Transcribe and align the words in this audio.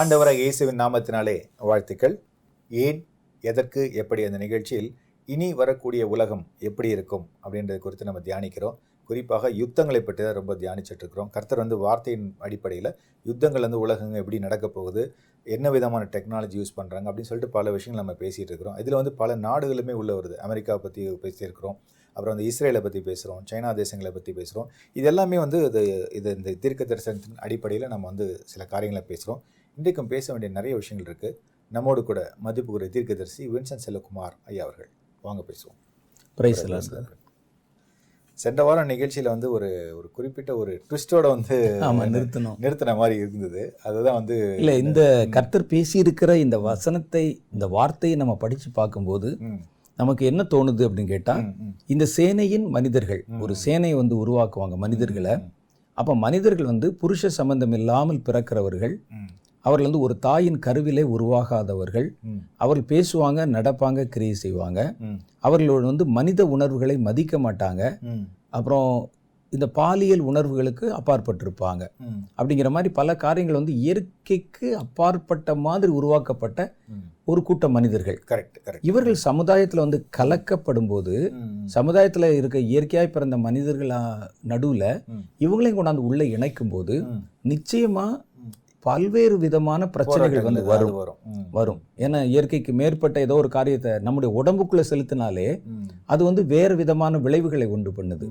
ஆண்டவராக 0.00 0.38
இயேசுவின் 0.42 0.78
நாமத்தினாலே 0.80 1.34
வாழ்த்துக்கள். 1.68 2.14
ஏன் 2.70 3.00
எதற்கு 3.44 3.80
எப்படி 4.02 4.22
அந்த 4.28 4.38
நிகழ்ச்சியில் 4.42 4.88
இனி 5.28 5.48
வரக்கூடிய 5.58 6.02
உலகம் 6.14 6.44
எப்படி 6.68 6.88
இருக்கும் 6.94 7.24
அப்படின்றது 7.42 7.78
குறித்து 7.84 8.08
நம்ம 8.08 8.22
தியானிக்கிறோம். 8.28 8.76
குறிப்பாக 9.10 9.50
யுத்தங்களை 9.58 10.00
பற்றி 10.06 10.22
தான் 10.26 10.38
ரொம்ப 10.38 10.56
தியானிச்சுட்டு 10.62 11.04
இருக்கிறோம் 11.04 11.30
கர்த்தர் 11.36 11.62
வந்து 11.62 11.78
வார்த்தையின் 11.84 12.26
அடிப்படையில் 12.46 12.90
யுத்தங்கள் 13.26 13.66
வந்து 13.66 13.82
உலகங்க 13.84 14.18
எப்படி 14.22 14.40
நடக்க 14.46 14.66
போகுது 14.78 15.04
என்ன 15.46 15.70
விதமான 15.76 16.08
டெக்னாலஜி 16.16 16.58
யூஸ் 16.60 16.76
பண்ணுறாங்க 16.80 17.06
அப்படின்னு 17.10 17.30
சொல்லிட்டு 17.32 17.54
பல 17.58 17.70
விஷயங்கள் 17.76 18.02
நம்ம 18.04 18.16
பேசிகிட்டு 18.24 18.52
இருக்கிறோம் 18.52 18.78
இதில் 18.82 19.00
வந்து 19.00 19.14
பல 19.22 19.36
நாடுகளுமே 19.48 19.96
உள்ள 20.02 20.12
வருது. 20.20 20.36
அமெரிக்காவை 20.48 20.82
பற்றி 20.86 21.02
பேசியிருக்கிறோம். 21.24 21.78
அப்புறம் 22.16 22.34
வந்து 22.34 22.46
இஸ்ரேலை 22.50 22.80
பற்றி 22.86 23.00
பேசுகிறோம் 23.10 23.42
சைனா 23.50 23.68
தேசங்களை 23.78 24.10
பற்றி 24.16 24.32
பேசுகிறோம் 24.38 24.68
இது 24.98 25.06
எல்லாமே 25.10 25.36
வந்து 25.44 25.58
இது 25.68 25.82
இது 26.18 26.30
இந்த 26.38 26.50
தீர்க்க 26.64 26.92
தரிசனத்தின் 26.92 27.42
அடிப்படையில் 27.46 27.92
நம்ம 27.92 28.06
வந்து 28.10 28.26
சில 28.52 28.64
காரியங்களை 28.72 29.02
பேசுகிறோம் 29.10 29.42
இன்றைக்கும் 29.78 30.10
பேச 30.10 30.26
வேண்டிய 30.32 30.50
நிறைய 30.50 30.74
விஷயங்கள் 30.76 31.08
இருக்குது 31.08 31.36
நம்மோடு 31.70 32.00
கூட 32.04 32.20
மதிப்புக்குரிய 32.44 32.90
தீர்க்கதரிசி 32.94 33.42
வின்சன் 33.52 33.84
செல்லகுமார் 33.84 34.34
ஐயா 34.48 34.62
அவர்கள். 34.66 34.90
வாங்க 35.22 35.42
பேசுவோம். 35.48 35.78
பிரைஸ் 36.38 36.62
சார் 36.88 37.10
சென்ற 38.38 38.60
வாரம் 38.64 38.90
நிகழ்ச்சியில் 38.90 39.30
வந்து 39.32 39.48
ஒரு 39.50 39.68
ஒரு 39.98 40.08
குறிப்பிட்ட 40.12 40.50
ஒரு 40.56 40.72
ட்விஸ்டோட 40.86 41.26
வந்து 41.34 41.56
ஆமா 41.88 42.04
நிறுத்தணும். 42.12 42.56
நிறுத்தின 42.62 42.94
மாதிரி 42.96 43.16
இருந்தது. 43.20 43.62
அதுதான் 43.82 44.16
வந்து 44.18 44.36
இல்ல 44.60 44.72
இந்த 44.82 45.00
கர்த்தர் 45.30 45.66
பேசியிருக்கிற 45.72 46.34
இந்த 46.42 46.58
வசனத்தை 46.64 47.24
இந்த 47.54 47.66
வார்த்தையை 47.68 48.16
நம்ம 48.16 48.34
படிச்சு 48.40 48.70
பார்க்கும்போது 48.72 49.30
நமக்கு 49.98 50.22
என்ன 50.26 50.42
தோணுது 50.50 50.82
அப்படின்னு 50.86 51.12
கேட்டா 51.12 51.34
ம், 51.40 51.50
ம், 51.62 51.74
இந்த 51.88 52.04
சேனையின் 52.16 52.66
மனிதர்கள் 52.70 53.22
ஒரு 53.40 53.54
சேனையை 53.64 53.96
வந்து 53.98 54.14
உருவாக்குவாங்க 54.22 54.76
மனிதர்களை. 54.84 55.34
அப்ப 55.98 56.14
மனிதர்கள் 56.20 56.70
வந்து 56.70 56.88
புருஷ 57.00 57.28
சம்பந்தம் 57.36 57.74
இல்லாமல் 57.78 58.20
பிறக்கிறவர்கள் 58.26 58.94
அவர்கள் 59.64 59.88
வந்து 59.90 60.00
ஒரு 60.00 60.18
தாயின் 60.18 60.58
கருவிலே 60.58 61.02
உருவாகாதவர்கள். 61.16 62.08
அவர்கள் 62.56 62.90
பேசுவாங்க 62.92 63.40
நடப்பாங்க 63.56 64.04
கிரியை 64.04 64.34
செய்வாங்க. 64.34 64.80
அவர்களோட 65.42 65.82
வந்து 65.82 66.06
மனித 66.06 66.46
உணர்வுகளை 66.46 66.98
மதிக்க 66.98 67.38
மாட்டாங்க. 67.38 67.82
அப்புறம் 68.50 69.10
இந்த 69.52 69.66
பாலியல் 69.68 70.20
உணர்வுகளுக்கு 70.20 70.94
அப்பாற்பட்டிருப்பாங்க. 70.96 71.82
அப்படிங்கிற 72.38 72.70
மாதிரி 72.70 72.94
பல 72.94 73.16
காரியங்கள் 73.16 73.56
வந்து 73.56 73.74
இயற்கைக்கு 73.76 74.76
அப்பாற்பட்ட 74.76 75.54
மாதிரி 75.54 75.92
உருவாக்கப்பட்ட. 75.92 76.60
ஒரு 77.24 77.42
கூட்ட 77.42 77.68
மனிதர்கள். 77.68 78.22
Correct 78.28 78.56
correct. 78.64 78.78
இவர்கள் 78.82 79.14
சமுதாயத்தில் 79.14 79.80
வந்து 79.80 80.06
கலக்கப்படும் 80.16 80.88
போது 80.88 81.14
சமுதாயத்தில் 81.64 82.32
இருக்க 82.32 82.58
இயற்கையாய் 82.58 83.10
பிறந்த 83.10 83.36
மனிதர்கள் 83.38 83.92
நடுவில். 84.42 84.88
இவங்களையும் 85.38 85.78
கொண்டாந்து 85.78 86.06
உள்ளே 86.10 86.28
இணைக்கும் 86.28 86.68
போது 86.68 87.02
ம். 87.02 87.22
பல்வேறு 88.84 89.38
விதமான 89.38 89.82
பிரச்சனைகள் 89.88 90.46
வந்து 90.46 90.62
வரும். 90.64 90.94
வரும். 90.96 91.18
வரும். 91.50 91.80
ஏன்னா 91.98 92.24
இயற்கைக்கு 92.24 92.72
மேற்பட்ட 92.72 93.20
ஏதோ 93.20 93.34
ஒரு 93.34 93.48
காரியத்தை 93.48 93.92
நம்முடைய 93.98 94.30
உடம்புக்குள்ள 94.38 94.82
செலுத்தினாலே 94.90 95.46
அது 96.06 96.24
வந்து 96.24 96.46
வேறு 96.46 96.76
விதமான 96.76 97.18
விளைவுகளை 97.18 97.66
உண்டு 97.66 97.90
பண்ணுது. 97.90 98.26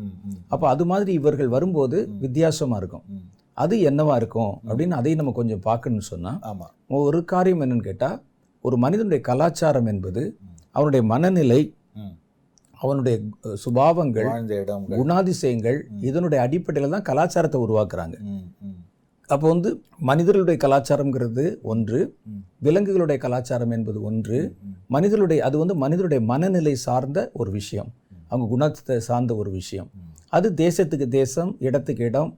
அப்போ 0.47 0.65
அது 0.69 0.85
மாதிரி 0.85 1.13
இவர்கள் 1.13 1.47
வரும்போது 1.47 1.99
வித்தியாசமா 2.19 2.77
இருக்கும். 2.77 3.05
அது 3.57 3.75
என்னவா 3.89 4.15
இருக்கும் 4.15 4.53
அப்படின்னு 4.67 4.89
அதையும் 4.89 5.17
நம்ம 5.17 5.31
கொஞ்சம் 5.31 5.59
பார்க்கணும்னு 5.59 6.09
சொன்னா 6.11 6.33
ஆமா. 6.51 6.67
ஒரு 7.01 7.21
காரியம் 7.25 7.61
என்னன்னு 7.61 7.87
கேட்டா 7.89 8.09
ஒரு 8.63 8.77
மனிதனுடைய 8.77 9.21
கலாச்சாரம் 9.21 9.85
என்பது 9.85 10.23
அவனுடைய 10.75 11.03
மனநிலை. 11.05 11.61
அவனுடைய 12.77 13.15
சுபாவங்கள் 13.63 14.27
குணாதிசயங்கள் 14.99 15.77
இதனுடைய 16.01 16.39
அடிப்படையில் 16.45 16.95
தான் 16.95 17.07
கலாச்சாரத்தை 17.09 17.59
உருவாக்குறாங்க. 17.61 18.15
அப்போ 19.33 19.47
வந்து 19.49 19.69
மனிதர்களுடைய 20.09 20.57
கலாச்சாரம்ங்கிறது 20.63 21.43
ஒன்று. 21.61 21.99
விலங்குகளுடைய 22.63 23.17
கலாச்சாரம் 23.17 23.71
என்பது 23.71 23.99
ஒன்று. 24.01 24.39
மனிதர்களுடைய 24.87 25.43
அது 25.43 25.57
வந்து 25.57 25.75
மனிதனுடைய 25.75 26.21
மனநிலை 26.25 26.75
சார்ந்த 26.87 27.29
ஒரு 27.33 27.51
விஷயம். 27.51 27.89
அவங்க 28.27 28.47
குணத்தை 28.49 28.99
சார்ந்த 28.99 29.35
ஒரு 29.35 29.51
விஷயம். 29.51 29.89
அது 30.29 30.49
தேசத்துக்கு 30.55 31.07
தேசம் 31.07 31.55
இடத்துக்கு 31.59 32.03
இடம் 32.03 32.31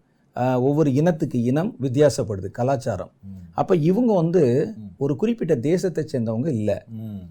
ஒவ்வொரு 0.68 0.94
இனத்துக்கு 0.94 1.40
இனம் 1.44 1.76
வித்தியாசப்படுது 1.81 2.48
கலாச்சாரம். 2.52 3.12
அப்போ 3.54 3.74
இவங்க 3.90 4.12
வந்து. 4.14 4.44
ஒரு 4.98 5.14
குறிப்பிட்ட 5.16 5.54
தேசத்தை 5.56 6.02
சேர்ந்தவங்க 6.12 6.50
இல்லை. 6.60 6.75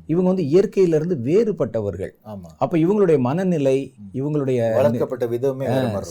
இவங்க 0.07 0.29
வந்து 0.33 0.45
இயற்கையிலிருந்து 0.45 1.17
வேறுபட்டவர்கள். 1.29 2.13
அப்போ 2.57 2.77
இவங்களுடைய 2.79 3.19
மனநிலை 3.19 3.77
இவங்களுடைய. 4.13 4.59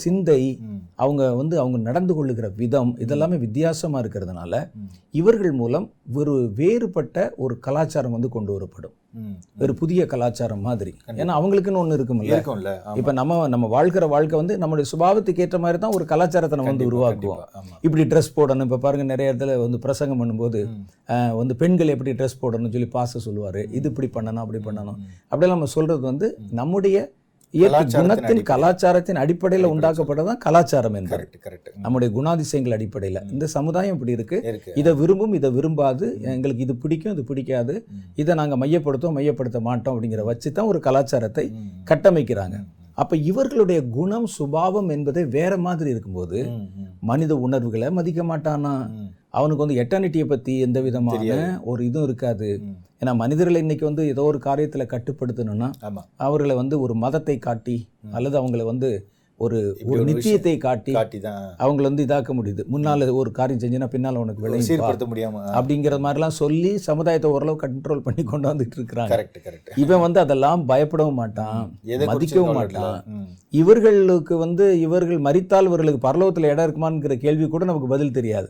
சிந்தை 0.06 0.41
அவங்க 1.01 1.23
வந்து 1.35 1.56
அவங்க 1.59 1.78
நடந்து 1.88 2.13
கொள்ளுகிற 2.13 2.47
விதம் 2.56 2.91
இதெல்லாமே 3.03 3.38
வித்தியாசமா 3.39 4.00
இருக்கிறதுனால 4.01 4.56
இவர்கள் 5.13 5.53
மூலம் 5.53 5.85
ஒரு 6.13 6.34
வேறுபட்ட 6.56 7.17
ஒரு 7.38 7.59
கலாச்சாரம் 7.59 8.12
வந்து 8.12 8.29
கொண்டு 8.29 8.51
வரப்படும். 8.53 8.95
ஒரு 9.59 9.73
புதிய 9.73 10.01
கலாச்சாரம் 10.06 10.62
மாதிரி. 10.62 10.91
ஏன்னா 11.13 11.34
அவங்களுக்குன்னு 11.38 11.78
ஒன்று 11.78 11.97
இருக்கும்ல. 11.97 12.28
இருக்கும்ல. 12.29 12.72
ஆமா. 12.85 12.95
இப்போ 12.95 13.12
நம்ம 13.12 13.47
நம்ம 13.47 13.66
வாழ்க்கிற 13.73 14.07
வாழ்க்கை 14.07 14.38
வந்து 14.39 14.57
நம்மளுடைய 14.57 14.88
சுபாவத்துக்கு 14.91 15.39
ஏற்ற 15.39 15.59
மாதிரி 15.59 15.79
தான் 15.79 15.94
ஒரு 15.94 16.06
கலாச்சாரத்தை 16.06 16.57
நம்ம 16.59 16.72
வந்து 16.72 16.88
உருவாக்குவோம். 16.91 17.41
இப்படி 17.81 18.03
ட்ரெஸ் 18.03 18.31
போடணும். 18.35 18.62
இப்போ 18.62 18.78
பாருங்க 18.78 19.03
நிறைய 19.06 19.33
இடத்துல 19.33 19.57
வந்து 19.57 19.79
பிரசங்கம் 19.79 20.22
பண்ணும்போது 20.22 20.62
வந்து 21.33 21.56
பெண்கள் 21.56 21.88
எப்படி 21.88 22.13
ட்ரெஸ் 22.13 22.41
போடணும்னு 22.41 22.75
சொல்லி 22.75 22.89
பாச 22.94 23.22
சொல்லுவார். 23.28 23.62
இது 23.72 23.89
இப்படி 23.89 24.09
பண்ணணும் 24.13 24.44
அப்படி 24.44 24.62
பண்ணணும். 24.66 24.97
ம். 24.97 25.09
அப்படியெல்லாம் 25.23 25.59
நம்ம 25.59 25.72
சொல்றது 25.72 26.03
வந்து 26.03 26.29
நம்முடைய 26.51 26.97
இயற்கை 27.53 27.69
கலாச்சாரத்தின் 27.69 28.09
குணத்தின் 28.09 28.28
அடிப்படையில். 28.28 28.50
கலாச்சாரத்தின் 28.51 29.19
அடிப்படையில் 29.22 29.69
உண்டாக்கப்பட்டதான் 29.72 30.41
கலாச்சாரம் 30.45 30.97
என்பது. 31.00 31.23
நம்முடைய 31.85 32.09
குணாதிசயங்கள் 32.17 32.75
அடிப்படையில். 32.78 33.19
இந்த 33.31 33.45
சமுதாயம் 33.56 33.95
இப்படி 33.95 34.16
இருக்கு. 34.17 34.38
இதை 34.81 34.94
விரும்பும் 34.94 35.34
இதை 35.39 35.51
விரும்பாது. 35.51 36.07
எங்களுக்கு 36.35 36.63
இது 36.63 36.75
பிடிக்கும் 36.75 37.13
இது 37.13 37.23
பிடிக்காது. 37.23 37.75
இதை 38.16 38.35
நாங்கள் 38.35 38.62
மையப்படுத்தோம் 38.63 39.17
மையப்படுத்த 39.19 39.62
மாட்டோம் 39.62 39.95
அப்படிங்கிற 39.95 40.23
வச்சு 40.31 40.51
தான் 40.51 40.69
ஒரு 40.73 40.79
கலாச்சாரத்தை 40.79 41.45
கட்டமைக்கிறாங்க. 41.91 42.59
அப்ப 43.01 43.17
இவர்களுடைய 43.29 43.79
குணம் 43.97 44.25
சுபாவம் 44.38 44.89
என்பதே 44.89 45.22
வேற 45.38 45.57
மாதிரி 45.66 45.89
இருக்கும்போது 45.89 46.39
மனித 47.09 47.35
உணர்வுகளை 47.45 47.89
மதிக்க 47.91 48.22
மாட்டானா? 48.23 48.73
அவனுக்கு 49.29 49.63
வந்து 49.66 49.78
எட்டர்னிட்டியை 49.83 50.25
பத்தி 50.25 50.53
எந்த 50.59 50.79
விதமான. 50.81 51.19
ஒரு 51.63 51.81
இதுவும் 51.85 52.07
இருக்காது. 52.07 52.50
ஏன்னா 53.01 53.13
மனிதர்களை 53.22 53.59
இன்னைக்கு 53.63 53.85
வந்து 53.88 54.03
ஏதோ 54.13 54.23
ஒரு 54.31 54.39
காரியத்துல 54.44 54.84
கட்டுப்படுத்தணும்னா 54.91 55.69
அவர்களை 56.25 56.56
வந்து 56.59 56.75
ஒரு 56.85 56.94
மதத்தை 57.03 57.35
காட்டி 57.47 57.78
அல்லது 58.17 58.35
அவங்கள 58.41 58.63
வந்து 58.63 58.89
ஒரு 59.39 59.59
ஒரு 59.91 60.01
நித்தியத்தை 60.09 60.53
காட்டி 60.66 60.91
காட்டி 60.97 61.19
தான் 61.19 61.45
அவங்கள 61.63 61.85
வந்து 61.89 62.03
இதாக்க 62.07 62.31
முடியுது. 62.39 62.63
முன்னால 62.73 63.07
ஒரு 63.22 63.29
காரியம் 63.38 63.62
செஞ்சுனா 63.63 63.88
பின்னால 63.94 64.22
உனக்கு 64.23 64.44
விளையும் 64.44 64.67
சீர்படுத்த 64.67 65.06
முடியாம 65.12 65.41
அப்படிங்கிற 65.57 65.97
மாதிரிலாம் 66.06 66.35
சொல்லி 66.41 66.72
சமுதாயத்தை 66.88 67.31
ஓரளவு 67.35 67.62
கண்ட்ரோல் 67.63 68.03
பண்ணி 68.07 68.24
கொண்டு 68.24 68.48
வந்துட்டு 68.51 68.77
இருக்கிறாங்க. 68.80 69.12
கரெக்ட் 69.13 69.39
கரெக்ட் 69.48 69.80
இவன் 69.83 70.03
வந்து 70.06 70.21
அதெல்லாம் 70.25 70.68
பயப்படவும் 70.71 71.19
மாட்டான் 71.21 71.57
மதிக்கவும் 72.12 72.57
மாட்டான். 72.59 73.00
இவர்களுக்கு 73.62 74.38
வந்து 74.45 74.68
இவர்கள் 74.86 75.25
மரித்தால் 75.30 75.69
இவர்களுக்கு 75.71 76.06
பரலோகத்தில் 76.07 76.51
இடம் 76.53 76.65
இருக்குமாங்கிற 76.68 77.18
கேள்வி 77.25 77.48
கூட 77.56 77.65
நமக்கு 77.71 77.94
பதில் 77.95 78.15
தெரியாது. 78.19 78.50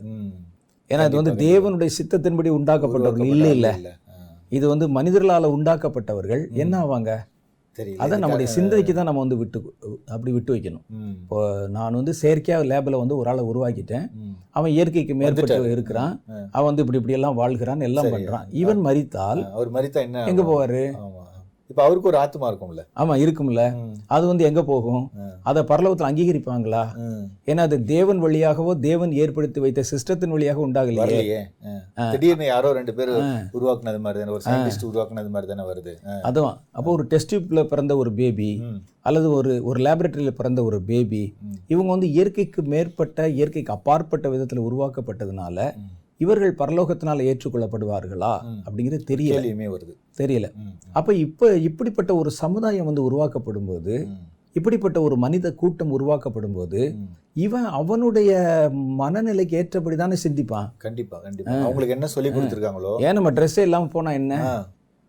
ஏன்னா 0.90 1.04
இது 1.08 1.22
வந்து 1.22 1.36
தேவனுடைய 1.46 1.90
சித்தத்தின்படி 1.98 2.50
உண்டாக்கப்பட்டவர்கள். 2.58 3.32
இல்லை. 3.36 3.52
இல்லை. 3.56 3.92
இது 4.58 4.64
வந்து 4.72 4.86
மனிதர்களால் 4.96 5.54
உண்டாக்கப்பட்டவர்கள் 5.56 6.42
என்ன 6.62 6.74
ஆவாங்க? 6.84 7.12
தெரியல. 7.78 8.00
அதை 8.04 8.14
நம்முடைய 8.22 8.46
சிந்தனைக்கு 8.54 8.92
தான் 8.96 9.06
நம்ம 9.08 9.20
வந்து 9.24 9.36
விட்டு 9.40 9.58
அப்படி 10.14 10.32
விட்டு 10.34 10.54
வைக்கணும். 10.54 10.82
இப்போ 11.22 11.38
நான் 11.76 11.96
வந்து 12.00 12.14
செயற்கையாக 12.20 12.66
லேபில் 12.70 12.98
வந்து 13.02 13.16
ஒரு 13.20 13.30
ஆளை 13.32 13.44
உருவாக்கிட்டேன். 13.50 14.06
அவன் 14.58 14.74
இயற்கைக்கு 14.76 15.14
மேற்பட்டு 15.20 15.70
இருக்கிறான். 15.76 16.12
அவன் 16.56 16.68
வந்து 16.70 16.84
இப்படி 16.84 17.00
இப்படி 17.00 17.16
எல்லாம் 17.18 17.38
வாழ்கிறான் 17.40 17.86
எல்லாம். 17.88 18.10
பண்றான். 18.16 18.46
இவன் 18.62 18.82
மரித்தால் 18.88 19.42
அவர் 19.56 19.70
மரித்தா 19.78 20.02
என்ன 20.08 20.26
எங்க? 20.32 20.44
போவாரு? 20.50 20.84
இப்ப 21.72 21.84
அவருக்கு 21.84 22.08
ஒரு 22.08 22.18
ஆத்மா 22.18 22.52
இருக்கும்ல. 22.52 22.82
ஆமா 22.96 23.14
இருக்கும்ல. 23.22 23.60
அது 24.06 24.26
வந்து 24.26 24.44
எங்க 24.44 24.64
போகும். 24.64 25.04
அதை 25.42 25.62
பரலோகத்தில் 25.62 26.08
அங்கீகரிப்பாங்களா. 26.08 26.82
ஏன்னா 27.46 27.56
அது 27.56 27.84
தேவன் 27.84 28.22
வழியாகவோ 28.24 28.78
தேவன் 28.78 29.12
ஏற்படுத்தி 29.12 29.60
வைத்த 29.60 29.82
சிஸ்டத்தின் 29.90 30.28
வழியாக 30.28 30.66
உண்டாகலையே. 30.66 31.38
ஆ. 31.98 32.10
திடீர்னு 32.10 32.46
யாரோ 32.46 32.72
ரெண்டு 32.72 32.94
பேர் 32.94 33.10
உருவாக்குனது 33.52 33.98
மாதிரி 33.98 34.24
தானே 34.24 34.30
ஒரு 34.30 34.42
சயின்டிஸ்ட் 34.44 34.86
உருவாக்குனது 34.90 35.28
மாதிரி 35.28 35.54
தானே 35.54 35.68
வருது. 35.70 35.94
அதான் 36.22 36.58
அப்போ 36.70 36.90
ஒரு 36.90 37.04
டெஸ்ட் 37.04 37.34
டியூப்ல 37.34 37.64
பிறந்த 37.64 37.96
ஒரு 37.96 38.12
பேபி 38.12 38.50
அல்லது 39.00 39.30
ஒரு 39.32 39.64
ஒரு 39.64 39.82
லேபரேட்டரியில் 39.82 40.30
பிறந்த 40.30 40.64
ஒரு 40.64 40.82
பேபி. 40.82 41.22
இவங்க 41.66 41.90
வந்து 41.90 42.10
இயற்கைக்கு 42.10 42.62
மேற்பட்ட 42.62 43.28
இயற்கைக்கு 43.28 43.72
அப்பாற்பட்ட 43.72 44.28
விதத்தில் 44.28 44.60
உருவாக்கப்பட்டதுனால. 44.60 45.58
இவர்கள் 46.22 46.54
பரலோகத்தினால் 46.54 47.24
ஏற்றுக்கொள்ளப்படுவார்களா. 47.28 48.32
அப்படிங்கிறது 48.66 49.08
தெரியல. 49.12 49.34
கேள்வியுமே 49.34 49.68
வருது. 49.74 49.94
தெரியல. 50.18 50.48
அப்போ 50.92 51.12
இப்போ 51.26 51.46
இப்படிப்பட்ட 51.68 52.12
ஒரு 52.14 52.30
சமுதாயம் 52.42 52.88
வந்து 52.90 53.04
உருவாக்கப்படும் 53.04 53.70
போது 53.70 53.96
இப்படிப்பட்ட 54.56 54.98
ஒரு 55.02 55.16
மனித 55.16 55.52
கூட்டம் 55.60 55.90
உருவாக்கப்படும் 55.90 56.56
போது. 56.56 56.80
இவன் 57.44 57.68
அவனுடைய 57.78 58.32
மனநிலைக்கு 58.98 59.54
ஏற்றபடி 59.60 59.96
தானே 59.96 60.16
சிந்திப்பான். 60.24 60.68
கண்டிப்பா 60.76 61.18
கண்டிப்பா. 61.18 61.54
அவங்களுக்கு 61.66 61.96
என்ன 61.96 62.08
சொல்லி 62.14 62.30
கொடுத்துருக்காங்களோ? 62.30 62.92
ஏன் 63.06 63.16
நம்ம 63.18 63.30
ட்ரெஸ்ஸே 63.30 63.64
இல்லாமல் 63.68 63.94
போனா 63.94 64.10
என்ன? 64.20 64.34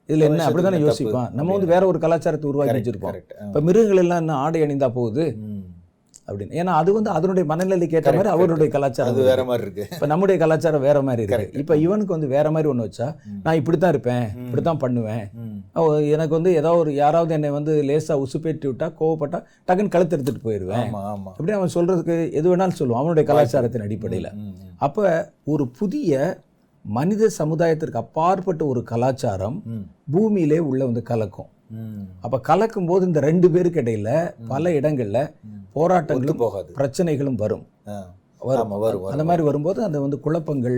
இதுல 0.09 0.27
என்ன? 0.27 0.45
அப்படிதானே. 0.47 0.79
யோசிப்பான். 0.85 1.29
நம்ம 1.31 1.49
வந்து 1.51 1.69
வேற 1.73 1.83
ஒரு 1.87 1.99
கலாச்சாரத்தை 1.99 2.47
உருவாக்கி 2.49 2.77
வச்சிருப்போம். 2.77 3.17
இப்ப 3.47 3.61
மிருகங்கள் 3.67 4.01
எல்லாம் 4.03 4.21
என்ன? 4.23 4.37
ஆடை 4.45 4.61
அணிந்தா 4.61 4.89
போகுது. 4.99 5.25
அப்படின்னு. 6.27 6.53
ஏன்னா 6.59 6.73
அது 6.81 6.93
வந்து 6.93 7.09
அதனுடைய 7.09 7.45
மனநிலைக்கு 7.49 7.97
ஏற்ற 7.99 8.11
மாதிரி 8.11 8.29
அவருடைய 8.35 8.67
கலாச்சாரம் 8.71 9.13
அது. 9.13 9.23
வேற 9.23 9.43
மாதிரி 9.43 9.63
இருக்கு. 9.67 9.87
இப்ப 9.95 10.05
நம்முடைய 10.05 10.37
கலாச்சாரம் 10.41 10.81
வேற 10.81 11.01
மாதிரி 11.01 11.21
இருக்கு. 11.21 11.59
இப்ப 11.59 11.77
இவனுக்கு 11.77 12.15
வந்து 12.15 12.27
வேற 12.27 12.51
மாதிரி 12.51 12.71
ஒண்ணு 12.73 12.85
வச்சா. 12.85 13.07
நான் 13.43 13.55
இப்படித்தான் 13.55 13.89
இருப்பேன் 13.89 14.25
ம். 14.35 14.45
இப்படித்தான் 14.45 14.77
பண்ணுவேன். 14.77 15.23
எனக்கு 16.15 16.33
வந்து 16.33 16.53
ஏதாவது 16.53 16.81
ஒரு 16.81 16.93
யாராவது 16.95 17.33
என்னை 17.33 17.49
வந்து 17.49 17.83
லேசா 17.83 18.15
உசுப்பேற்றி 18.23 18.67
விட்டா 18.71 18.89
கோவப்பட்டா 18.99 19.39
டக்குன்னு 19.67 19.93
கழுத்து 19.95 20.15
எடுத்துட்டு 20.17 20.45
போயிடுவேன் 20.45 20.87
இப்படி 21.31 21.51
அவன் 21.51 21.75
சொல்றதுக்கு 21.77 22.17
எது 22.31 22.55
வேணாலும் 22.55 22.79
சொல்லுவான். 22.79 23.01
அவனுடைய 23.03 23.25
கலாச்சாரத்தின் 23.29 23.81
அடிப்படையில். 23.81 24.31
அப்ப 24.77 25.07
ஒரு 25.45 25.67
புதிய 25.79 26.11
மனித 26.85 27.29
சமுதாயத்திற்கு 27.39 27.95
அப்பாற்பட்ட 27.95 28.65
ஒரு 28.65 28.83
கலாச்சாரம் 28.83 29.57
பூமியிலே 30.11 30.59
உள்ள 30.59 30.81
வந்து 30.85 31.03
கலக்கும். 31.03 31.49
அப்ப 32.21 32.39
கலக்கும் 32.39 32.85
போது 32.85 33.05
இந்த 33.05 33.19
ரெண்டு 33.19 33.51
பேருக்கு 33.51 33.81
இடையில 33.81 34.09
பல 34.47 34.69
இடங்கள்ல 34.69 35.19
போராட்டங்களும் 35.75 36.41
போகாது 36.43 36.69
பிரச்சனைகளும் 36.79 37.39
வரும். 37.43 37.65
வரும் 38.49 38.73
வரும் 38.85 39.05
அந்த 39.13 39.25
மாதிரி 39.29 39.43
வரும்போது 39.49 39.79
அந்த 39.87 39.97
வந்து 40.05 40.17
குழப்பங்கள் 40.25 40.77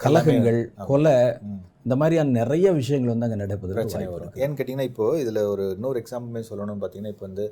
கலகங்கள். 0.00 0.60
கொலை. 0.90 1.14
இந்த 1.86 1.94
மாதிரியான 2.00 2.32
நிறைய 2.38 2.66
விஷயங்கள் 2.72 3.12
வந்து 3.12 3.26
அங்கே 3.26 3.38
நடப்பதற்கு 3.42 3.80
பிரச்சனை 3.80 4.06
வரும் 4.12 4.32
ஏன்னு 4.42 4.56
கேட்டிங்கன்னா 4.58 4.86
இப்போ 4.90 5.06
இதில் 5.22 5.40
ஒரு 5.52 5.64
இன்னொரு 5.76 5.98
எக்ஸாம்பிள் 6.02 6.48
சொல்லணும்னு 6.50 6.82
பார்த்தீங்கன்னா 6.84 7.12
இப்போ 7.14 7.26
வந்து 7.26 7.46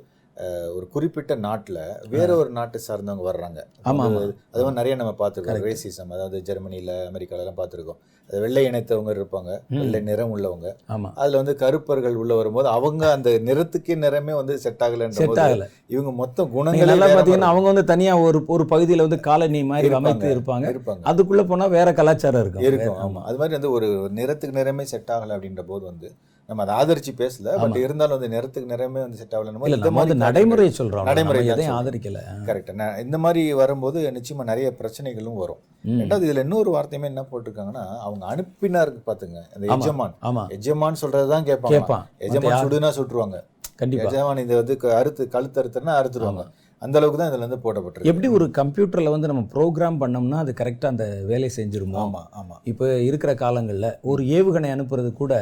ஒரு 0.75 0.87
குறிப்பிட்ட 0.91 1.35
நாட்டில் 1.35 1.77
வேற 2.09 2.35
ஒரு 2.35 2.49
நாட்டை 2.49 2.81
சார்ந்தவங்க 2.87 3.33
வர்றாங்க. 3.33 3.63
ஆமா, 3.83 4.33
அது 4.51 4.63
மாதிரி 4.63 4.71
நிறைய 4.71 4.95
நம்ம 4.95 5.15
பார்த்துருக்கோம். 5.19 5.75
ரேசிசம் 5.75 6.13
அதாவது 6.13 6.41
ஜெர்மனியில் 6.41 6.93
அமெரிக்காலலாம் 6.93 7.53
பார்த்துருக்கோம். 7.57 7.95
அது 8.29 8.39
வெள்ளை 8.41 8.65
இணைத்தவங்க 8.65 9.13
இருப்பாங்க. 9.13 9.59
வெள்ளை 9.69 9.99
நிறம் 9.99 10.37
உள்ளவங்க. 10.37 10.75
ஆமா. 10.89 11.11
அதில் 11.15 11.35
வந்து 11.35 11.55
கருப்பர்கள் 11.55 12.15
உள்ள 12.15 12.35
வரும்போது 12.35 12.67
அவங்க 12.67 13.11
அந்த 13.11 13.29
நிறத்துக்கே 13.29 13.95
நிறமே 13.95 14.33
வந்து 14.33 14.57
செட் 14.57 14.79
ஆகலைன்ற 14.79 15.09
செட் 15.09 15.27
ஆகல. 15.29 15.69
இவங்க 15.87 16.11
மொத்தம் 16.11 16.49
குணங்களே 16.49 16.79
பாத்தீங்கன்னா 16.79 16.97
மாதிரி 16.97 17.41
அவங்க 17.41 17.61
வந்து 17.61 17.83
தனியா 17.83 18.17
ஒரு 18.17 18.43
ஒரு 18.47 18.63
பகுதியில 18.63 18.97
வந்து 18.97 19.19
காலனி 19.19 19.63
மாதிரி. 19.63 19.93
அமைத்து 19.93 20.35
இருப்பாங்க. 20.35 20.63
இருப்பாங்க. 20.63 20.99
அதுக்குள்ள 21.03 21.47
போனா 21.47 21.65
வேற 21.65 21.93
கலாச்சாரம் 21.93 22.41
இருக்கும். 22.41 22.63
இருக்கும் 22.63 22.87
வேற- 22.87 23.03
ஆமா. 23.03 23.23
அது 23.23 23.37
மாதிரி 23.37 23.53
வந்து 23.53 23.71
ஒரு 23.71 24.11
நிறத்துக்கு 24.15 24.53
நிறமே 24.53 24.81
செட் 24.81 25.07
ஆகல 25.07 25.31
அப்படின்ற 25.31 25.61
போது 25.61 25.85
வந்து 25.85 26.11
நம்ம 26.47 26.65
அதை 26.65 26.75
ஆதரிச்சு 26.75 27.19
பேசல 27.19 27.59
பட் 27.59 27.75
இருந்தாலும் 27.75 28.19
வந்து 28.19 28.37
நிறத்துக்கு 28.37 28.63
நிறமே 28.63 28.91
வந்து 28.91 29.17
செட் 29.17 29.31
ஆகலன்னு 29.31 29.67
இந்த 29.67 29.91
மாதிரி 29.91 30.15
நடைமுறையை 30.15 30.75
சொல்றோம். 30.77 31.03
நடைமுறை 31.03 31.47
தான் 31.47 31.57
எதையும். 31.57 31.75
ஆதரிக்கல 31.75 32.19
கரெக்ட் 32.45 32.99
இந்த 32.99 33.17
மாதிரி 33.17 33.53
வரும்போது 33.53 34.11
நிச்சயமா 34.11 34.43
நிறைய 34.43 34.73
பிரச்சனைகளும் 34.77 35.35
வரும். 35.35 35.57
ரெண்டாவது 35.85 36.23
இதுல 36.23 36.37
இன்னொரு 36.37 36.73
வார்த்தையுமே 36.73 37.03
என்ன 37.03 37.25
போட்டிருக்காங்கன்னா 37.31 37.97
அவங்க 37.97 38.35
அனுப்பினாருக்கு 38.35 39.01
பாத்துங்க. 39.05 39.39
அந்த. 39.55 39.67
எஜமான். 39.67 40.15
ஆமா. 40.21 40.47
எஜமான் 40.47 40.95
சொல்றதுதான் 41.01 41.47
கேட்பாங்க 41.49 41.67
கேட்பான். 41.67 42.09
எஜமான் 42.17 42.67
சுடுனா 42.67 42.91
சுட்டுருவாங்க. 42.99 43.43
கண்டிப்பா. 43.75 44.09
எஜமான் 44.09 44.37
இது 44.37 44.55
வந்து 44.55 44.95
அறுத்து 44.95 45.27
கழுத்து 45.27 45.63
அறுத்துனா 45.63 45.87
அறுத்துருவாங்க. 45.87 46.49
அந்த 46.83 46.95
அளவுக்கு 46.99 47.19
தான் 47.19 47.29
இதுல 47.29 47.43
இருந்து 47.43 47.59
போடப்பட்டிருக்கு. 47.63 48.09
எப்படி 48.11 48.27
ஒரு 48.37 48.45
கம்ப்யூட்டர்ல 48.57 49.11
வந்து 49.13 49.29
நம்ம 49.31 49.43
ப்ரோக்ராம் 49.53 49.97
பண்ணோம்னா 50.01 50.39
அது 50.43 50.51
கரெக்டா 50.59 50.87
அந்த 50.91 51.05
வேலையை 51.29 51.51
செஞ்சிருமோ? 51.57 51.97
ஆமா 52.03 52.21
ஆமா. 52.39 52.55
இப்போ 52.71 52.87
இருக்கிற 53.07 53.33
காலங்கள்ல 53.41 53.89
ஒரு 54.11 54.23
ஏவுகணை 54.37 54.69
அனுப்புறது 54.75 55.11
கூட. 55.21 55.33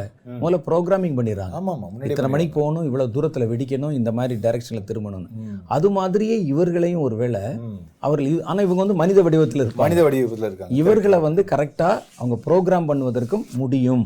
முதல்ல 0.42 0.60
ப்ரோக்ராமிங் 0.68 1.18
பண்ணிடுறாங்க. 1.20 1.56
ஆமா 1.60 1.74
ஆமா. 1.76 1.88
முன்னாடி 1.94 2.12
இத்தனை 2.12 2.32
மணிக்கு 2.34 2.56
போகணும் 2.60 2.88
இவ்வளவு 2.90 3.14
தூரத்துல 3.16 3.48
வெடிக்கணும் 3.52 3.96
இந்த 4.00 4.12
மாதிரி 4.20 4.36
டைரக்ஷன்ல 4.46 4.84
திரும்பணும்னு. 4.92 5.30
அது 5.70 5.90
மாதிரியே 5.92 6.38
இவர்களையும் 6.52 7.06
ஒருவேளை 7.08 7.44
ம். 7.64 7.80
அவர்கள் 8.06 8.46
ஆனா 8.50 8.60
இவங்க 8.66 8.82
வந்து 8.84 9.00
மனித 9.02 9.20
வடிவத்தில் 9.26 9.64
இருப்பாங்க. 9.64 9.86
மனித 9.86 10.02
வடிவத்துல 10.06 10.48
இருக்காங்க. 10.50 10.74
இவர்களை 10.82 11.20
வந்து 11.28 11.42
கரெக்டா 11.52 11.90
அவங்க 12.20 12.38
ப்ரோக்ராம் 12.46 12.90
பண்ணுவதற்கும் 12.90 13.46
முடியும். 13.56 14.06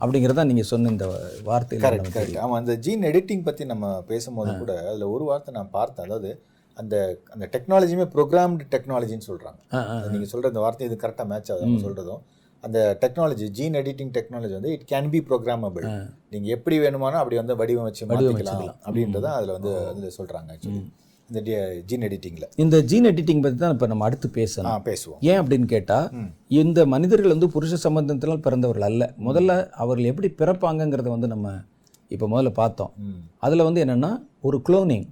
அப்படிங்கிறத 0.00 0.44
நீங்க 0.50 0.64
சொன்ன 0.70 0.90
இந்த 0.94 1.06
வார்த்தையில 1.48 1.84
கரெக்ட் 1.86 2.38
ஆமாம் 2.44 2.58
அந்த 2.60 2.74
ஜீன் 2.84 3.06
எடிட்டிங் 3.10 3.46
பற்றி 3.46 3.64
நம்ம 3.72 3.82
பேசும்போது 4.08 4.52
கூட 4.58 4.72
அதில் 4.88 5.12
ஒரு 5.14 5.24
வார்த்தை 5.24 5.52
நான் 5.56 5.72
பார்த்தேன். 5.76 6.06
அதாவது 6.06 6.30
அந்த 6.76 6.94
அந்த 7.32 7.44
டெக்னாலஜியுமே 7.52 8.06
ப்ரோக்ராம்டு 8.14 8.64
டெக்னாலஜின்னு 8.72 9.28
சொல்கிறாங்க 9.28 9.58
நீங்கள் 10.12 10.30
சொல்கிற 10.32 10.50
இந்த 10.52 10.62
வார்த்தை 10.64 10.88
இது 10.88 10.96
கரெக்டாக 11.02 11.28
மேட்ச் 11.28 11.50
ஆகுது 11.50 11.66
அவங்க 11.66 11.82
சொல்கிறதும் 11.84 12.22
அந்த 12.64 12.80
டெக்னாலஜி 13.00 13.46
ஜீன் 13.56 13.78
எடிட்டிங் 13.80 14.12
டெக்னாலஜி 14.14 14.54
வந்து 14.54 14.72
இட் 14.74 14.84
கேன் 14.90 15.08
பி 15.10 15.20
ப்ரோக்ராமபிள் 15.26 15.86
நீங்கள் 16.32 16.52
எப்படி 16.56 16.76
வேணுமானோ 16.80 17.18
அப்படி 17.20 17.36
வந்து 17.40 17.56
வடிவமைச்சு 17.58 18.04
மாற்றிக்கலாம். 18.10 18.76
அப்படின்றத 18.86 19.26
அதில் 19.34 19.56
வந்து 19.56 19.72
அதில் 19.90 20.14
சொல்கிறாங்க 20.16 20.48
ஆக்சுவலி 20.54 20.82
இந்த 21.28 21.40
ஜீன் 21.88 22.04
எடிட்டிங்கில் 22.06 22.48
இந்த 22.56 22.76
ஜீன் 22.82 23.08
எடிட்டிங் 23.10 23.42
பத்தி 23.44 23.58
தான் 23.58 23.74
இப்ப 23.74 23.86
நம்ம 23.86 24.06
அடுத்து 24.08 24.28
ஆ 24.28 24.34
பேசணும் 24.34 24.82
பேசுவோம். 24.88 25.20
ஏன் 25.22 25.38
அப்படின்னு 25.40 25.68
கேட்டா 25.70 25.98
ம். 26.14 26.28
இந்த 26.56 26.80
மனிதர்கள் 26.86 27.34
வந்து 27.34 27.48
புருஷ 27.54 27.78
சம்பந்தத்தினால் 27.84 28.44
பிறந்தவர்கள் 28.46 28.88
அல்ல. 28.90 29.04
முதல்ல 29.28 29.52
அவர்கள் 29.76 30.10
எப்படி 30.10 30.30
பிறப்பாங்கங்கிறத 30.40 31.08
வந்து 31.10 31.30
நம்ம 31.34 31.46
இப்போ 32.10 32.26
முதல்ல 32.28 32.50
பார்த்தோம். 32.54 32.92
அதுல 33.38 33.64
வந்து 33.64 33.84
என்னன்னா 33.84 34.10
ஒரு 34.40 34.62
குளோனிங் 34.66 35.06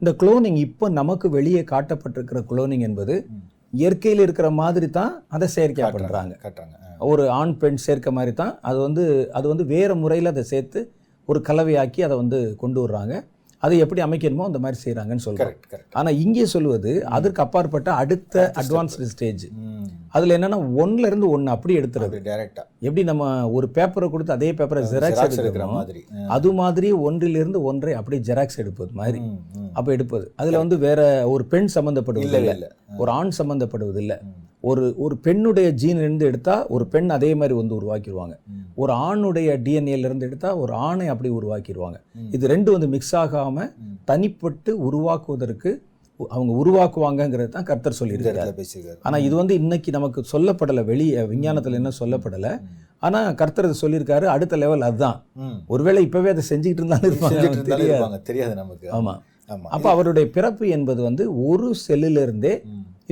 இந்த 0.00 0.10
குளோனிங் 0.20 0.58
இப்போ 0.58 0.88
நமக்கு 0.92 1.30
வெளியே 1.30 1.62
காட்டப்பட்டிருக்கிற 1.70 2.40
குளோனிங் 2.50 2.80
என்பது. 2.80 3.16
இயற்கையில் 3.72 4.20
இருக்கிற 4.20 4.50
மாதிரி 4.52 4.90
தான் 4.90 5.12
அதை 5.28 5.48
செயற்கையா 5.56 5.86
பண்றாங்க. 5.96 6.34
காட்டுறாங்க 6.42 6.74
ஆ. 6.84 6.96
ஒரு 7.04 7.22
ஆண் 7.32 7.54
பெண் 7.56 7.78
சேர்க்க 7.78 8.10
மாதிரி 8.12 8.32
தான் 8.34 8.58
அது 8.62 8.78
வந்து 8.78 9.04
அது 9.32 9.46
வந்து 9.48 9.64
வேறு 9.66 9.94
முறையில் 9.96 10.26
அதை 10.26 10.42
சேர்த்து 10.44 10.80
ஒரு 11.28 11.40
கலவையாக்கி 11.48 12.00
அதை 12.02 12.16
வந்து 12.16 12.56
கொண்டு 12.56 12.80
வர்றாங்க. 12.84 13.14
அதை 13.62 13.74
எப்படி 13.84 14.00
அமைக்கணுமோ 14.04 14.44
அந்த 14.48 14.58
மாதிரி 14.62 14.78
செய்கிறாங்கன்னு 14.84 15.34
கரெக்ட் 15.40 15.96
ஆனால் 15.98 16.16
இங்கே 16.24 16.44
சொல்லுவது 16.52 16.92
அதற்கு 17.16 17.42
அப்பாற்பட்ட 17.44 17.88
அடுத்த 18.02 18.44
அட்வான்ஸ்டு 18.62 19.08
ஸ்டேஜ் 19.12 19.44
அதில் 20.16 20.34
என்னன்னா 20.36 20.58
ஒண்ணுல 20.82 21.08
இருந்து 21.10 21.26
ஒன்று 21.34 21.52
அப்படி 21.54 21.74
எடுத்துறது. 21.80 22.16
டைரெக்டாக 22.28 22.66
எப்படி 22.86 23.02
நம்ம 23.10 23.28
ஒரு 23.56 23.66
பேப்பரை 23.76 24.08
கொடுத்து 24.14 24.36
அதே 24.36 24.50
பேப்பரை 24.58 24.82
ஜெராக்ஸ் 24.92 25.38
எடுக்கிற 25.42 25.66
மாதிரி. 25.76 26.02
அது 26.36 26.50
மாதிரி 26.60 26.88
ஒன்றிலிருந்து 27.08 27.60
ஒன்றை 27.70 27.94
அப்படியே 28.00 28.22
ஜெராக்ஸ் 28.28 28.60
எடுப்பது 28.62 28.92
மாதிரி. 29.00 29.20
அப்போ 29.78 29.90
எடுப்பது. 29.96 30.26
அதில் 30.42 30.60
வந்து 30.62 30.78
வேற 30.86 31.00
ஒரு 31.34 31.46
பெண் 31.54 31.70
சம்மந்தப்படுவது 31.76 32.40
இல்ல 32.40 32.68
ஒரு 33.02 33.12
ஆண் 33.18 33.32
சம்மந்தப்படுவது 33.40 34.00
இல்லை 34.04 34.18
ஒரு 34.62 34.82
ஒரு 34.98 35.14
பெண்ணுடைய 35.24 35.68
ஜீன் 35.78 36.00
இருந்து 36.02 36.24
எடுத்தா 36.26 36.54
ஒரு 36.74 36.84
பெண் 36.90 37.08
அதே 37.10 37.30
மாதிரி 37.34 37.54
வந்து 37.56 37.74
உருவாக்கிடுவாங்க. 37.78 38.34
ஒரு 38.76 38.92
ஆணுடைய 39.06 39.48
டிஎன்ஏல 39.64 40.06
இருந்து 40.08 40.26
எடுத்தா 40.28 40.50
ஒரு 40.62 40.72
ஆணை 40.86 41.06
அப்படி 41.12 41.30
உருவாக்கிடுவாங்க. 41.38 41.98
இது 42.36 42.52
ரெண்டு 42.52 42.70
வந்து 42.74 42.88
மிக்ஸ் 42.92 43.16
ஆகாம 43.22 43.56
ம். 43.80 43.96
தனிப்பட்டு 44.08 44.72
உருவாக்குவதற்கு 44.86 45.72
அவங்க 46.20 46.52
உருவாக்குவாங்கிறது 46.58 47.50
தான் 47.50 47.66
கர்த்தர் 47.68 47.98
சொல்லியிருக்காரு 47.98 48.36
இடத்துல 48.36 48.56
பேசியிருக்காரு 48.58 49.00
ஆனா 49.02 49.16
இது 49.24 49.34
வந்து 49.34 49.54
இன்னைக்கு 49.60 49.90
நமக்கு 49.92 50.20
சொல்லப்படலை 50.32 50.82
வெளியே 50.90 51.22
விஞ்ஞானத்துல 51.30 51.78
என்ன 51.80 51.92
சொல்லப்படலை 51.98 52.52
ம். 52.58 52.68
ஆனா 53.02 53.20
கர்த்தர் 53.38 53.80
சொல்லியிருக்காரு 53.80 54.26
அடுத்த 54.32 54.56
லெவல் 54.58 54.86
அதுதான். 54.88 55.16
ஒருவேளை 55.68 56.02
இப்பவே 56.06 56.30
அதை 56.30 56.44
செஞ்சுக்கிட்டு 56.48 56.82
இருந்தாலும் 56.82 57.18
தெரியாது 57.70 58.20
தெரியாது 58.24 58.54
நமக்கு 58.54 58.86
ஆமா 58.98 59.14
ஆமா 59.48 59.68
அப்ப 59.70 59.86
அவருடைய 59.92 60.26
பிறப்பு 60.30 60.64
என்பது 60.74 61.00
வந்து 61.02 61.22
ஒரு 61.46 61.68
செல்லிலிருந்தே. 61.82 62.52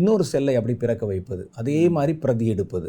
இன்னொரு 0.00 0.24
செல்லை 0.32 0.54
அப்படி 0.58 0.74
பிறக்க 0.82 1.04
வைப்பது. 1.12 1.42
அதே 1.60 1.78
மாதிரி 1.96 2.12
பிரதி 2.24 2.46
எடுப்பது. 2.54 2.88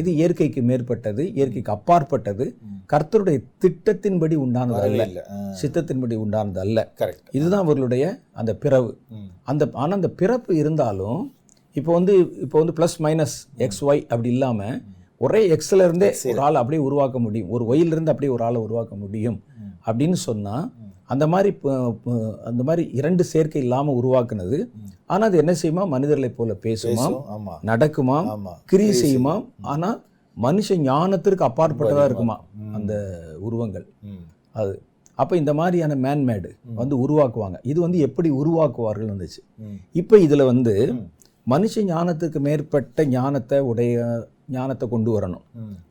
இது 0.00 0.10
இயற்கைக்கு 0.20 0.62
மேற்பட்டது 0.70 1.24
இயற்கைக்கு 1.38 1.72
அப்பாற்பட்டது. 1.76 2.46
கர்த்தருடைய 2.92 3.38
திட்டத்தின்படி 3.64 4.36
உண்டானது 4.44 4.82
அல்ல 4.86 5.04
சித்தத்தின்படி 5.60 6.16
உண்டானது 6.24 6.60
அல்ல 6.64 6.78
கரெக்ட் 7.00 7.30
இதுதான் 7.38 7.64
அவர்களுடைய 7.66 8.04
அந்த 8.40 8.52
பிறவு. 8.64 8.90
அந்த 9.50 9.62
ஆனால் 9.82 9.98
அந்த 9.98 10.10
பிறப்பு 10.22 10.52
இருந்தாலும் 10.62 11.20
இப்போ 11.76 11.90
வந்து 11.98 12.14
இப்போ 12.44 12.56
வந்து 12.62 12.74
ப்ளஸ் 12.78 12.96
மைனஸ் 13.04 13.36
எக்ஸ் 13.66 13.82
ஒய் 13.88 14.02
அப்படி 14.12 14.30
இல்லாமல் 14.36 14.76
ஒரே 15.26 15.40
எக்ஸ்ல 15.54 15.84
இருந்தே 15.88 16.08
ஒரு 16.30 16.40
ஆளை 16.46 16.58
அப்படியே 16.60 16.82
உருவாக்க 16.88 17.18
முடியும். 17.26 17.50
ஒரு 17.54 17.64
ஒயில 17.72 17.94
இருந்து 17.94 18.12
அப்படியே 18.12 18.32
ஒரு 18.36 18.44
ஆளை 18.46 18.60
உருவாக்க 18.66 18.94
முடியும். 19.02 19.38
அப்படின்னு 19.86 20.18
சொன்னால். 20.28 20.64
அந்த 21.12 21.26
மாதிரி 21.26 21.50
அந்த 22.44 22.62
மாதிரி 22.62 22.90
இரண்டு 22.92 23.24
சேர்க்கை 23.24 23.62
இல்லாமல் 23.62 23.94
உருவாக்குனது. 23.94 24.58
ஆனால் 25.06 25.28
அது 25.28 25.38
என்ன 25.38 25.54
செய்யுமா? 25.62 25.88
மனிதர்களைப் 25.88 26.36
போல 26.36 26.54
பேசும்? 26.54 26.92
ஆமா. 27.34 27.54
கிரியை 28.64 28.94
செய்யுமாம் 29.02 29.44
ஆனால் 29.72 29.98
மனுஷ 30.36 30.76
ஞானத்திற்கு 30.82 31.44
அப்பாற்பட்டதாக 31.48 32.04
இருக்குமா. 32.04 32.36
அந்த 32.72 32.92
உருவங்கள். 33.40 33.86
அது. 34.52 34.74
அப்போ 35.18 35.36
இந்த 35.36 35.54
மாதிரியான 35.54 35.94
மேன்மேடு 35.94 36.50
வந்து 36.74 36.94
உருவாக்குவாங்க. 37.04 37.58
இது 37.62 37.80
வந்து 37.80 37.98
எப்படி 37.98 38.30
உருவாக்குவார்கள் 38.30 39.12
வந்துச்சு. 39.12 39.40
இப்போ 39.92 40.18
இதில் 40.18 40.44
வந்து. 40.44 40.74
மனுஷ 41.46 41.74
ஞானத்துக்கு 41.86 42.38
மேற்பட்ட 42.38 43.04
ஞானத்தை 43.06 43.58
உடைய 43.70 43.94
ஞானத்தை 44.52 44.86
கொண்டு 44.88 45.10
வரணும். 45.12 45.44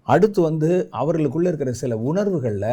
அடுத்து 0.08 0.40
வந்து 0.42 0.70
அவர்களுக்குள்ள 1.00 1.48
இருக்கிற 1.50 1.72
சில 1.76 1.98
உணர்வுகளில். 2.06 2.70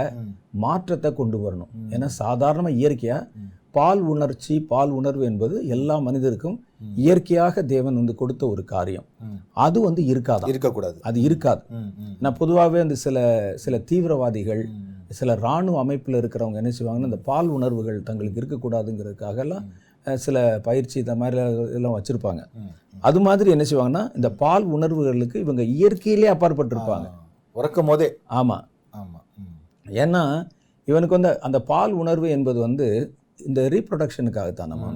மாற்றத்தை 0.59 1.11
கொண்டு 1.15 1.39
வரணும். 1.39 1.71
ஏன்னா 1.93 2.09
சாதாரண 2.19 2.69
இயற்கையாக. 2.79 3.27
பால் 3.75 4.03
உணர்ச்சி 4.07 4.55
பால் 4.69 4.93
உணர்வு 4.93 5.25
என்பது 5.25 5.57
எல்லா 5.69 5.97
மனிதருக்கும். 5.99 6.57
இயற்கையாக 6.99 7.63
தேவன் 7.67 7.95
வந்து 7.95 8.15
கொடுத்த 8.15 8.43
ஒரு 8.49 8.63
காரியம். 8.67 9.07
அது 9.59 9.79
வந்து 9.81 10.03
இருக்காதான் 10.09 10.53
இருக்கக்கூடாது 10.53 10.99
அது 11.03 11.19
இருக்காது. 11.23 11.63
நான் 12.21 12.39
பொதுவாகவே 12.39 12.79
அந்த 12.81 12.97
சில 12.99 13.19
சில 13.57 13.79
தீவிரவாதிகள். 13.91 14.63
சில 15.19 15.33
இராணுவ 15.37 15.79
அமைப்பில் 15.79 16.19
இருக்கிறவங்க 16.19 16.59
என்ன 16.63 16.73
செய்வாங்கன்னா 16.77 17.11
இந்த 17.11 17.21
பால் 17.25 17.51
உணர்வுகள் 17.51 18.01
தங்களுக்கு 18.03 18.41
இருக்கக்கூடாதுங்கிறதுக்காகலாம் 18.43 19.67
அஹ், 20.07 20.19
சில 20.19 20.37
பயிற்சி 20.63 20.97
இந்த 20.99 21.15
மாதிரி 21.17 21.39
எல்லாம் 21.77 21.95
வச்சுருப்பாங்க. 21.95 22.43
அது 23.03 23.21
மாதிரி 23.21 23.51
என்ன 23.51 23.65
செய்வாங்கன்னா 23.65 24.15
இந்த 24.15 24.31
பால் 24.35 24.65
உணர்வுகளுக்கு 24.65 25.41
இவங்க 25.41 25.63
இயற்கையிலே 25.75 26.29
அப்பாற்பட்டிருப்பாங்க. 26.33 27.09
உறக்கும் 27.57 27.87
போதே 27.87 28.09
ஆமாம் 28.31 28.65
ஆமா 28.93 29.21
ம். 29.39 29.55
ஏன்னா 29.97 30.23
இவனுக்கு 30.89 31.15
வந்து 31.15 31.41
அந்த 31.41 31.63
பால் 31.63 31.93
உணர்வு 31.93 32.29
என்பது 32.31 32.61
வந்து 32.61 32.87
இந்த 33.41 33.69
ரீப்ரொடக்ஷனுக்காகத்தான் 33.69 34.67
நம்ம. 34.67 34.87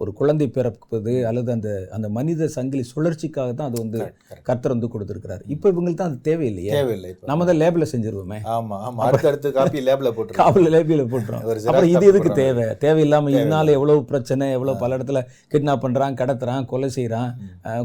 ஒரு 0.00 0.10
குழந்தை 0.12 0.46
பிறப்பது 0.48 1.12
அல்லது 1.28 1.50
அந்த 1.54 1.68
அந்த 1.96 2.06
மனித 2.16 2.48
சங்கிலி 2.54 2.84
சுழற்சிக்காக 2.88 3.50
தான் 3.58 3.68
அது 3.70 3.78
வந்து. 3.82 3.98
கர்த்தர் 4.48 4.74
வந்து 4.74 4.90
கொடுத்துருக்கிறாரு. 4.94 5.42
இப்போ 5.46 5.66
இவங்களுக்கு 5.72 6.00
தான் 6.00 6.10
அது 6.10 6.18
தேவையில்லையே. 6.28 6.72
தேவையில்லை 6.78 7.10
நம்ம 7.30 7.44
தான் 7.44 7.60
லேபில் 7.62 7.90
செஞ்சிருவோமே. 7.92 8.38
ஆமா 8.54 8.76
ஆமா. 8.88 9.00
அடுத்தடுத்து 9.08 9.52
காப்பி 9.58 9.82
லேப்ல 9.88 10.12
போட்டுருக்கோம் 10.16 10.42
காவல் 10.42 10.70
லேபியில் 10.74 11.04
xerox 11.06 11.66
அப்புறம் 11.68 11.92
இது 11.94 12.04
எதுக்கு. 12.12 12.32
தேவை? 12.42 12.66
தேவையில்லாமல் 12.84 13.36
இதனால 13.36 13.76
எவ்வளவு 13.78 14.02
பிரச்சனை 14.04 14.48
எவ்வளவு 14.50 14.82
பல 14.84 14.98
இடத்துல 14.98 15.22
கிட்னாப் 15.54 15.84
பண்றான் 15.84 16.18
கடத்துறான் 16.22 16.68
கொலை 16.72 16.90
செய்கிறான் 16.90 17.30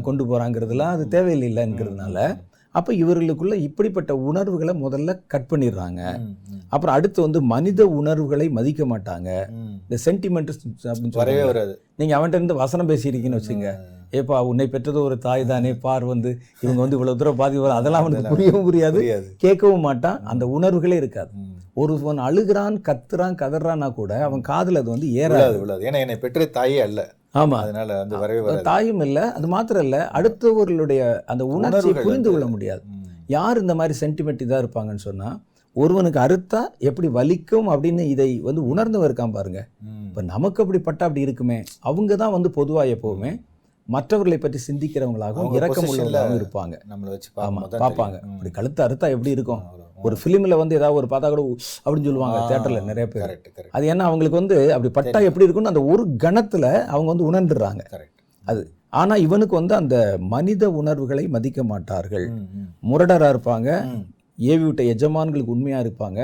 கொண்டு 0.02 0.24
போகிறாங்கிறதுலாம் 0.24 0.94
அது 0.96 1.06
தேவையில்லைங்கிறதுனால 1.16 2.18
அப்போ 2.74 2.90
இவர்களுக்குள்ள 2.94 3.54
இப்படிப்பட்ட 3.68 4.12
உணர்வுகளை 4.30 4.74
முதல்ல 4.82 5.12
கட் 5.32 5.48
பண்ணிடுறாங்க. 5.52 6.00
அப்புறம் 6.74 6.96
அடுத்து 6.96 7.20
வந்து 7.26 7.40
மனித 7.52 7.86
உணர்வுகளை 8.00 8.46
மதிக்க 8.58 8.84
மாட்டாங்க. 8.92 9.30
இந்த 9.84 9.96
சென்டிமெண்ட் 10.04 10.52
வரவே 11.22 11.44
வராது. 11.44 11.72
நீங்கள் 12.00 12.18
அவன்கிட்ட 12.18 12.40
இருந்து 12.40 12.60
வசனம் 12.64 12.90
பேசியிருக்கீங்கன்னு 12.90 13.40
வச்சுங்க 13.40 13.70
ஏப்பா 14.18 14.36
உன்னை 14.50 14.64
பெற்றது 14.68 14.98
ஒரு 15.02 15.16
தாய் 15.24 15.42
தானே 15.50 15.70
பார் 15.82 16.04
வந்து 16.04 16.30
இவங்க 16.62 16.80
வந்து 16.80 16.96
இவ்வளவு 16.96 17.18
தூரம் 17.18 17.40
பாதி 17.40 17.58
அதெல்லாம் 17.74 18.02
அவனுக்கு 18.04 18.32
புரியவும் 18.34 18.66
புரியாது. 18.68 19.00
கேட்கவும் 19.44 19.84
மாட்டான். 19.86 20.18
அந்த 20.32 20.44
உணர்வுகளே 20.56 20.96
இருக்காது. 21.02 21.30
ஒருவன் 21.82 22.20
அழுகிறான் 22.28 22.76
கத்துறான் 22.88 23.36
கதறான்னா 23.42 23.88
கூட 23.98 24.12
அவன் 24.28 24.42
காதுல 24.48 24.80
அது 24.82 24.90
வந்து 24.94 25.10
ஏறாது. 25.22 25.58
ஏன்னா 25.88 26.00
என்னை 26.04 26.16
பெற்ற 26.24 26.46
தாயே 26.58 26.80
அல்ல. 26.86 27.00
ஆமா. 27.34 27.58
அதனால 27.58 27.96
வந்து 27.98 28.16
வரவே 28.18 28.54
தாயும் 28.62 29.00
இல்ல 29.00 29.18
அது 29.32 29.48
மாத்திரம் 29.48 29.82
இல்ல 29.82 29.98
அடுத்தவர்களுடைய 30.12 31.00
அந்த 31.26 31.42
உணர்ச்சியை 31.56 31.94
புரிந்து 32.06 32.30
கொள்ள 32.30 32.46
முடியாது. 32.46 32.82
யார் 33.28 33.58
இந்த 33.58 33.74
மாதிரி 33.74 33.94
சென்டிமெண்ட் 34.00 34.42
இதா 34.42 34.58
இருப்பாங்கன்னு 34.58 35.04
சொன்னா 35.08 35.28
ஒருவனுக்கு 35.76 36.18
அறுத்தா 36.18 36.60
எப்படி 36.80 37.08
வலிக்கும் 37.08 37.68
அப்படின்னு 37.72 38.04
இதை 38.06 38.40
வந்து 38.40 38.62
உணர்ந்தவன் 38.66 39.08
இருக்கான் 39.08 39.36
பாருங்க. 39.36 39.60
இப்ப 40.08 40.22
நமக்கு 40.22 40.62
அப்படி 40.62 40.78
பட்டா 40.78 41.04
அப்படி 41.04 41.20
இருக்குமே. 41.20 41.58
அவங்க 41.80 42.16
தான் 42.16 42.32
வந்து 42.32 42.50
பொதுவா 42.56 42.82
எப்பவுமே 42.94 43.30
மற்றவர்களை 43.90 44.38
பற்றி 44.38 44.58
சிந்திக்கிறவங்களாகவும் 44.66 45.50
positionல 45.82 45.92
உள்ளவங்களாகவும் 45.92 46.38
இருப்பாங்க. 46.40 46.74
நம்மளை 46.90 47.08
வச்சு 47.08 47.30
பார்ப்பாங்க. 47.34 48.18
அப்படி 48.32 48.50
கழுத்து 48.50 48.80
அறுத்தா 48.84 49.08
எப்படி 49.10 49.30
இருக்கும். 49.30 49.62
ஒரு 50.02 50.16
ஃபிலிமில் 50.20 50.56
வந்து 50.56 50.76
ஏதாவது 50.76 50.98
ஒரு 50.98 51.06
பார்த்தா 51.06 51.28
கூட 51.28 51.42
அப்படின்னு 51.84 52.08
சொல்லுவாங்க 52.08 52.38
தேட்டரில் 52.50 52.84
நிறைய 52.84 53.06
பேர். 53.08 53.24
அது 53.70 53.94
ஏன்னா 53.94 54.04
அவங்களுக்கு 54.10 54.38
வந்து 54.38 54.74
அப்படி 54.74 54.90
பட்டா 54.92 55.20
எப்படி 55.20 55.44
இருக்குன்னு 55.44 55.72
அந்த 55.72 55.82
ஒரு 55.84 56.04
கணத்துல 56.24 56.66
அவங்க 56.86 57.08
வந்து 57.14 57.26
உணர்ந்துடுறாங்க. 57.30 57.82
அது 58.44 58.62
ஆனா 58.92 59.14
இவனுக்கு 59.16 59.54
வந்து 59.54 59.74
அந்த 59.74 59.96
மனித 60.28 60.70
உணர்வுகளை 60.70 61.28
மதிக்க 61.28 61.64
மாட்டார்கள். 61.64 62.24
ம், 62.30 62.46
ம், 62.54 62.70
முரடரா 62.90 63.28
இருப்பாங்க. 63.34 63.68
ஏவி 64.40 64.64
விட்ட 64.64 64.82
எஜமான்களுக்கு 64.82 65.54
உண்மையா 65.54 65.78
இருப்பாங்க. 65.80 66.20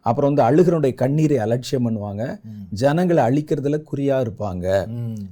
அப்புறம் 0.00 0.34
வந்து 0.34 0.44
அழுகிறனுடைய 0.48 0.94
கண்ணீரை 0.94 1.38
அலட்சியம் 1.38 1.86
பண்ணுவாங்க. 1.86 2.22
ஜனங்களை 2.70 3.22
அழிக்கிறதுல 3.28 3.78
குறியா 3.90 4.16
இருப்பாங்க. 4.24 4.66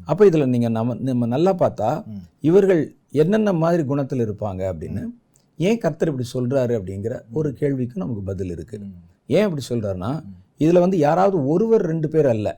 அப்ப 0.04 0.26
இதுல 0.26 0.46
நீங்க 0.46 0.68
நம்ம 0.68 0.96
நம்ம 1.00 1.26
நல்லா 1.26 1.54
பார்த்தா. 1.54 1.90
இவர்கள் 2.40 2.82
என்னென்ன 3.10 3.52
மாதிரி 3.52 3.84
குணத்தில் 3.84 4.24
இருப்பாங்க 4.26 4.62
அப்படின்னு 4.72 5.04
ஏன் 5.58 5.78
கர்த்தர் 5.78 6.10
இப்படி 6.10 6.28
சொல்றாரு 6.34 6.72
அப்படிங்கிற 6.78 7.14
ஒரு 7.32 7.52
கேள்விக்கு 7.52 8.02
நமக்கு 8.02 8.22
பதில் 8.22 8.50
இருக்கு. 8.50 8.78
ம், 8.78 8.96
ஏன் 9.26 9.44
இப்படி 9.48 9.64
சொல்றாருன்னா 9.68 10.10
இதுல 10.60 10.80
வந்து 10.80 10.98
யாராவது 10.98 11.36
ஒருவர் 11.46 11.82
ரெண்டு 11.82 12.08
பேர் 12.08 12.26
அல்ல. 12.26 12.48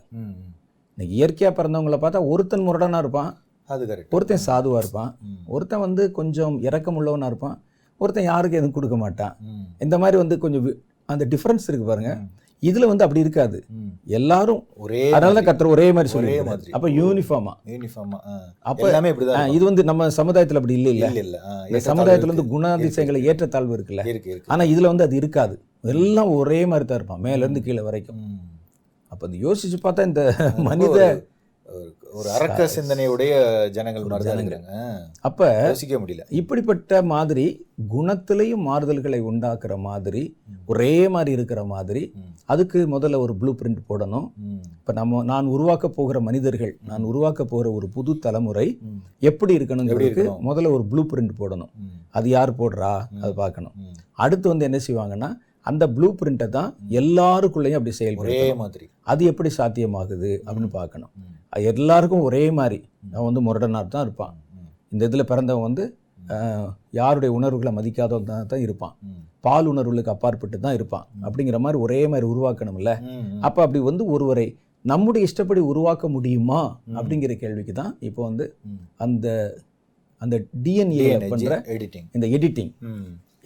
இன்னைக்கு 0.99 1.15
இயற்கையா 1.19 1.51
பிறந்தவங்கள 1.59 1.97
பார்த்தா 2.05 2.21
ஒருத்தன் 2.27 2.67
முரடனா 2.69 2.99
இருப்பான். 2.99 3.31
அது 3.69 3.83
கரெக்ட் 3.87 4.15
ஒருத்தன் 4.17 4.47
சாதுவா 4.47 4.77
இருப்பான். 4.77 5.11
ஒருத்தன் 5.47 5.85
வந்து 5.87 6.05
கொஞ்சம் 6.13 6.55
இரக்கம் 6.61 6.99
உள்ளவனா 6.99 7.27
இருப்பான். 7.27 7.57
ஒருத்தன் 8.03 8.29
யாருக்கும் 8.33 8.61
எதுவும் 8.61 8.77
கொடுக்க 8.77 8.97
மாட்டான். 9.05 9.35
இந்த 9.87 9.97
மாதிரி 10.03 10.17
வந்து 10.23 10.37
கொஞ்சம் 10.45 10.67
அந்த 11.13 11.25
டிஃபரன்ஸ் 11.33 11.69
இருக்கு 11.71 11.87
பாருங்க. 11.91 12.13
இதுல 12.63 12.87
வந்து 12.91 13.05
அப்படி 13.05 13.23
இருக்காது. 13.25 13.59
எல்லாரும் 14.19 14.61
ஒரே 14.85 15.03
அதனால 15.17 15.35
தான் 15.37 15.49
கத்துற 15.49 15.67
ஒரே 15.75 15.87
மாதிரி 15.97 16.11
சொல்லி. 16.15 16.33
அப்ப 16.77 16.89
யூனிஃபார்மா 16.99 17.53
யூனிஃபார்மா 17.73 18.19
அப்ப 18.71 18.87
எல்லாமே 18.89 19.11
இப்படிதான். 19.13 19.53
இது 19.57 19.65
வந்து 19.69 19.83
நம்ம 19.91 20.09
சமுதாயத்துல 20.17 20.61
அப்படி 20.61 20.77
இல்லை 20.81 20.93
இல்ல. 20.95 21.11
இல்ல 21.25 21.39
இந்த 21.69 21.81
சமுதாயத்துல 21.91 22.33
வந்து. 22.33 22.47
குணாதிசயங்களை 22.55 23.21
ஏற்றத்தாழ்வு 23.31 23.77
இருக்குல்ல. 23.79 24.05
இருக்கு 24.13 24.31
இருக்கு. 24.35 24.51
ஆனா 24.55 24.65
இதுல 24.73 24.91
வந்து 24.93 25.07
அது 25.09 25.17
இருக்காது. 25.23 25.57
எல்லாம் 25.95 26.33
ஒரே 26.39 26.61
மாதிரி 26.73 26.87
தான் 26.89 27.01
இருப்பான். 27.01 27.23
மேல 27.29 27.43
இருந்து 27.45 27.63
கீழே 27.69 27.85
வரைக்கும். 27.89 28.21
அப்ப 29.13 29.29
இந்த 29.31 29.39
யோசிச்சு 29.47 29.79
பார்த்தா 29.87 30.09
இந்த 30.11 30.23
மனித 30.69 30.99
ஒரு- 32.15 32.27
அரக்க 32.27 32.69
சிந்தனையுடைய 32.77 33.33
ஜனங்கள் 33.71 34.05
மாதிரி 34.05 34.31
தான் 34.31 34.47
இருக்கிறாங்க 34.47 34.99
அப்ப 35.21 35.63
யோசிக்க 35.67 35.99
முடியல. 35.99 36.21
இப்படிப்பட்ட 36.29 37.03
மாதிரி 37.03 37.67
குணத்திலையும் 37.91 38.63
மாறுதல்களை 38.67 39.21
உண்டாக்குற 39.21 39.79
மாதிரி 39.79 40.37
ஒரே 40.67 41.09
மாதிரி 41.09 41.33
இருக்கிற 41.33 41.65
மாதிரி. 41.65 42.13
அதுக்கு 42.45 42.99
முதல்ல 42.99 43.17
ஒரு 43.17 43.37
ப்ளூ 43.37 43.55
பிரிண்ட் 43.55 43.79
போடணும். 43.89 44.33
இப்போ 44.79 44.93
நம்ம 44.93 45.23
நான் 45.23 45.47
உருவாக்க 45.47 45.89
போகிற 45.89 46.21
மனிதர்கள் 46.21 46.79
நான் 46.87 47.03
உருவாக்க 47.03 47.45
போகிற 47.45 47.71
ஒரு 47.71 47.89
புது 47.89 48.19
தலைமுறை 48.19 48.79
எப்படி 49.21 49.57
இருக்கணுங்கிறதுக்கு? 49.57 50.25
முதல்ல 50.45 50.73
ஒரு 50.73 50.85
ப்ளூ 50.85 51.07
பிரிண்ட் 51.07 51.31
போடணும். 51.39 51.71
அது 52.11 52.29
யார் 52.29 52.57
போடுறா? 52.57 53.07
அது 53.21 53.35
பார்க்கணும். 53.35 53.73
அடுத்து 54.13 54.49
வந்து 54.49 54.65
என்ன 54.65 54.79
செய்வாங்கன்னா 54.87 55.35
அந்த 55.61 55.89
ப்ளூ 55.89 56.15
பிரிண்ட்டை 56.15 56.49
தான் 56.49 56.77
எல்லாருக்குள்ளேயும் 56.89 57.79
அப்படி 57.79 58.15
ஒரே 58.15 58.15
செயல்படுத்தணும். 58.15 58.57
மாதிரி. 58.57 58.91
அது 59.01 59.25
எப்படி 59.25 59.51
சாத்தியமாகுது 59.59 60.39
அப்படின்னு 60.47 60.71
பார்க்கணும். 60.71 61.11
எல்லாருக்கும் 61.73 62.27
ஒரே 62.29 62.45
மாதிரி. 62.59 62.79
அவன் 63.15 63.29
வந்து 63.31 63.43
முரடனார் 63.47 63.95
தான் 63.95 64.05
இருப்பான். 64.07 64.35
இந்த 64.93 65.03
இதில் 65.09 65.31
பிறந்தவன் 65.31 65.67
வந்து 65.69 65.85
யாருடைய 66.99 67.31
உணர்வுகளை 67.37 67.71
மதிக்காதவன் 67.79 68.31
தான் 68.31 68.49
தான் 68.53 68.65
இருப்பான் 68.67 68.95
பால் 69.47 69.69
உணர்வுகளுக்கு 69.73 70.13
அப்பாற்பட்டு 70.15 70.57
தான் 70.65 70.77
இருப்பான். 70.79 71.07
அப்படிங்கிற 71.27 71.59
மாதிரி 71.65 71.79
ஒரே 71.87 72.01
மாதிரி 72.13 72.27
உருவாக்கணும்ல. 72.33 72.93
அப்போ 73.47 73.61
அப்படி 73.65 73.81
வந்து 73.91 74.05
ஒருவரை 74.15 74.47
நம்முடைய 74.85 75.27
இஷ்டப்படி 75.29 75.61
உருவாக்க 75.71 76.09
முடியுமா? 76.17 76.61
அப்படிங்கிற 76.99 77.33
கேள்விக்கு 77.43 77.73
தான் 77.81 77.93
இப்போ 78.09 78.21
வந்து. 78.29 78.45
அந்த 79.07 79.27
அந்த 80.23 80.37
டிஎன்ஏ 80.65 81.01
பண்ற 81.33 81.57
editing. 81.75 82.05
இந்த 82.17 82.27
எடிட்டிங். 82.37 82.71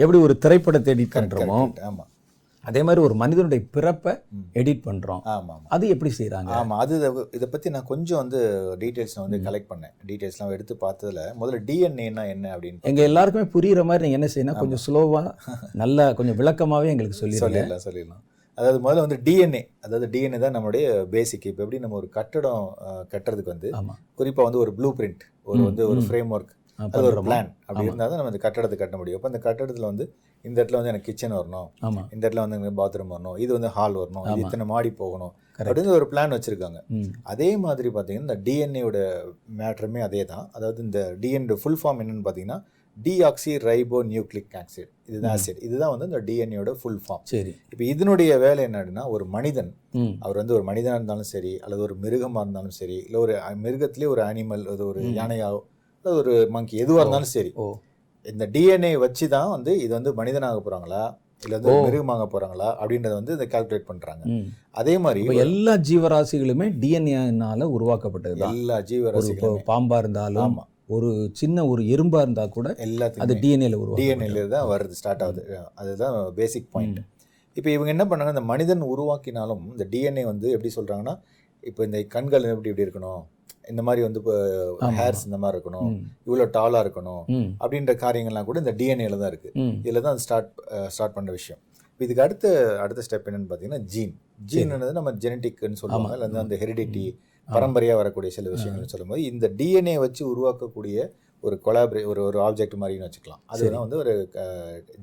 எப்படி 0.03 0.19
ஒரு 0.27 0.35
திரைப்படத்தை 0.45 0.91
எடிட் 0.95 1.15
ஆமா. 1.89 2.05
அதே 2.65 2.81
மாதிரி 2.83 3.01
ஒரு 3.01 3.15
மனிதனுடைய 3.21 3.61
பிறப்பை. 3.75 4.13
எடிட் 4.57 4.83
பண்றோம். 4.85 5.23
ஆமா 5.33 5.53
ஆமா 5.55 5.69
அது 5.75 5.85
எப்படி 5.89 6.11
செய்றாங்க? 6.19 6.51
ஆமா 6.57 6.75
அது 6.83 6.95
இத- 7.33 7.49
பத்தி 7.53 7.71
நான் 7.71 7.89
கொஞ்சம் 7.89 8.21
வந்து 8.21 8.41
டீடைல்ஸ் 8.83 9.17
வந்து 9.19 9.39
கலெக்ட் 9.47 9.71
பண்ணேன். 9.71 9.95
டீடைல்ஸ்லாம் 10.09 10.53
எடுத்து 10.57 10.75
பார்த்ததுல 10.81 11.23
முதல்ல 11.41 11.61
டிஎன்ஏனா 11.69 12.25
என்ன 12.33 12.47
அப்படின்னு 12.55 12.89
எங்க 12.91 13.03
எல்லாருக்குமே 13.09 13.47
புரியுற 13.55 13.83
மாதிரி 13.85 14.05
நீங்க 14.05 14.21
என்ன 14.21 14.31
செய்யணும்? 14.35 14.61
கொஞ்சம் 14.63 14.83
ஸ்லோவா 14.85 15.23
நல்லா 15.83 16.07
கொஞ்சம் 16.19 16.39
விளக்கமாவே 16.41 16.93
எங்களுக்கு 16.93 17.21
சொல்லிடுங்க 17.21 17.47
சொல்லிடலாம் 17.47 17.85
சொல்லிடலாம். 17.87 18.23
அதாவது 18.59 18.79
முதல்ல 18.81 19.05
வந்து 19.05 19.19
டிஎன்ஏ 19.27 19.63
அதாவது 19.81 20.07
டிஎன்ஏ 20.11 20.39
தான் 20.41 20.55
நம்மளுடைய 20.57 20.87
பேசிக் 21.11 21.47
இப்போ 21.47 21.63
எப்படி 21.65 21.79
நம்ம 21.81 21.97
ஒரு 21.97 22.09
கட்டடம் 22.11 22.65
கட்டுறதுக்கு 23.13 23.55
வந்து 23.55 23.69
ஆமா 23.79 23.95
குறிப்பா 24.19 24.43
வந்து 24.45 24.61
ஒரு 24.61 24.73
ப்ளூ 24.75 24.91
பிரிண்ட் 24.99 25.23
ஒரு 25.47 25.61
வந்து 25.65 25.83
ஒரு. 25.89 26.01
ஃப்ரேம் 26.07 26.33
ஒர்க் 26.35 26.53
அது 26.79 27.03
ஒரு? 27.03 27.17
பிளான் 27.27 27.49
அப்படி. 27.63 27.79
இருந்தால் 27.87 28.11
தான் 28.11 28.21
நம்ம 28.21 28.31
இந்த 28.31 28.43
கட்டடத்தை 28.45 28.77
கட்ட 28.79 28.97
முடியும். 28.97 29.19
அப்போ 29.19 29.31
அந்த 29.31 29.41
கட்டடத்துல 29.45 29.89
வந்து 29.91 30.05
இந்த 30.45 30.57
இடத்துல 30.59 30.79
வந்து 30.79 30.93
எனக்கு 30.93 31.09
கிச்சன் 31.09 31.37
வரணும். 31.39 31.69
இந்த 32.13 32.23
இடத்துல 32.23 32.45
வந்து 32.45 32.59
எனக்கு 32.59 32.79
பாத்ரூம் 32.79 33.15
வரணும். 33.15 33.37
இது 33.39 33.53
வந்து 33.53 33.71
ஹால் 33.75 33.97
வரணும். 33.99 34.25
இது. 34.27 34.45
இத்தனை 34.45 34.67
மாடி 34.71 34.91
போகணும். 35.01 35.33
அப்படின்னு 35.61 35.97
ஒரு 35.97 36.07
பிளான் 36.11 36.35
வச்சிருக்காங்க. 36.37 36.79
அதே 37.33 37.51
மாதிரி 37.65 37.89
பார்த்தீங்கன்னா 37.91 38.27
இந்த 38.27 38.39
டிஎன்ஏவோட 38.47 38.99
மேட்ருமே 39.59 40.03
அதே 40.07 40.23
தான் 40.27 40.47
அதாவது 40.53 40.81
இந்த 40.87 41.01
டிஎன்ஏ 41.23 41.57
ஃபுல் 41.63 41.81
ஃபார்ம் 41.81 42.01
என்னன்னு 42.03 42.25
பார்த்தீங்கன்னா 42.27 42.59
டிஆக்சி 42.97 43.53
ரைபோ 43.65 43.99
நியூக்ளிக் 44.09 44.55
ஆசிட் 44.59 44.91
இதுதான் 45.09 45.33
ஆசிட் 45.35 45.61
இதுதான் 45.67 45.93
வந்து 45.93 46.09
இந்த 46.11 46.21
டிஎன்ஏவோட 46.27 46.73
ஃபுல் 46.81 46.99
ஃபார்ம் 47.05 47.23
சரி. 47.31 47.53
இப்போ 47.73 47.85
இதனுடைய 47.93 48.33
வேலை 48.39 48.63
என்னன்னா 48.69 49.05
ஒரு 49.15 49.25
மனிதன் 49.37 49.71
அவர் 50.21 50.41
வந்து 50.41 50.57
ஒரு 50.59 50.65
மனிதனாக 50.69 50.99
இருந்தாலும் 50.99 51.31
சரி 51.31 51.53
அல்லது 51.65 51.83
ஒரு 51.83 51.97
மிருகமாக 52.03 52.45
இருந்தாலும் 52.45 52.77
சரி 52.79 52.99
இல்லை 53.07 53.21
ஒரு 53.21 53.35
மிருகத்திலே 53.65 54.09
ஒரு 54.15 54.23
அனிமல் 54.29 54.65
அது 54.67 54.85
ஒரு 54.87 55.01
ம். 55.09 55.17
ஒரு 56.05 56.35
மங்கி 56.55 56.77
எதுவாக 56.83 57.03
இருந்தாலும் 57.03 57.33
சரி. 57.33 57.51
ஓ. 57.57 57.67
இந்த 58.27 58.45
டிஎன்ஏ 58.55 58.93
வச்சு 59.03 59.27
தான் 59.33 59.53
வந்து 59.53 59.73
இது 59.85 59.93
வந்து 59.95 60.11
மனிதனாக 60.19 60.59
போகிறாங்களா 60.59 61.03
இல்லை 61.43 61.57
வந்து. 61.59 61.73
மிருகமாக 61.87 62.25
போகிறாங்களா 62.27 62.69
அப்படின்றத 62.81 63.15
வந்து 63.19 63.33
இதை 63.37 63.47
கால்குலேட் 63.53 63.89
பண்ணுறாங்க 63.89 64.25
அதே 64.81 64.95
மாதிரி 65.05 65.39
எல்லா 65.45 65.73
ஜீவராசிகளுமே 65.89 66.67
டிஎன்ஏனால 66.83 67.69
உருவாக்கப்பட்டது 67.77 68.45
எல்லா 68.51 68.77
ஒரு 68.77 68.87
ஜீவராசிகளுமே. 68.91 69.63
பாம்பா 69.71 69.99
இருந்தாலும் 70.03 70.45
ஆமா. 70.47 70.65
ஒரு 70.95 71.09
சின்ன 71.41 71.65
ஒரு 71.67 71.83
எறும்பா 71.93 72.21
இருந்தா 72.25 72.45
கூட 72.55 72.69
அது 72.71 72.85
எல்லாத்துக்குமே. 72.87 73.41
டிஎன்ஏல 73.43 73.77
உருவாக்கப்பட்டது. 73.77 74.21
டிஎன்ஏல 74.21 74.49
தான் 74.55 74.69
வருது 74.73 74.95
ஸ்டார்ட் 75.01 75.25
ஆகுது. 75.27 75.43
அதுதான் 75.81 76.17
பேசிக் 76.39 76.71
பாயிண்ட் 76.75 77.01
இப்போ 77.57 77.71
இவங்க 77.71 77.91
என்ன 77.95 78.05
பண்ணாங்க 78.11 78.33
இந்த 78.35 78.45
மனிதன் 78.51 78.83
உருவாக்கினாலும் 78.93 79.63
இந்த 79.73 79.85
டிஎன்ஏ 79.93 80.25
வந்து 80.29 80.47
எப்படி 80.55 80.71
சொல்றாங்கன்னா 80.77 81.15
இப்போ 81.65 81.81
இந்த 81.89 81.99
கண்கள் 82.15 82.47
எப்படி 82.51 82.71
இப்படி 82.71 82.87
இருக்கணும்? 82.87 83.23
இந்த 83.65 83.83
மாதிரி 83.83 84.03
வந்து 84.07 84.21
இப்போ. 84.21 84.35
ஹேர்ஸ் 84.99 85.25
இந்த 85.29 85.39
மாதிரி 85.43 85.57
இருக்கணும் 85.57 85.91
இவ்வளோ 86.27 86.47
டாலாக 86.57 86.85
இருக்கணும் 86.85 87.23
அப்படின்ற 87.63 87.93
காரியங்கள்லாம் 88.05 88.49
கூட 88.49 88.59
இந்த 88.65 88.75
டிஎன்ஏல 88.81 89.19
தான் 89.23 89.33
இருக்கு. 89.33 89.51
ம். 89.63 89.75
இதில் 89.81 90.05
தான் 90.07 90.19
ஸ்டார்ட் 90.25 90.51
ஸ்டார்ட் 90.89 91.17
பண்ண 91.17 91.31
விஷயம். 91.31 91.61
இதுக்கு 92.01 92.23
அடுத்த 92.25 92.47
அடுத்த 92.85 93.05
ஸ்டெப் 93.07 93.27
என்னன்னு 93.31 93.49
பார்த்தீங்கன்னா 93.51 93.83
ஜீன் 93.95 94.15
ஜீன்ன்றது 94.53 94.93
நம்ம 94.93 95.13
ஜெனட்டிக்னு 95.25 95.81
சொல்லுவாங்க. 95.83 96.15
இல்லை 96.19 96.41
அந்த 96.45 96.57
ஹெரிடிட்டி 96.63 97.05
பரம்பரையாக 97.49 98.01
வரக்கூடிய 98.01 98.31
சில 98.39 98.49
விஷயங்கள் 98.51 98.93
சொல்லும்போது 98.93 99.23
இந்த 99.33 99.47
டிஎன்ஏ 99.61 99.97
வச்சு 100.05 100.23
உருவாக்கக்கூடிய 100.33 100.97
ஒரு 101.43 101.57
கொலாபரே 101.65 102.03
ஒரு 102.05 102.21
ஒரு 102.29 102.39
ஆப்ஜெக்ட் 102.39 102.77
மாதிரின்னு 102.83 103.07
வச்சுக்கலாம். 103.09 103.43
அதுதான் 103.47 103.85
வந்து 103.85 103.99
ஒரு 104.03 104.13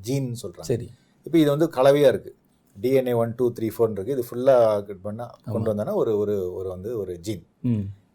ஜீன் 0.07 0.29
சொல்கிறாங்க 0.43 0.69
சரி. 0.71 0.87
இப்போ 1.25 1.37
இது 1.37 1.49
வந்து 1.49 1.67
கலவையாக 1.69 2.11
இருக்குது 2.13 2.35
டிஎன்ஏ 2.75 3.13
ஒன் 3.13 3.31
டூ 3.35 3.45
த்ரீ 3.57 3.67
ஃபோர்னு 3.75 3.97
இருக்குது 3.97 4.15
இது 4.17 4.25
ஃபுல்லாக 4.29 4.95
பண்ணால் 5.07 5.33
கொண்டு 5.53 5.69
வந்தோன்னா 5.71 5.95
ஒரு 5.95 6.11
ஒரு 6.17 6.35
ஒரு 6.59 6.69
வந்து 6.69 6.89
ஒரு 6.97 7.13
ஜீன் 7.19 7.43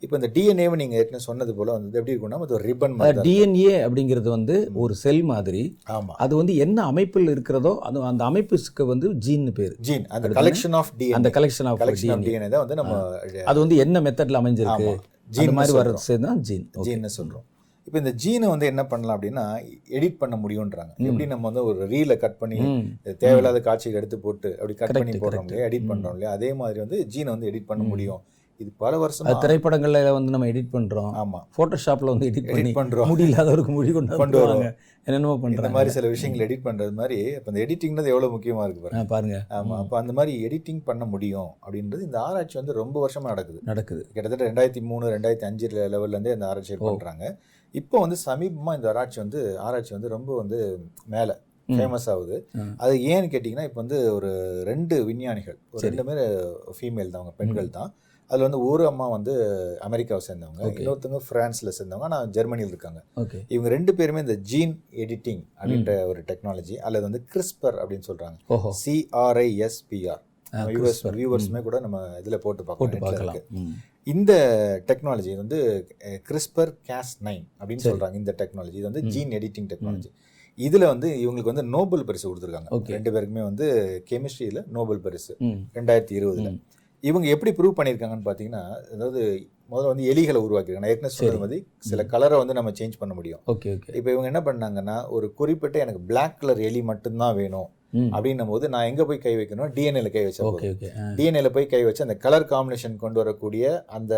இப்போ 0.04 0.14
இந்த 0.20 0.28
டிஎன்ஏவை 0.36 0.76
நீங்க 0.80 0.94
ஏற்கனவே 1.00 1.24
சொன்னது 1.28 1.52
போல 1.58 1.72
வந்து 1.76 1.98
எப்படி 2.00 2.12
இருக்கும்னா 2.14 2.40
அது 2.46 2.56
ஒரு 2.58 2.64
ரிப்பன் 2.70 2.96
டிஎன்ஏ 3.28 3.74
அப்படிங்கிறது 3.86 4.28
வந்து 4.36 4.56
ஒரு 4.82 4.94
செல் 5.04 5.22
மாதிரி. 5.32 5.62
இருக்கும். 5.64 5.94
ஆமா. 5.96 6.14
அது 6.24 6.34
வந்து 6.40 6.54
என்ன 6.64 6.78
அமைப்பில் 6.92 7.32
இருக்கிறதோ 7.34 7.72
அது 7.88 8.04
அந்த 8.10 8.24
அமைப்புக்கு 8.30 8.86
வந்து 8.92 9.08
ஜீன் 9.26 9.48
பேர். 9.58 9.74
ஜீன் 9.88 10.06
அந்த 10.16 10.28
கலெக்ஷன் 10.40 10.76
ஆஃப் 10.80 10.92
டிஎன்ஏ 11.00 11.16
அந்த 11.20 11.30
கலெக்ஷன் 11.38 11.70
ஆஃப் 11.72 11.80
டிஎன்ஏ 12.26 12.50
தான் 12.54 12.64
வந்து 12.64 12.78
நம்ம 12.82 12.94
அது 13.52 13.58
வந்து 13.64 13.78
என்ன 13.86 14.02
மெத்தட்ல 14.06 14.42
அமைஞ்சிருக்கு? 14.42 14.92
ஜீன் 15.36 15.56
மாதிரி 15.58 15.74
வர்றது 15.78 16.06
சேர்ந்து 16.08 16.28
தான் 16.30 16.42
ஜீன். 16.48 16.64
ஜீன்னு 16.88 17.10
சொல்றோம். 17.18 17.46
இப்போ 17.86 17.98
இந்த 18.02 18.12
ஜீனை 18.22 18.46
வந்து 18.52 18.66
என்ன 18.72 18.82
பண்ணலாம் 18.90 19.16
அப்படின்னா 19.16 19.42
எடிட் 19.96 20.20
பண்ண 20.20 20.34
முடியும்ன்றாங்க. 20.42 20.92
எப்படி 21.08 21.26
நம்ம 21.32 21.44
வந்து 21.50 21.64
ஒரு 21.70 21.80
ரீலை 21.94 22.16
கட் 22.22 22.38
பண்ணி. 22.42 22.58
தேவையில்லாத 23.22 23.58
காட்சிகள் 23.66 23.98
எடுத்து 24.00 24.18
போட்டு 24.18 24.50
அப்படி 24.58 24.74
கட் 24.74 24.94
பண்ணி 24.98 25.12
போடுறோம் 25.24 25.48
இல்லையா? 25.48 25.66
எடிட் 25.68 25.90
பண்றோம் 25.90 26.14
இல்லையா? 26.16 26.30
அதே 26.38 26.50
மாதிரி 26.60 26.80
வந்து 26.80 26.98
ஜீனை 27.14 27.30
வந்து 27.34 27.50
எடிட் 27.50 27.70
பண்ண 27.72 27.84
முடியும். 27.84 28.22
இது 28.62 28.70
பல 28.82 28.92
வருஷமா 29.02 29.32
திரைப்படங்கள்ல 29.44 30.00
வந்து 30.16 30.32
நம்ம 30.34 30.46
எடிட் 30.50 30.72
பண்றோம். 30.74 31.12
ஆமா. 31.22 31.38
போட்டோஷாப்ல 31.56 32.12
வந்து 32.12 32.26
எடிட் 32.30 32.50
பண்ணி 32.50 32.72
பண்றோம். 32.78 33.08
முடி 33.12 33.24
இல்லாதவருக்கு 33.28 33.72
முடி 33.76 33.92
கொண்டு 33.96 34.18
கொண்டு 34.22 34.38
வரோம். 34.38 34.50
வருவாங்க 34.50 34.68
என்னென்னமோ 35.06 35.34
பண்றாங்க. 35.44 35.72
மாதிரி 35.76 35.94
சில 35.96 36.08
விஷயங்கள் 36.12 36.44
எடிட் 36.46 36.66
பண்றது 36.66 36.92
மாதிரி 37.00 37.16
இப்போ 37.38 37.50
இந்த 37.52 37.60
எடிட்டிங்கிறது 37.64 38.12
எவ்வளவு 38.12 38.34
முக்கியமா 38.34 38.64
இருக்கு 38.66 38.82
பாருங்க. 38.84 39.02
பாருங்க. 39.14 39.38
ஆமா 39.58 39.78
அப்போ 39.82 39.96
அந்த 40.02 40.12
மாதிரி 40.18 40.34
எடிட்டிங் 40.48 40.82
பண்ண 40.90 41.04
முடியும் 41.14 41.50
அப்படின்றது 41.64 42.06
இந்த 42.08 42.18
ஆராய்ச்சி 42.26 42.58
வந்து 42.60 42.76
ரொம்ப 42.82 42.96
வருஷமா 43.04 43.28
நடக்குது. 43.34 43.60
நடக்குது. 43.70 44.04
கிட்டத்தட்ட 44.14 44.46
ரெண்டாயிரத்தி 44.50 44.82
மூணு 44.90 45.10
ரெண்டாயிரத்தி 45.16 45.48
அஞ்சு 45.50 45.68
லெவல்ல 45.94 46.14
இருந்தே 46.16 46.36
இந்த 46.36 46.46
ஆராய்ச்சி 46.50 46.78
பண்றாங்க. 46.90 47.24
இப்போ 47.74 47.96
வந்து 48.04 48.18
சமீபமா 48.26 48.74
இந்த 48.78 48.88
ஆராய்ச்சி 48.92 49.20
வந்து 49.24 49.42
ஆராய்ச்சி 49.66 49.94
வந்து 49.96 50.14
ரொம்ப 50.16 50.30
வந்து 50.42 50.60
மேல. 51.16 51.32
ஃபேமஸ் 51.68 52.06
ஆகுது. 52.12 52.36
அது 52.84 52.94
ஏன்னு 53.12 53.28
கேட்டிங்கன்னா 53.34 53.66
இப்போ 53.68 53.78
வந்து 53.82 53.98
ஒரு 54.16 54.30
ரெண்டு 54.70 54.96
விஞ்ஞானிகள். 55.10 55.56
ரெண்டு 55.84 56.02
பேர் 56.08 56.20
ஃபீமேல் 56.78 57.12
தான் 57.12 57.20
அவங்க 57.20 57.34
பெண்கள் 57.40 57.70
தான். 57.78 57.90
அதில் 58.30 58.46
வந்து 58.46 58.60
ஒரு 58.68 58.84
அம்மா 58.90 59.06
வந்து 59.14 59.32
அமெரிக்காவை 59.86 60.22
சேர்ந்தவங்க. 60.26 60.60
இன்னொருத்தவங்க 60.80 61.22
ஃப்ரான்ஸ்ல 61.28 61.72
சேர்ந்தவங்க 61.78 62.06
ஆனால் 62.08 62.28
ஜெர்மனியில் 62.36 62.72
இருக்காங்க 62.74 63.00
ஓகே 63.22 63.40
இவங்க 63.54 63.70
ரெண்டு 63.76 63.94
பேருமே 63.98 64.22
இந்த 64.26 64.36
ஜீன் 64.52 64.76
எடிட்டிங் 65.04 65.42
அப்படின்ற 65.58 65.94
ஒரு 66.10 66.22
டெக்னாலஜி 66.30 66.76
அல்லது 66.88 67.06
வந்து 67.08 67.22
கிறிஸ்பர் 67.32 67.76
அப்படின்னு 67.82 68.06
சொல்றாங்க 68.10 68.38
ஓஹோ 68.56 68.72
சிஆர்ஐஎஸ்பிஆர் 68.84 70.22
வியூவர்ஸ் 70.68 71.00
CRISPR. 71.02 71.12
வியூவர்ஸுமே 71.18 71.60
கூட 71.66 71.76
நம்ம 71.84 72.00
இதில் 72.22 72.42
போட்டு 72.44 72.64
பார்க்கலாம். 72.68 73.38
இந்த 74.12 74.32
டெக்னாலஜி 74.88 75.32
வந்து 75.40 75.58
கிறிஸ்பர் 76.28 76.70
கேஸ் 76.90 77.12
நைன் 77.28 77.44
அப்படின்னு 77.58 77.84
சரி. 77.84 77.92
சொல்றாங்க 77.92 78.16
இந்த 78.20 78.32
டெக்னாலஜி 78.40 78.76
இது 78.80 78.88
வந்து. 78.90 79.02
ஜீன் 79.14 79.32
எடிட்டிங் 79.38 79.68
டெக்னாலஜி 79.72 80.10
இதுல 80.58 80.84
வந்து 80.92 81.08
இவங்களுக்கு 81.22 81.52
வந்து 81.52 81.64
நோபல் 81.76 82.04
பரிசு 82.08 82.26
கொடுத்துருக்காங்க. 82.26 82.70
ரெண்டு 82.96 83.12
பேருக்குமே 83.14 83.44
வந்து 83.50 83.66
கெமிஸ்ட்ரியில 84.10 84.62
நோபல் 84.76 85.00
பரிசு. 85.06 85.32
ரெண்டாயிரத்தி 85.78 86.14
இருபதுல. 86.20 86.52
இவங்க 87.04 87.26
எப்படி 87.28 87.50
ப்ரூவ் 87.56 87.76
பண்ணியிருக்காங்கன்னு 87.78 88.26
பார்த்தீங்கன்னா 88.26 88.62
அதாவது 88.94 89.20
முதல்ல 89.70 89.90
வந்து 89.90 90.08
எலிகளை 90.12 90.40
உருவாக்கிருக்காங்க 90.44 90.84
நான் 90.84 90.94
ஏற்கனவே 90.94 91.14
சரி. 91.16 91.38
மாதிரி 91.42 91.58
சில 91.84 92.02
கலரை 92.12 92.36
வந்து 92.40 92.56
நம்ம 92.58 92.72
சேஞ்ச் 92.78 93.00
பண்ண 93.00 93.12
முடியும் 93.14 93.40
ஓகே 93.52 93.70
ஓகே 93.76 93.94
இப்போ 93.98 94.10
இவங்க 94.10 94.28
என்ன 94.32 94.42
பண்ணாங்கன்னா 94.44 94.96
ஒரு 95.16 95.26
குறிப்பிட்ட 95.34 95.78
எனக்கு 95.78 96.02
Black 96.10 96.34
கலர் 96.40 96.60
எலி 96.68 96.82
மட்டும்தான் 96.90 97.36
வேணும். 97.40 97.68
அப்படின்னும் 98.14 98.50
போது 98.50 98.64
நான் 98.72 98.88
எங்க 98.88 99.02
போய் 99.06 99.20
கை 99.20 99.32
வைக்கணும் 99.36 99.70
டிஎன்ஏல 99.74 100.08
கை 100.12 100.22
வச்சா 100.24 100.44
ஓகே. 100.48 100.68
டிஎன்ஏல 101.18 101.50
போய் 101.54 101.68
கை 101.68 101.80
வச்சு 101.84 102.04
அந்த 102.04 102.16
கலர் 102.24 102.46
காம்பினேஷன் 102.50 102.96
கொண்டு 103.02 103.20
வரக்கூடிய 103.20 103.64
அந்த 103.96 104.14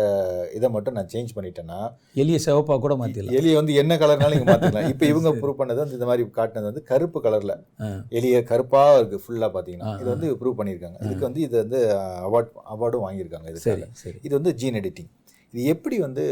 இதை 0.57 0.69
மட்டும் 0.75 0.97
நான் 0.97 1.11
சேஞ்ச் 1.13 1.35
பண்ணிட்டேன்னா 1.35 1.79
எலிய 2.21 2.39
சிவப்பா 2.45 2.77
கூட 2.79 2.95
மாத்திடலாம். 2.99 3.37
எலியை 3.39 3.55
வந்து 3.59 3.75
என்ன 3.81 3.97
கலர்னாலும் 4.01 4.35
நீங்க 4.35 4.49
மாத்திக்கலாம் 4.51 4.89
இப்போ 4.93 5.07
இவங்க 5.11 5.31
ப்ரூவ் 5.39 5.59
பண்ணது 5.59 5.81
வந்து 5.83 5.97
இந்த 5.97 6.09
மாதிரி 6.09 6.25
காட்டினது 6.37 6.69
வந்து 6.69 6.83
கருப்பு 6.89 7.21
கலர்ல. 7.25 7.55
எலிய 8.17 8.37
கருப்பா 8.49 8.83
இருக்கு 8.97 9.21
ஃபுல்லா 9.23 9.49
பாத்தீங்கன்னா. 9.53 9.89
ஆ, 9.89 10.01
இது 10.01 10.09
வந்து 10.13 10.29
ப்ரூவ் 10.41 10.59
பண்ணியிருக்காங்க. 10.59 10.99
இதுக்கு 11.05 11.27
வந்து 11.27 11.43
இது 11.43 11.55
வந்து 11.63 11.81
அவார்ட் 12.25 12.51
அவார்டும் 12.73 13.05
வாங்கியிருக்காங்க 13.05 13.55
சரி 13.65 14.17
இது 14.23 14.33
வந்து 14.35 14.53
ஜீன் 14.59 14.79
எடிட்டிங் 14.79 15.11
இது 15.53 15.63
எப்படி 15.73 15.97
வந்து 16.01 16.23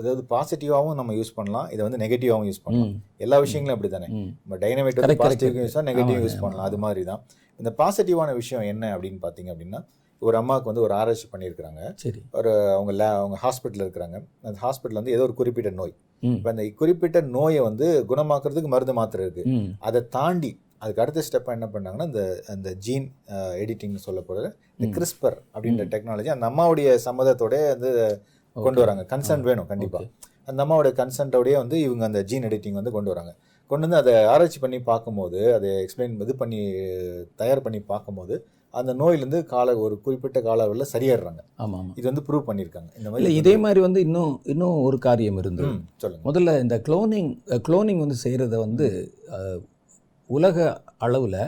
அதாவது 0.00 0.22
பாசிட்டிவாகவும் 0.30 0.98
நம்ம 0.98 1.14
யூஸ் 1.14 1.32
பண்ணலாம் 1.36 1.68
இதை 1.72 1.82
வந்து 1.86 2.00
நெகட்டிவாகவும் 2.02 2.48
யூஸ் 2.50 2.62
பண்ணலாம். 2.64 2.92
எல்லா 3.20 3.38
விஷயங்களும் 3.44 3.76
அப்படி 3.76 3.90
தானே. 3.90 4.08
நம்ம 4.42 4.58
டைனமைட் 4.62 5.00
வந்து 5.00 5.18
பாசிட்டிவ். 5.22 5.56
Use 5.60 5.78
negative 5.90 6.20
use. 6.20 6.36
பண்ணலாம் 6.42 6.68
அது 6.68 6.78
மாதிரி 6.78 7.02
தான் 7.04 7.22
இந்த 7.60 7.70
பாசிட்டிவான 7.78 8.34
விஷயம் 8.36 8.64
என்ன 8.72 8.84
அப்படின்னு 8.94 9.20
பார்த்தீங்க 9.24 9.50
அப்படின்னா 9.54 9.80
ஒரு 10.22 10.36
அம்மாவுக்கு 10.40 10.70
வந்து 10.70 10.84
ஒரு 10.86 10.94
ஆராய்ச்சி 10.96 11.26
பண்ணியிருக்கிறாங்க 11.28 11.82
சரி 11.96 12.20
ஒரு 12.38 12.50
அவங்க 12.72 12.92
லே 12.92 13.06
அவங்க 13.16 13.36
ஹாஸ்பிட்டலில் 13.42 13.84
இருக்கிறாங்க 13.86 14.16
அந்த 14.44 14.56
ஹாஸ்பிட்டல் 14.62 15.00
வந்து 15.00 15.14
ஏதோ 15.14 15.22
ஒரு 15.22 15.34
குறிப்பிட்ட 15.34 15.70
நோய். 15.78 15.92
இப்போ 16.22 16.48
அந்த 16.50 16.64
குறிப்பிட்ட 16.80 17.20
நோயை 17.34 17.60
வந்து 17.62 17.86
குணமாக்குறதுக்கு 18.10 18.72
மருந்து 18.72 18.94
மாத்திரை 18.98 19.22
இருக்கு 19.26 19.44
ம். 19.52 19.68
அதை 19.80 20.00
தாண்டி 20.16 20.50
அதுக்கு 20.82 21.02
அடுத்த 21.04 21.22
ஸ்டெப்பாக 21.24 21.56
என்ன 21.56 21.66
பண்ணாங்கன்னா 21.72 22.06
இந்த 22.10 22.22
அந்த 22.48 22.68
ஜீன் 22.84 23.06
எடிட்டிங் 23.62 23.96
சொல்ல 24.04 24.20
போகிற 24.22 24.44
இந்த. 24.78 24.90
கிறிஸ்பர் 24.96 25.36
அப்படின்ற 25.54 25.84
டெக்னாலஜி 25.94 26.30
அந்த 26.34 26.46
அம்மாவுடைய 26.50 26.90
சம்மதத்தோட 27.06 27.54
வந்து 27.74 27.90
கொண்டு 28.56 28.80
வராங்க. 28.80 29.02
கன்சென்ட் 29.10 29.44
வேணும் 29.44 29.68
கண்டிப்பாக. 29.68 30.06
அந்த 30.48 30.60
அம்மாவோட 30.64 30.90
கன்சென்ட்டோடய 30.98 31.56
வந்து 31.56 31.76
இவங்க 31.80 32.04
அந்த 32.04 32.20
ஜீன் 32.22 32.46
எடிட்டிங் 32.48 32.78
வந்து 32.78 32.92
கொண்டு 32.92 33.12
வராங்க. 33.12 33.32
கொண்டு 33.70 33.84
வந்து 33.86 34.00
அதை 34.00 34.14
ஆராய்ச்சி 34.30 34.58
பண்ணி 34.60 34.78
பார்க்கும்போது 34.82 35.40
அதை 35.54 35.68
எக்ஸ்பிளைன் 35.82 36.16
இது 36.20 36.34
பண்ணி 36.36 36.60
தயார் 37.36 37.62
பண்ணி 37.62 37.80
பார்க்கும்போது 37.90 38.34
அந்த 38.74 38.92
நோயிலேருந்து 38.94 39.38
கால 39.46 39.68
ஒரு 39.78 39.94
குறிப்பிட்ட 40.00 40.38
கால 40.40 40.62
அளவில் 40.62 40.90
சரியாடுறாங்க 40.92 41.40
ஆமா 41.58 41.76
ஆமா. 41.78 41.92
இது 41.96 42.06
வந்து 42.10 42.24
ப்ரூவ் 42.26 42.44
பண்ணியிருக்காங்க. 42.48 42.90
இந்த 42.98 43.08
மாதிரி 43.10 43.32
இதே 43.34 43.54
மாதிரி 43.56 43.80
வந்து 43.80 44.00
இன்னும் 44.00 44.34
இன்னும் 44.44 44.76
ஒரு 44.82 44.98
காரியம் 44.98 45.38
இருந்தது 45.38 45.70
ம், 45.70 45.80
சொல்லுங்க. 45.96 46.22
முதல்ல 46.28 46.54
இந்த 46.60 46.76
குளோனிங் 46.86 47.30
குளோனிங் 47.66 47.98
வந்து 47.98 48.18
செய்கிறத 48.24 48.58
வந்து 48.58 48.86
உலக 50.30 50.58
அளவில். 50.98 51.40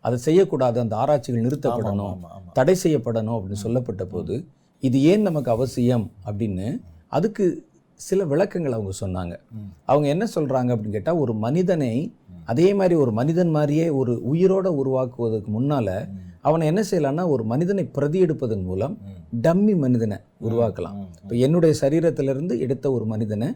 அதை 0.00 0.16
செய்யக்கூடாது 0.18 0.78
அந்த 0.80 0.94
ஆராய்ச்சிகள் 0.96 1.46
நிறுத்தப்படணும். 1.46 2.14
தடை 2.52 2.74
செய்யப்படணும் 2.84 3.36
அப்படின்னு 3.36 3.64
சொல்லப்பட்ட 3.64 4.04
போது 4.06 4.34
இது 4.82 4.98
ஏன் 5.02 5.26
நமக்கு 5.28 5.50
அவசியம் 5.50 6.06
அப்படின்னு 6.28 6.66
அதுக்கு 7.16 7.44
சில 8.00 8.24
விளக்கங்கள் 8.24 8.76
அவங்க 8.76 8.92
சொன்னாங்க. 9.00 9.34
அவங்க 9.90 10.06
என்ன 10.08 10.24
சொல்கிறாங்க 10.34 10.70
அப்படின்னு 10.74 10.96
கேட்டால் 10.96 11.20
ஒரு 11.24 11.32
மனிதனை 11.44 11.92
அதே 12.44 12.68
மாதிரி 12.74 12.94
ஒரு 12.94 13.12
மனிதன் 13.12 13.50
மாதிரியே 13.50 13.86
ஒரு 14.00 14.12
உயிரோட 14.30 14.68
உருவாக்குவதற்கு 14.80 15.50
முன்னால் 15.50 15.94
அவனை 16.48 16.64
என்ன 16.66 16.82
செய்யலாம்னா 16.90 17.24
ஒரு 17.28 17.44
மனிதனை 17.44 17.82
பிரதி 17.96 18.18
எடுப்பதன் 18.24 18.64
மூலம் 18.68 18.94
டம்மி 19.42 19.74
மனிதனை 19.84 20.16
உருவாக்கலாம். 20.46 20.96
இப்போ 21.22 21.34
என்னுடைய 21.46 21.72
சரீரத்திலிருந்து 21.80 22.54
எடுத்த 22.58 22.86
ஒரு 22.92 23.04
மனிதனை 23.04 23.48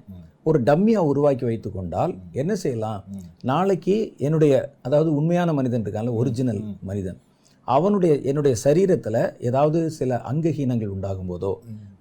ஒரு 0.43 0.59
டம்மியாக 0.63 1.11
உருவாக்கி 1.11 1.45
வைத்து 1.45 1.69
கொண்டால் 1.71 2.13
என்ன 2.33 2.53
செய்யலாம்? 2.55 3.01
நாளைக்கு 3.43 3.97
என்னுடைய 4.19 4.55
அதாவது 4.83 5.11
உண்மையான 5.15 5.53
மனிதன் 5.53 5.85
இருக்கான்ல 5.85 6.15
ஒரிஜினல் 6.21 6.63
மனிதன். 6.91 7.19
அவனுடைய 7.67 8.15
என்னுடைய 8.21 8.57
சரீரத்தில் 8.65 9.21
ஏதாவது 9.39 9.91
சில 9.91 10.23
அங்கஹீனங்கள் 10.33 10.95
உண்டாகும் 10.97 11.31
போதோ. 11.31 11.53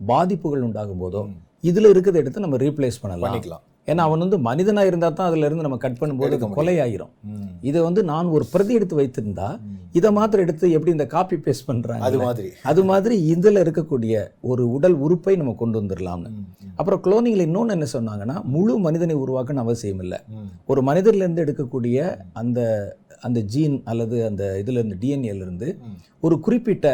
பாதிப்புகள் 0.06 0.66
உண்டாகும் 0.70 1.04
போதோ. 1.04 1.22
இதில் 1.64 1.92
இருக்கிறத 1.94 2.24
எடுத்து 2.24 2.40
நம்ம 2.40 2.58
ரீப்ளேஸ் 2.58 3.02
பண்ணலாம் 3.04 3.26
பண்ணிக்கலாம் 3.28 3.64
ஏன்னா 3.88 4.02
அவன் 4.08 4.20
வந்து 4.20 4.38
மனிதனாக 4.48 4.90
இருந்தால் 4.90 5.16
தான் 5.16 5.30
அதுல 5.30 5.46
இருந்து 5.46 5.66
நம்ம 5.66 5.78
கட் 5.78 5.98
பண்ணும்போது 6.02 6.36
அது. 6.36 6.48
கொலையாயிரும். 6.58 7.10
இதை 7.62 7.82
வந்து 7.82 8.04
நான் 8.04 8.26
ஒரு 8.26 8.46
பிரதி 8.52 8.74
எடுத்து 8.74 8.96
வைத்திருந்தா. 9.00 9.48
இதை 9.92 10.12
மாத்திரம் 10.12 10.46
எடுத்து 10.46 10.66
எப்படி 10.72 10.92
இந்த 10.92 11.06
காப்பி 11.08 11.36
பேஸ்ட் 11.36 11.66
பண்றாங்க 11.66 12.06
அது 12.06 12.18
மாதிரி 12.18 12.50
அது 12.64 12.84
மாதிரி 12.84 13.16
இதில் 13.34 13.62
இருக்கக்கூடிய 13.64 14.14
ஒரு 14.42 14.72
உடல் 14.72 14.94
உறுப்பை 14.94 15.36
நம்ம 15.36 15.54
கொண்டு 15.54 15.82
வந்துடலாம்னு. 15.82 16.32
அப்புறம் 16.76 17.02
குளோனிங்கில் 17.04 17.46
இன்னொன்று 17.48 17.76
என்ன 17.78 17.88
சொன்னாங்கன்னா 17.94 18.44
முழு 18.44 18.80
மனிதனை 18.80 19.16
உருவாக்கணும் 19.16 19.64
அவசியம் 19.66 20.00
இல்லை. 20.00 20.20
ஒரு 20.66 20.82
மனிதர்லேருந்து 20.82 21.46
எடுக்கக்கூடிய 21.46 21.98
அந்த 22.34 22.60
அந்த 23.24 23.40
ஜீன் 23.42 23.82
அல்லது 23.86 24.26
அந்த 24.26 24.64
இதுலேருந்து 24.66 24.96
டிஎன்ஏலேருந்து 25.02 25.78
ம். 25.78 25.98
ஒரு 26.20 26.40
குறிப்பிட்ட 26.40 26.88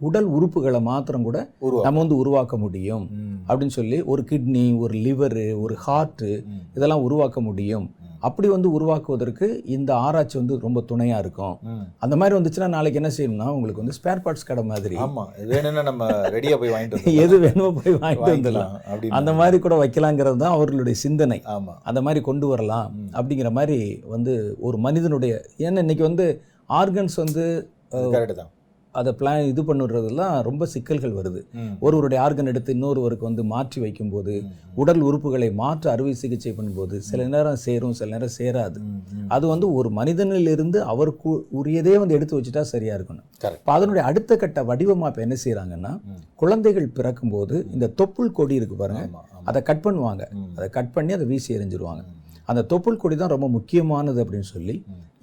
உடல் 0.00 0.28
உறுப்புகளை 0.30 0.80
மாத்திரம் 0.80 1.22
கூட 1.22 1.38
நம்ம 1.82 1.98
வந்து 1.98 2.16
உருவாக்க 2.16 2.58
முடியும். 2.58 3.04
அப்படின்னு 3.48 3.76
சொல்லி 3.78 4.02
ஒரு 4.02 4.22
கிட்னி 4.30 4.78
ஒரு 4.78 4.94
லிவரு 4.98 5.60
ஒரு 5.60 5.76
ஹார்ட்டு. 5.86 6.30
இதெல்லாம் 6.74 7.02
உருவாக்க 7.02 7.40
முடியும். 7.40 7.86
அப்படி 8.28 8.48
வந்து 8.54 8.68
உருவாக்குவதற்கு 8.76 9.46
இந்த 9.76 9.90
ஆராய்ச்சி 10.06 10.36
வந்து 10.40 10.54
ரொம்ப 10.66 10.80
துணையாக 10.90 11.22
இருக்கும். 11.24 11.56
அந்த 12.04 12.14
மாதிரி 12.20 12.34
வந்துச்சுன்னா 12.38 12.68
நாளைக்கு 12.76 13.00
என்ன 13.00 13.10
செய்யணும்னா 13.16 13.48
உங்களுக்கு 13.56 13.82
வந்து 13.82 13.96
ஸ்பேர் 13.98 14.22
பார்ட்ஸ் 14.24 14.48
கடை 14.50 14.64
மாதிரி. 14.72 14.96
ஆமா 15.06 15.24
இது 15.42 15.50
வேணும்னா 15.54 15.84
நம்ம 15.90 16.08
ரெடியா 16.36 16.56
போய் 16.62 16.74
வாங்கிட்டு. 16.74 17.14
எது 17.24 17.38
வேணுமோ 17.44 17.70
போய் 17.78 18.00
வாங்கிட்டு 18.02 18.34
வந்துடலாம். 18.34 18.74
அந்த 19.20 19.32
மாதிரி 19.40 19.58
கூட 19.66 19.76
வைக்கலாங்கிறது 19.82 20.42
தான் 20.44 20.56
அவர்களுடைய 20.56 20.96
சிந்தனை. 21.04 21.40
ஆமா. 21.56 21.76
அந்த 21.90 22.02
மாதிரி 22.08 22.22
கொண்டு 22.30 22.48
வரலாம். 22.52 22.90
அப்படிங்கிற 23.18 23.50
மாதிரி 23.60 23.78
வந்து 24.16 24.34
ஒரு 24.68 24.78
மனிதனுடைய 24.88 25.32
ஏன்னா 25.66 25.84
இன்னைக்கு 25.86 26.06
வந்து 26.10 26.26
ஆர்கன்ஸ் 26.82 27.16
வந்து 27.24 27.44
கரெக்ட் 28.14 28.38
தான். 28.42 28.52
அதை 29.00 29.10
பிளான் 29.20 29.48
இது 29.52 29.62
பண்ணுறதுலாம் 29.68 30.34
ரொம்ப 30.48 30.66
சிக்கல்கள் 30.74 31.14
வருது. 31.18 31.40
ஒருவருடைய 31.86 32.18
ஆர்கன் 32.24 32.50
எடுத்து 32.52 32.74
இன்னொருவருக்கு 32.76 33.24
வந்து 33.28 33.44
மாற்றி 33.52 33.78
வைக்கும்போது. 33.84 34.34
உடல் 34.82 35.02
உறுப்புகளை 35.08 35.48
மாற்று 35.60 35.88
அறுவை 35.94 36.14
சிகிச்சை 36.22 36.52
பண்ணும்போது 36.58 36.98
சில 37.08 37.26
நேரம் 37.34 37.60
சேரும் 37.66 37.94
சில 38.00 38.10
நேரம் 38.14 38.34
சேராது. 38.38 38.80
அது 39.36 39.44
வந்து 39.52 39.68
ஒரு 39.78 39.90
மனிதனிலிருந்து 40.00 40.80
அவருக்கு 40.92 41.30
உரியதே 41.60 41.94
வந்து 42.02 42.16
எடுத்து 42.18 42.36
வச்சுட்டா 42.38 42.64
சரியா 42.74 42.94
இருக்கணும். 42.98 43.26
இப்போ 43.60 43.72
அதனுடைய 43.76 44.04
அடுத்த 44.10 44.36
கட்ட 44.42 44.64
வடிவமா 44.70 45.08
இப்போ 45.12 45.24
என்ன 45.26 45.38
செய்றாங்கன்னா 45.46 45.92
ம். 46.10 46.20
குழந்தைகள் 46.42 46.92
பிறக்கும்போது 46.98 47.56
இந்த 47.76 47.88
தொப்புள் 48.02 48.36
கொடி 48.38 48.54
இருக்கு 48.60 48.78
பாருங்க 48.82 49.02
ஆமா 49.08 49.22
ஆமா 49.24 49.46
அதை 49.50 49.60
கட் 49.70 49.84
பண்ணுவாங்க. 49.86 50.22
அதை 50.58 50.68
கட் 50.76 50.94
பண்ணி 50.94 51.12
அதை 51.18 51.26
வீசி 51.32 51.50
எறிஞ்சிருவாங்க. 51.58 52.04
அந்த 52.50 52.60
தொப்புள் 52.72 53.00
கொடி 53.02 53.16
தான் 53.20 53.32
ரொம்ப 53.34 53.46
முக்கியமானது 53.54 54.18
அப்படின்னு 54.24 54.48
சொல்லி. 54.54 54.74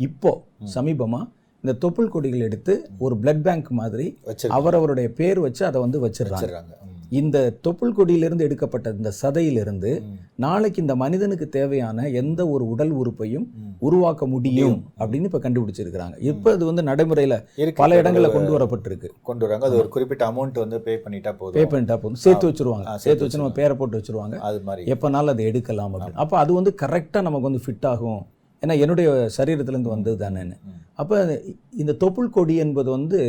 இப்போ 0.08 0.32
சமீபமா 0.76 1.20
இந்த 1.64 1.88
தொப்புள் 1.88 2.08
கொடிகள் 2.08 2.40
எடுத்து 2.40 2.90
ஒரு 2.98 3.16
பிளட் 3.22 3.42
பேங்க் 3.42 3.72
மாதிரி 3.72 4.18
அவரவருடைய 4.48 5.14
பேர் 5.14 5.40
வச்சு 5.40 5.66
அதை 5.66 5.82
வந்து 5.82 6.08
வச்சிடுறாங்க. 6.08 6.64
இந்த 7.10 7.54
தொப்புள் 7.68 7.94
கொடியிலிருந்து 7.98 8.40
எடுக்கப்பட்ட 8.40 8.90
இந்த 8.90 9.12
சதையிலிருந்து. 9.22 10.02
நாளைக்கு 10.36 10.82
இந்த 10.82 10.96
மனிதனுக்கு 10.96 11.50
தேவையான 11.50 12.10
எந்த 12.10 12.48
ஒரு 12.50 12.70
உடல் 12.70 12.90
உறுப்பையும். 12.90 13.52
உருவாக்க 13.80 14.28
முடியும் 14.28 14.84
அப்படின்னு 15.00 15.24
இப்ப 15.24 15.40
கண்டுபிடிச்சிருக்கிறாங்க. 15.40 16.14
இப்ப 16.20 16.52
அது 16.52 16.66
வந்து 16.66 16.82
நடைமுறையில. 16.82 17.44
பல 17.76 18.02
இடங்கள்ல 18.02 18.32
கொண்டு 18.32 18.60
வரப்பட்டிருக்கு. 18.60 19.10
கொண்டு 19.24 19.46
வராங்க. 19.46 19.68
அது 19.68 19.78
ஒரு 19.78 19.88
குறிப்பிட்ட 19.88 20.32
அமௌண்ட் 20.32 20.60
வந்து 20.60 20.82
பே 20.82 20.96
பண்ணிட்டா 20.96 21.32
பே 21.32 21.32
போதும் 21.32 21.70
பண்ணிட்டா 21.70 21.88
போதும். 21.88 22.16
சேர்த்து 22.16 22.50
வச்சிருவாங்க. 22.50 22.96
சேர்த்து 22.96 23.24
வச்சு 23.24 23.38
நம்ம 23.38 23.54
பேரை 23.54 23.76
போட்டு 23.76 23.98
வச்சிருவாங்க. 23.98 24.38
அது 24.38 24.62
மாதிரி. 24.62 24.92
எப்போனாலும் 24.92 25.28
அதை 25.28 25.46
எடுக்கலாம் 25.46 25.94
அப்படின்னு. 25.94 26.14
அப்போ 26.14 26.38
அது 26.38 26.54
வந்து 26.54 26.76
கரெக்டாக 26.82 27.22
நமக்கு 27.22 27.42
வந்து 27.42 27.62
ஃபிட் 27.66 27.86
ஆகும். 27.86 28.26
ஏன்னா 28.64 28.76
என்னுடைய 28.84 29.08
சரீரத்திலேருந்து 29.38 29.94
வந்தது 29.94 30.18
தானேன்னு. 30.24 30.56
அப்போ 31.02 31.16
இந்த 31.82 31.94
தொப்புள் 32.04 32.34
கொடி 32.36 32.56
என்பது 32.66 32.90
வந்து 32.98 33.20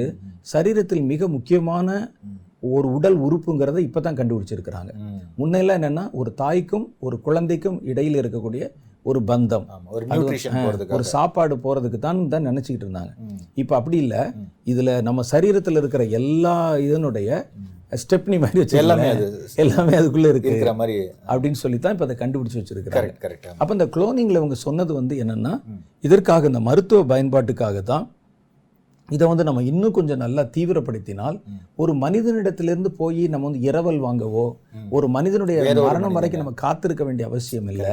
சரீரத்தில் 0.53 1.09
மிக 1.12 1.29
முக்கியமான. 1.37 1.88
ஒரு 2.77 2.88
உடல் 2.97 3.16
உறுப்புங்கிறத 3.27 3.79
இப்போ 3.87 4.01
தான் 4.07 4.18
கண்டுபிடிச்சிருக்கிறாங்க. 4.18 4.92
முன்னெல்லாம் 5.40 5.79
என்னென்னா 5.81 6.05
ஒரு 6.20 6.31
தாய்க்கும் 6.42 6.87
ஒரு 7.07 7.16
குழந்தைக்கும் 7.27 7.79
இடையில் 7.90 8.20
இருக்கக்கூடிய 8.23 8.64
ஒரு 9.11 9.20
பந்தம் 9.31 9.66
ஒரு 10.97 11.05
சாப்பாடு 11.14 11.55
போகிறதுக்கு 11.64 11.99
தான் 12.07 12.20
தான் 12.35 12.47
நினச்சிக்கிட்டு 12.51 12.87
இருந்தாங்க. 12.87 13.12
இப்போ 13.62 13.75
அப்படி 13.79 13.97
இல்லை. 14.05 14.23
இதில் 14.73 14.92
நம்ம 15.09 15.25
சரீரத்தில் 15.33 15.81
இருக்கிற 15.83 16.05
எல்லா 16.20 16.57
இதனுடைய 16.87 17.29
ஸ்டெப்னி 17.94 18.37
மாதிரி 18.42 18.61
எல்லாமே 18.78 19.09
வச்சு 19.09 19.26
அது 19.26 19.26
எல்லாமே 19.64 19.94
அதுக்குள்ளே 19.98 20.28
இருக்கு. 20.33 20.50
இருக்கிற 20.50 20.72
மாதிரி 20.74 20.96
அப்படின்னு 21.28 21.59
சொல்லி 21.62 21.78
தான் 21.78 21.94
இப்போ 21.94 22.07
அதை 22.07 22.16
கண்டுபிடிச்சு 22.20 22.59
வச்சிருக்கிறாங்க. 22.61 23.12
கரெக்ட் 23.24 23.48
அப்போ 23.61 23.72
இந்த 23.76 23.87
குளோனிங்கில் 23.96 24.40
இவங்க 24.40 24.59
சொன்னது 24.64 24.92
வந்து 24.94 25.16
என்னென்னா. 25.24 25.52
இதற்காக 26.04 26.46
இந்த 26.46 26.62
மருத்துவ 26.68 27.02
பயன்பாட்டுக்காக 27.12 27.83
தான் 27.85 28.04
இதை 29.09 29.29
வந்து 29.29 29.45
நம்ம 29.45 29.62
இன்னும் 29.62 29.93
கொஞ்சம் 29.93 30.17
நல்லா 30.17 30.43
தீவிரப்படுத்தினால். 30.57 31.40
ஒரு 31.77 31.93
மனிதனிடத்திலிருந்து 31.95 32.90
போய் 33.01 33.29
நம்ம 33.29 33.51
வந்து 33.51 33.71
இரவல் 33.71 33.99
வாங்கவோ. 34.05 34.45
ஒரு 34.90 35.09
மனிதனுடைய 35.09 35.59
மரணம் 35.87 36.12
வரைக்கும். 36.12 36.43
நம்ம 36.43 36.55
காத்திருக்க 36.57 37.05
வேண்டிய 37.05 37.29
அவசியம் 37.29 37.69
இல்லை. 37.69 37.90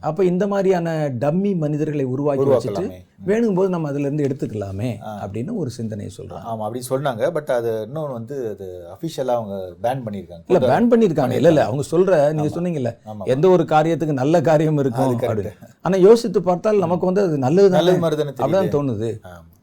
அப்போ 0.00 0.24
இந்த 0.24 0.46
மாதிரியான 0.46 1.08
டம்மி 1.18 1.56
மனிதர்களை 1.56 2.04
உருவாக்கி 2.04 2.44
வச்சுட்டு 2.44 2.84
வேணுங்கும் 3.26 3.54
போது 3.54 3.68
நம்ம 3.68 3.88
அதுல 3.88 4.06
இருந்து 4.06 4.26
எடுத்துக்கலாமே. 4.28 4.90
அப்படின்னு 5.24 5.54
ஒரு 5.54 5.70
சிந்தனையை 5.70 6.12
சொல்றாங்க. 6.18 6.44
ஆமா 6.52 6.64
அப்படி 6.68 6.82
சொன்னாங்க. 6.90 7.30
பட் 7.30 7.48
அது 7.48 7.82
இன்னொன்று 7.86 8.12
வந்து 8.12 8.36
அது 8.48 8.68
அஃபிஷியலாக 8.94 9.38
அவங்க 9.40 9.56
பேன் 9.82 10.04
பண்ணியிருக்காங்க. 10.06 10.44
இல்ல 10.46 10.60
பேன் 10.72 10.88
பண்ணியிருக்காங்க. 10.92 11.32
இல்ல 11.32 11.48
இல்ல 11.48 11.64
அவங்க 11.64 11.84
சொல்ற 11.90 12.32
நீங்க. 12.32 12.60
சொன்னீங்கல்ல 12.60 12.92
எந்த 13.24 13.48
ஒரு 13.48 13.62
காரியத்துக்கு 13.62 14.20
நல்ல 14.22 14.40
காரியம் 14.40 14.78
இருக்கும் 14.78 15.66
ஆனா 15.80 15.96
யோசித்து 15.96 16.42
பார்த்தால் 16.42 16.78
நமக்கு 16.78 17.06
வந்து 17.06 17.20
அது 17.20 17.38
நல்லது 17.38 17.70
நல்லது 17.70 18.24
அப்படிதான் 18.24 18.74
தோணுது. 18.78 19.10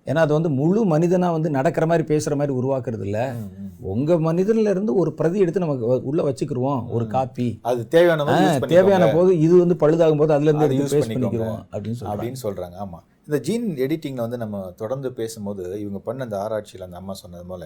ஏன்னா 0.08 0.16
அது 0.16 0.34
வந்து 0.34 0.50
முழு 0.50 0.98
மனிதனா 0.98 1.32
வந்து 1.32 1.50
நடக்கிற 1.50 1.86
மாதிரி 1.86 2.16
பேசுற 2.16 2.36
மாதிரி 2.36 2.58
உருவாக்குறது 2.58 3.02
இல்ல. 3.02 3.34
ம், 3.34 3.50
ம். 3.60 3.70
உங்க 3.86 4.14
மனிதன்ல 4.16 4.70
இருந்து 4.70 4.96
ஒரு 4.96 5.14
பிரதி 5.14 5.40
எடுத்து 5.40 5.60
நமக்கு 5.60 6.04
உள்ள 6.04 6.24
வச்சுக்கிருவோம் 6.24 6.90
ஒரு 6.90 7.08
காப்பி. 7.08 7.60
அது 7.62 7.88
தேவையான 7.88 8.60
தேவையான 8.68 9.12
போது 9.14 9.40
இது 9.40 9.58
வந்து 9.58 9.76
பழுதாகும் 9.76 10.18
போது 10.18 10.34
அதுல 10.34 10.50
இருந்து 10.50 10.66
அதை 10.66 10.78
பண்ணிக்கோங்க. 10.80 11.08
பண்ணிக்கிறோம் 11.08 11.60
அப்படின்னு 11.72 11.98
சொல்றாங்க. 12.00 12.14
அப்படின்னு 12.14 12.44
சொல்றாங்க. 12.44 12.76
ஆமா. 12.86 13.00
இந்த 13.28 13.40
ஜீன் 13.40 13.76
எடிட்டிங்ல 13.78 14.16
வந்து 14.16 14.38
நம்ம 14.38 14.72
தொடர்ந்து 14.76 15.14
பேசும்போது 15.14 15.80
இவங்க 15.80 16.00
பண்ண 16.00 16.24
அந்த 16.24 16.42
ஆராய்ச்சியில் 16.42 16.86
அந்த 16.86 16.98
அம்மா 16.98 17.14
சொன்னது 17.14 17.46
போல 17.46 17.66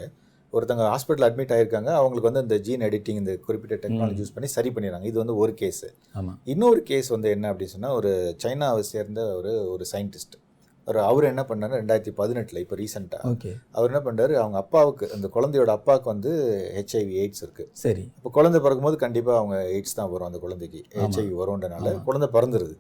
ஒருத்தங்க 0.54 0.84
ஹாஸ்பிட்டல் 0.88 1.26
அட்மிட் 1.28 1.54
ஆயிருக்காங்க. 1.56 1.90
அவங்களுக்கு 1.94 2.32
வந்து 2.32 2.42
இந்த 2.42 2.58
ஜீன் 2.60 2.82
எடிட்டிங் 2.82 3.20
இந்த 3.22 3.38
குறிப்பிட்ட 3.38 3.88
டெக்னாலஜி 3.88 4.20
யூஸ் 4.22 4.34
பண்ணி 4.34 4.50
சரி 4.50 4.70
பண்ணிடுறாங்க. 4.70 5.04
இது 5.04 5.18
வந்து 5.18 5.36
ஒரு 5.36 5.54
கேஸ் 5.54 5.86
இன்னொரு 6.46 6.84
கேஸ் 6.84 7.08
வந்து 7.08 7.30
என்ன 7.30 7.54
அப்படின்னு 7.54 7.74
சொன்னா 7.76 7.94
ஒரு 7.94 8.12
சைனாவை 8.44 8.80
சேர்ந்த 8.80 9.36
ஒரு 9.36 9.72
ஒரு 9.72 9.86
சயின்டிஸ்ட் 9.92 10.36
அவர் 10.88 11.24
என்ன 11.24 11.42
பண்ணாரு 11.42 11.80
ரெண்டாயிரத்தி 11.82 12.12
பதினெட்டில் 12.12 12.60
இப்போ 12.60 12.76
ரீசெண்டாக 12.76 13.30
ஓகே. 13.32 13.52
அவர் 13.72 13.90
என்ன 13.92 14.02
பண்ணாரு 14.12 14.34
அவங்க 14.34 14.58
அப்பாவுக்கு 14.58 15.12
அந்த 15.14 15.28
குழந்தையோட 15.28 15.68
அப்பாவுக்கு 15.68 16.10
வந்து 16.10 16.32
ஹெச்ஐவி 16.78 17.14
எய்ட்ஸ் 17.14 17.44
இருக்கு. 17.44 17.72
சரி. 17.74 18.12
இப்போ 18.18 18.30
குழந்தை 18.30 18.62
பிறக்கும்போது 18.62 18.96
கண்டிப்பாக 18.96 19.38
அவங்க 19.38 19.58
எய்ட்ஸ் 19.64 19.96
தான் 19.96 20.10
வரும் 20.10 20.26
அந்த 20.26 20.40
குழந்தைக்கு. 20.40 20.84
ஹெச்ஐவி 20.96 21.34
வரும்ன்றனால. 21.34 22.04
குழந்தை 22.04 22.30
பிறந்துருது. 22.34 22.76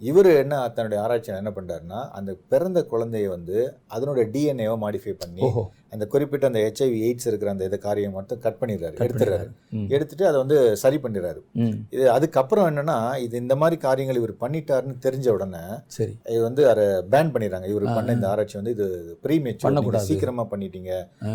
இவர் 0.00 0.26
என்ன 0.26 0.68
தன்னுடைய 0.68 1.02
ஆராய்ச்சியில் 1.02 1.38
என்ன 1.38 1.50
பண்ணுறாருன்னா 1.50 2.10
அந்த 2.10 2.36
பிறந்த 2.48 2.86
குழந்தைய 2.90 3.28
வந்து 3.28 3.76
அதனுடைய 3.86 4.30
டிஎன்ஏவை 4.30 4.76
மாடிஃபை 4.76 5.12
பண்ணி 5.18 5.42
அந்த 5.92 6.04
குறிப்பிட்ட 6.12 6.44
அந்த 6.50 6.60
ஹெச்ஐவி 6.64 6.98
எய்ட்ஸ் 7.06 7.26
இருக்கிற 7.30 7.50
அந்த 7.50 7.64
இதை 7.68 7.78
காரியம் 7.78 8.14
மட்டும் 8.18 8.40
கட் 8.44 8.58
பண்ணிடுறாரு 8.60 8.96
எடுத்துடுறாரு. 9.06 9.48
எடுத்துட்டு 9.94 10.24
அதை 10.26 10.38
வந்து 10.42 10.56
சரி 10.82 10.96
பண்ணிடுறாரு. 10.96 11.40
இது 11.96 12.10
அதுக்கப்புறம் 12.10 12.66
என்னன்னா 12.70 13.18
இது 13.24 13.36
இந்த 13.36 13.56
மாதிரி 13.56 13.76
காரியங்கள் 13.80 14.20
இவர் 14.20 14.34
பண்ணிட்டாருன்னு 14.44 14.96
தெரிஞ்ச 15.06 15.28
உடனே 15.28 15.64
சரி. 15.98 16.14
இது 16.32 16.42
வந்து 16.42 16.64
அதை 16.70 16.86
பேன் 17.14 17.32
பண்ணிடுறாங்க. 17.34 17.68
இவர் 17.74 17.86
பண்ண 17.98 18.16
இந்த 18.18 18.28
ஆராய்ச்சி 18.28 18.58
வந்து 18.60 18.74
இது 18.76 18.86
ப்ரீமேச்சூர் 19.26 19.66
பண்ணக்கூடாது. 19.66 20.08
சீக்கிரமா 20.10 20.46
பண்ணிட்டீங்க. 20.54 20.92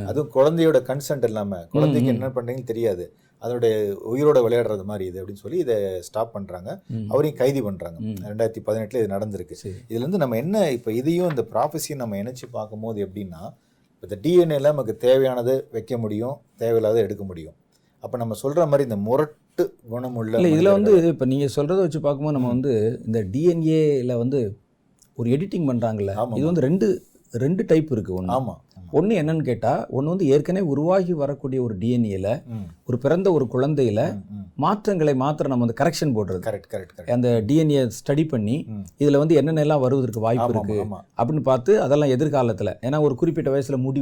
அதுவும் 0.10 0.34
குழந்தையோட 0.38 0.82
கன்சென்ட் 0.92 1.24
இல்லாம. 1.24 1.62
குழந்தைக்கு. 1.76 2.14
என்ன 2.16 2.32
பண்றீங்கன்னு 2.38 2.72
தெரியாது. 2.74 3.06
அதனுடைய 3.42 3.74
உயிரோட 4.12 4.40
விளையாடுறது 4.44 4.84
மாதிரி 4.84 5.06
இது 5.06 5.18
அப்படின்னு 5.22 5.44
சொல்லி 5.44 5.58
இதை 5.58 5.76
ஸ்டாப் 6.02 6.34
பண்றாங்க. 6.36 6.70
அவரையும் 7.12 7.40
கைது 7.42 7.64
பண்றாங்க. 7.64 7.98
ரெண்டாயிரத்தி 8.30 8.62
பதினெட்டுல 8.68 9.02
இது 9.04 9.14
நடந்திருக்கு. 9.16 9.56
இதுல 9.90 10.04
இருந்து 10.06 10.24
நம்ம 10.24 10.38
என்ன 10.38 10.72
இப்போ 10.72 10.92
இதையும் 10.92 11.30
இந்த 11.30 11.46
ப்ராஃபஸியும் 11.54 12.02
நம்ம 12.04 12.18
இணைச்சு 12.24 12.48
பார்க்கும்போது 12.52 13.06
எப்படின்னா 13.08 13.44
இப்போ 14.04 14.08
இந்த 14.10 14.18
டிஎன்ஏல 14.26 14.72
நமக்கு 14.74 14.94
தேவையானதை 15.06 15.54
வைக்க 15.76 15.98
முடியும் 15.98 16.36
தேவையில்லாத 16.62 16.98
எடுக்க 17.06 17.24
முடியும். 17.24 17.56
அப்போ 18.04 18.16
நம்ம 18.18 18.36
சொல்ற 18.42 18.66
மாதிரி 18.72 18.84
இந்த 18.88 18.98
முரட்டு 19.08 19.64
குணமுள்ள 19.94 20.34
இல்லை 20.38 20.52
இதில் 20.56 20.76
வந்து 20.76 20.92
இப்போ 21.14 21.26
நீங்கள் 21.26 21.54
சொல்கிறத 21.56 21.80
வச்சு 21.86 22.00
பார்க்கும்போது 22.02 22.38
நம்ம 22.38 22.52
வந்து 22.56 22.74
இந்த 23.08 23.20
டிஎன்ஏல 23.34 24.16
வந்து 24.24 24.40
ஒரு 25.18 25.28
எடிட்டிங் 25.36 25.68
பண்ணுறாங்கல்ல. 25.70 26.12
இது 26.40 26.46
வந்து 26.50 26.66
ரெண்டு 26.68 26.88
ரெண்டு 27.34 27.64
டைப் 27.72 27.90
இருக்குது 27.96 28.18
ஒன்று 28.20 28.36
ஆமா. 28.36 28.54
ஒன்று 28.92 29.16
என்னன்னு 29.18 29.44
கேட்டால் 29.44 29.82
ஒன்று 29.90 30.10
வந்து 30.10 30.26
ஏற்கனவே 30.28 30.66
உருவாகி 30.68 31.14
வரக்கூடிய 31.16 31.60
ஒரு 31.64 31.76
டிஎன்ஏல 31.78 32.28
ஒரு 32.88 32.98
பிறந்த 32.98 33.28
ஒரு 33.34 33.46
குழந்தையில. 33.54 34.02
மாற்றங்களை 34.58 35.14
மாத்திரம் 35.16 35.52
நம்ம 35.52 35.66
வந்து 35.66 35.80
கரெக்ஷன் 35.80 36.14
போடுறது. 36.16 36.40
கரெக்ட் 36.46 36.70
கரெக்ட் 36.74 37.12
அந்த 37.12 37.30
டிஎன்ஏ 37.48 37.82
ஸ்டடி 37.98 38.24
பண்ணி. 38.28 38.56
இதில் 39.00 39.18
வந்து 39.18 39.36
என்னென்னலாம் 39.42 39.84
வருவதற்கு 39.84 40.20
வாய்ப்பு 40.20 40.46
ஆமா 40.84 41.00
அப்படின்னு 41.18 41.44
பார்த்து 41.44 41.72
அதெல்லாம் 41.82 42.14
எதிர்காலத்தில் 42.16 42.72
ஏன்னா 42.82 43.00
ஒரு 43.02 43.16
குறிப்பிட்ட 43.16 43.50
வயசில் 43.50 43.80
முடி 43.80 44.02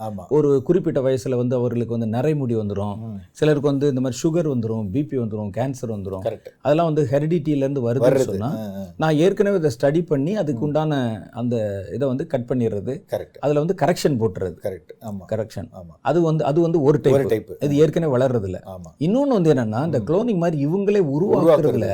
ஆமா. 0.00 0.24
ஒரு 0.30 0.50
குறிப்பிட்ட 0.62 1.00
வயசில் 1.00 1.34
வந்து 1.34 1.56
அவர்களுக்கு 1.56 1.96
வந்து 1.96 2.10
நரைமுடி 2.14 2.56
வந்துடும் 2.60 2.94
ம், 3.02 3.16
சிலருக்கு 3.32 3.70
வந்து 3.70 3.88
இந்த 3.88 4.00
மாதிரி 4.00 4.18
சுகர் 4.22 4.50
வந்துடும் 4.52 4.86
பிபி 4.92 5.16
வந்துடும் 5.20 5.50
கேன்சர் 5.56 5.94
வந்துடும் 5.94 6.24
அதெல்லாம் 6.64 6.88
வந்து 6.90 7.04
ஹெரிடிட்டிலேருந்து 7.12 7.84
வருதுன்னு 7.86 8.08
வருது. 8.10 8.28
சொன்னால் 8.30 8.58
நான் 8.96 9.18
ஏற்கனவே 9.18 9.58
இதை 9.58 9.72
ஸ்டடி 9.76 10.02
பண்ணி 10.06 10.34
அதுக்கு 10.36 10.64
உண்டான 10.64 10.92
அந்த 11.34 11.54
இதை 11.94 12.04
வந்து 12.08 12.26
கட் 12.26 12.48
பண்ணிடுறது. 12.50 12.92
கரெக்ட் 13.12 13.38
அதில் 13.40 13.58
வந்து 13.58 13.74
கரெக்ஷன் 13.74 13.98
போட்டுறது 14.20 14.56
கரெக்ட் 14.64 14.92
ஆமா. 15.04 15.24
கரெக்ஷன் 15.30 15.68
ஆமா. 15.72 15.92
அது 16.02 16.18
வந்து 16.22 16.42
அது 16.44 16.58
வந்து 16.60 16.78
ஒரு 16.82 16.98
டைப் 16.98 17.28
டைப் 17.30 17.50
இது 17.60 17.74
ஏற்கனவே 17.76 18.12
வளர்றது 18.14 18.46
இல்ல 18.46 18.58
ஆமா. 18.70 18.90
இன்னொன்று 18.98 19.36
வந்து 19.36 19.52
என்னன்னா 19.54 19.82
இந்த 19.86 20.00
குளோனிங் 20.08 20.42
மாதிரி 20.42 20.58
இவங்களே 20.66 21.02
உருவாக்குறதுல 21.12 21.88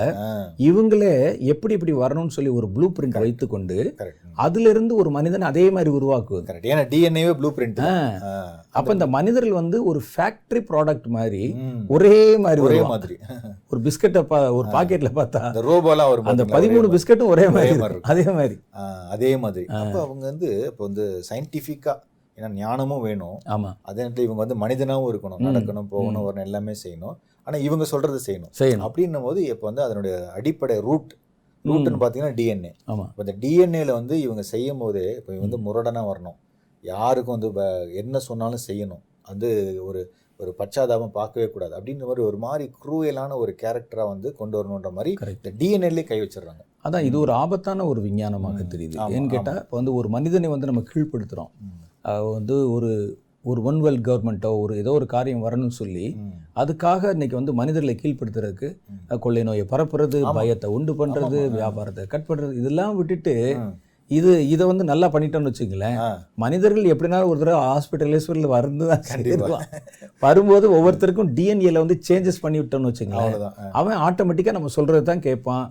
இவங்களே 0.66 1.12
எப்படி 1.53 1.75
இப்படி 1.75 1.95
வரணும்னு 1.99 2.37
சொல்லி 2.37 2.53
ஒரு 2.59 2.69
ப்ளூ 2.75 2.88
பிரிண்ட் 2.97 3.19
வைத்துக்கொண்டு 3.19 3.79
கரெக்ட் 4.01 4.23
அதுல 4.38 4.69
இருந்து 4.69 4.95
ஒரு 4.97 5.11
மனிதன் 5.11 5.49
அதே 5.49 5.66
மாதிரி 5.71 5.90
உருவாக்குவது. 5.90 6.47
கரெக்ட் 6.49 6.71
ஏன்னா 6.73 6.85
டிஎன்ஏவே 6.90 7.35
ப்ளூ 7.38 7.51
பிரிண்ட் 7.57 7.83
அப்ப 8.78 8.92
இந்த 8.92 9.06
மனிதர்கள் 9.06 9.58
வந்து 9.60 9.78
ஒரு 9.84 10.00
ஃபேக்டரி 10.08 10.60
ப்ராடக்ட் 10.70 11.08
மாதிரி 11.08 11.42
ஒரே 11.88 12.14
மாதிரி 12.36 12.60
ஒரே. 12.60 12.78
மாதிரி. 12.84 13.16
ஒரு 13.70 13.80
பிஸ்கட்டை 13.80 14.22
பா 14.22 14.38
ஒரு 14.50 14.68
பாக்கெட்ல 14.68 15.10
பார்த்தா 15.12 15.42
அந்த 15.44 15.62
ரோபோலாம் 15.62 16.10
வரும் 16.10 16.30
அந்த 16.32 16.44
பதிமூணு 16.46 16.82
ஒரே 16.82 16.92
பிஸ்கட்டும் 16.96 17.32
ஒரே 17.34 17.46
மாதிரி. 17.48 17.78
ஒரே. 17.78 17.98
அதே 18.04 18.26
மாதிரி. 18.30 18.56
அதே 19.10 19.36
மாதிரி. 19.36 19.66
அப்போ 19.80 20.00
அவங்க 20.00 20.24
வந்து 20.26 20.50
இப்போ 20.70 20.84
வந்து 20.84 21.06
சயின்டிஃபிக்கா 21.30 21.94
ஏன்னா 22.38 22.48
ஞானமும் 22.54 23.02
வேணும். 23.02 23.36
ஆமா. 23.48 23.70
அதே 23.82 24.00
நேரத்தில் 24.02 24.24
இவங்க 24.24 24.40
வந்து 24.42 24.58
மனிதனாவும் 24.64 25.10
இருக்கணும். 25.12 25.44
நடக்கணும் 25.48 25.88
போகணும் 25.88 26.24
வரணும் 26.24 26.44
எல்லாமே 26.44 26.72
செய்யணும். 26.82 27.14
ஆனா 27.46 27.56
இவங்க 27.58 27.84
சொல்றது 27.84 28.18
செய்யணும். 28.26 28.52
செய்யணும். 28.58 28.84
அப்படின்னும் 28.86 29.22
போது 29.22 29.40
இப்போ 29.46 29.66
வந்து 29.66 29.82
அதனுடைய 29.82 30.14
அடிப்படை 30.34 30.76
ரூட் 30.80 31.12
ரூட்னு 31.64 32.00
பார்த்தீங்கன்னா 32.00 32.34
டிஎன்ஏ 32.34 32.72
ஆமா. 32.88 33.04
இப்போ 33.10 33.22
இந்த 33.26 33.34
டிஎன்ஏல 33.42 33.92
வந்து 33.92 34.20
இவங்க 34.20 34.42
செய்யும் 34.50 34.78
போதே 34.78 35.06
இப்போ 35.18 35.32
வந்து 35.38 35.58
முரடனா 35.58 36.02
வரணும். 36.10 36.36
யாருக்கும் 36.82 37.38
வந்து 37.38 37.94
என்ன 37.94 38.18
சொன்னாலும் 38.18 38.58
செய்யணும். 38.68 39.02
வந்து 39.26 39.80
ஒரு 39.84 40.12
ஒரு 40.38 40.54
பச்சாதாபம் 40.58 41.08
பார்க்கவே 41.08 41.50
கூடாது. 41.50 41.72
அப்படின்ற 41.72 42.00
மாதிரி 42.00 42.26
ஒரு 42.26 42.36
மாதிரி 42.36 42.70
குரூயலான 42.84 43.36
ஒரு 43.36 43.56
கேரக்டரா 43.62 44.08
வந்து 44.08 44.32
கொண்டு 44.32 44.62
வரணுன்ற 44.62 44.92
மாதிரி 44.92 45.14
இந்த 45.44 45.52
டிஎன்ஏலே 45.58 46.04
கை 46.04 46.20
வச்சிடுறாங்க. 46.20 46.88
அதான் 46.88 47.00
இது 47.00 47.18
ஒரு 47.18 47.32
ஆபத்தான 47.32 47.84
ஒரு 47.84 48.00
விஞ்ஞானமாக 48.00 48.58
தெரியுது. 48.74 48.96
ஏன்னு 49.08 49.28
கேட்டா 49.28 49.52
இப்போ 49.52 49.76
வந்து 49.76 49.94
ஒரு 49.94 50.08
மனிதனை 50.08 50.48
வந்து 50.48 50.66
நம்ம 50.66 50.82
கீழ்ப்படுத்துறோம். 50.94 51.50
ம், 51.60 52.08
அஹ் 52.08 52.32
வந்து 52.32 52.70
ஒரு 52.70 53.18
ஒரு 53.42 53.62
ஒன் 53.62 53.80
வேர்ல்ட் 53.80 54.06
கவர்மெண்ட்டோ 54.06 54.58
ஒரு 54.58 54.76
ஏதோ 54.76 54.92
ஒரு 54.92 55.06
காரியம் 55.06 55.44
வரணும்னு 55.44 55.68
சொல்லி 55.68 56.16
அதுக்காக 56.56 57.10
இன்னைக்கு 57.10 57.36
வந்து 57.36 57.52
மனிதர்களை 57.52 57.96
கீழ்ப்படுத்துறதுக்கு 58.02 58.78
கொள்ளை 59.18 59.42
நோயை 59.42 59.66
பரப்புறது. 59.70 60.20
பயத்தை 60.34 60.70
உண்டு 60.70 60.92
ஆமா. 60.92 61.50
வியாபாரத்தை 61.50 62.06
கட் 62.06 62.24
பண்றது 62.28 62.52
இதெல்லாம் 62.52 62.96
விட்டுட்டு. 62.96 63.56
இது 64.11 64.33
இதை 64.55 64.64
வந்து 64.71 64.85
நல்லா 64.90 65.07
பண்ணிட்டோம்னு 65.12 65.51
வச்சுங்களேன் 65.51 65.97
மனிதர்கள் 66.42 66.90
எப்படினாலும் 66.92 67.31
ஒரு 67.33 67.38
தடவை 67.40 67.61
ஹாஸ்பிட்டல் 67.69 68.12
ஹாஸ்பிட்டல் 68.14 68.51
வந்து 68.66 68.87
தான் 68.90 69.03
கண்டிப்பா. 69.09 69.47
சேருவான். 69.47 69.64
வரும்போது 70.25 70.66
ஒவ்வொருத்தருக்கும் 70.77 71.31
டிஎன்ஏல 71.38 71.81
வந்து 71.85 71.97
சேஞ்சஸ் 72.09 72.40
பண்ணி 72.45 72.59
விட்டோம்னு 72.61 72.90
வச்சுங்களேன் 72.90 73.35
அவன் 73.81 73.99
ஆட்டோமேட்டிக்காக 74.07 74.57
நம்ம 74.59 74.71
சொல்றது 74.77 75.03
தான் 75.11 75.25
கேட்பான். 75.27 75.64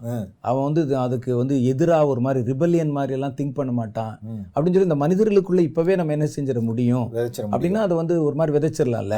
அவன் 0.50 0.66
வந்து 0.68 0.82
அதுக்கு 1.06 1.32
வந்து 1.42 1.58
எதிராக 1.72 2.12
ஒரு 2.14 2.24
மாதிரி 2.26 2.44
ரிபல்லியன் 2.52 2.94
மாதிரி 2.98 3.16
எல்லாம் 3.20 3.36
திங்க் 3.40 3.58
பண்ண 3.60 3.74
மாட்டான். 3.80 4.14
அப்படின்னு 4.54 4.76
சொல்லி 4.78 4.90
இந்த 4.92 5.00
மனிதர்களுக்குள்ள 5.06 5.64
இப்பவே 5.70 5.96
நம்ம 6.02 6.16
என்ன 6.18 6.30
செஞ்சிட 6.36 6.62
முடியும். 6.70 7.08
அப்படின்னா 7.54 7.82
அதை 7.88 7.98
வந்து 8.02 8.18
ஒரு 8.28 8.38
மாதிரி 8.42 8.58
விதைச்சிடலாம்ல. 8.58 9.18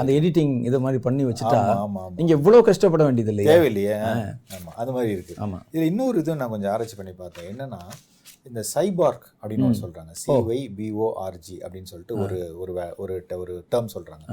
அந்த 0.00 0.10
எடிட்டிங் 0.20 0.54
இது 0.70 0.80
மாதிரி 0.86 1.00
பண்ணி 1.08 1.24
வச்சுட்டா 1.30 1.60
ஆமா 1.64 1.76
ஆமா 1.84 2.00
ஆமா. 2.06 2.16
நீங்க 2.20 2.32
இவ்வளவு 2.38 2.68
கஷ்டப்பட 2.70 3.02
வேண்டியது 3.08 3.32
இல்லையா 3.34 3.50
தேவையில்லையே 3.52 3.98
அது 4.82 4.90
மாதிரி 4.96 5.12
இருக்கு. 5.18 5.36
ஆமா. 5.44 5.60
இதுல 5.74 5.86
இன்னொரு 5.92 6.18
இது 6.24 6.40
நான் 6.42 6.54
கொஞ்சம் 6.56 6.72
ஆராய்ச்சி 6.74 6.98
பண்ணி 7.02 7.14
பார்த்தேன். 7.22 7.48
என்னன்னா 7.52 7.82
இந்த 8.46 8.62
சைபார்க் 8.74 9.26
அப்படின்னு 9.40 9.80
சொல்றாங்க. 9.82 10.12
சிஒய் 10.22 10.62
பிஓஆர்ஜி 10.78 11.56
அப்படின்னு 11.64 11.90
சொல்லிட்டு 11.92 12.16
ஒரு 12.24 12.38
ஒரு 12.62 12.72
ஒரு 12.96 13.14
ஒரு 13.42 13.54
டேர்ம் 13.72 13.90
சொல்றாங்க. 13.96 14.26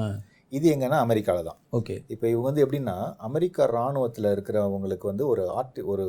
இது 0.52 0.66
எங்கன்னா 0.76 0.98
அமெரிக்கால 1.06 1.44
தான். 1.44 1.60
ஓகே. 1.72 1.96
இப்போ 2.08 2.26
இவங்க 2.28 2.46
வந்து 2.50 2.64
எப்படின்னா 2.66 2.96
அமெரிக்கா 3.18 3.66
ராணுவத்தில் 3.78 4.30
இருக்கிறவங்களுக்கு 4.36 5.08
வந்து 5.12 5.26
ஒரு 5.28 5.44
ஆர்ட் 5.50 5.80
ஒரு 5.94 6.06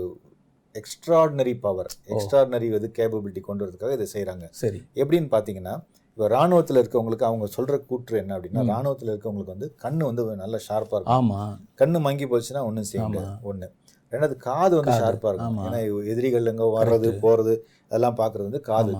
எக்ஸ்ட்ராடினரி 0.74 1.54
பவர் 1.60 1.90
எக்ஸ்ட்ராடினரி 2.12 2.66
இது 2.74 2.88
கேப்பபிலிட்டி 2.98 3.40
கொண்டு 3.40 3.64
வரதுக்காக 3.64 3.92
இதை 3.92 4.06
செய்கிறாங்க 4.12 4.46
சரி. 4.62 4.80
எப்படின்னு 4.94 5.28
பார்த்தீங்கன்னா 5.30 5.74
இப்போ 6.08 6.26
ராணுவத்தில் 6.28 6.78
இருக்கவங்களுக்கு 6.80 7.26
அவங்க 7.28 7.46
சொல்கிற 7.46 7.76
கூற்று 7.90 8.16
என்ன 8.18 8.32
அப்படின்னா 8.36 8.62
ராணுவத்தில் 8.66 9.12
இருக்கவங்களுக்கு 9.12 9.54
வந்து 9.54 9.68
கண்ணு 9.84 10.02
வந்து 10.08 10.22
நல்ல 10.42 10.56
ஷார்ப்பாக 10.68 10.98
இருக்கும். 10.98 11.16
ஆமா. 11.18 11.38
கண்ணு 11.80 12.00
மங்கி 12.00 12.26
போச்சுன்னா 12.26 12.62
ஒன்றும் 12.64 12.88
செய்ய 12.90 13.04
முடியாது. 13.06 13.32
ஒன்று 13.42 13.68
ரெண்டாவது 14.12 14.36
காது 14.48 14.74
வந்து 14.78 14.94
ஷார்ப்பாக 15.02 15.32
இருக்கும். 15.32 15.58
ஏன்னா 15.66 15.80
எதிரிகள் 16.12 16.50
எங்கே 16.52 16.68
வர்றது 16.78 17.10
போகிறது 17.24 17.54
அதெல்லாம் 17.88 18.18
பார்க்குறது 18.20 18.48
வந்து 18.50 18.62
காது. 18.70 18.94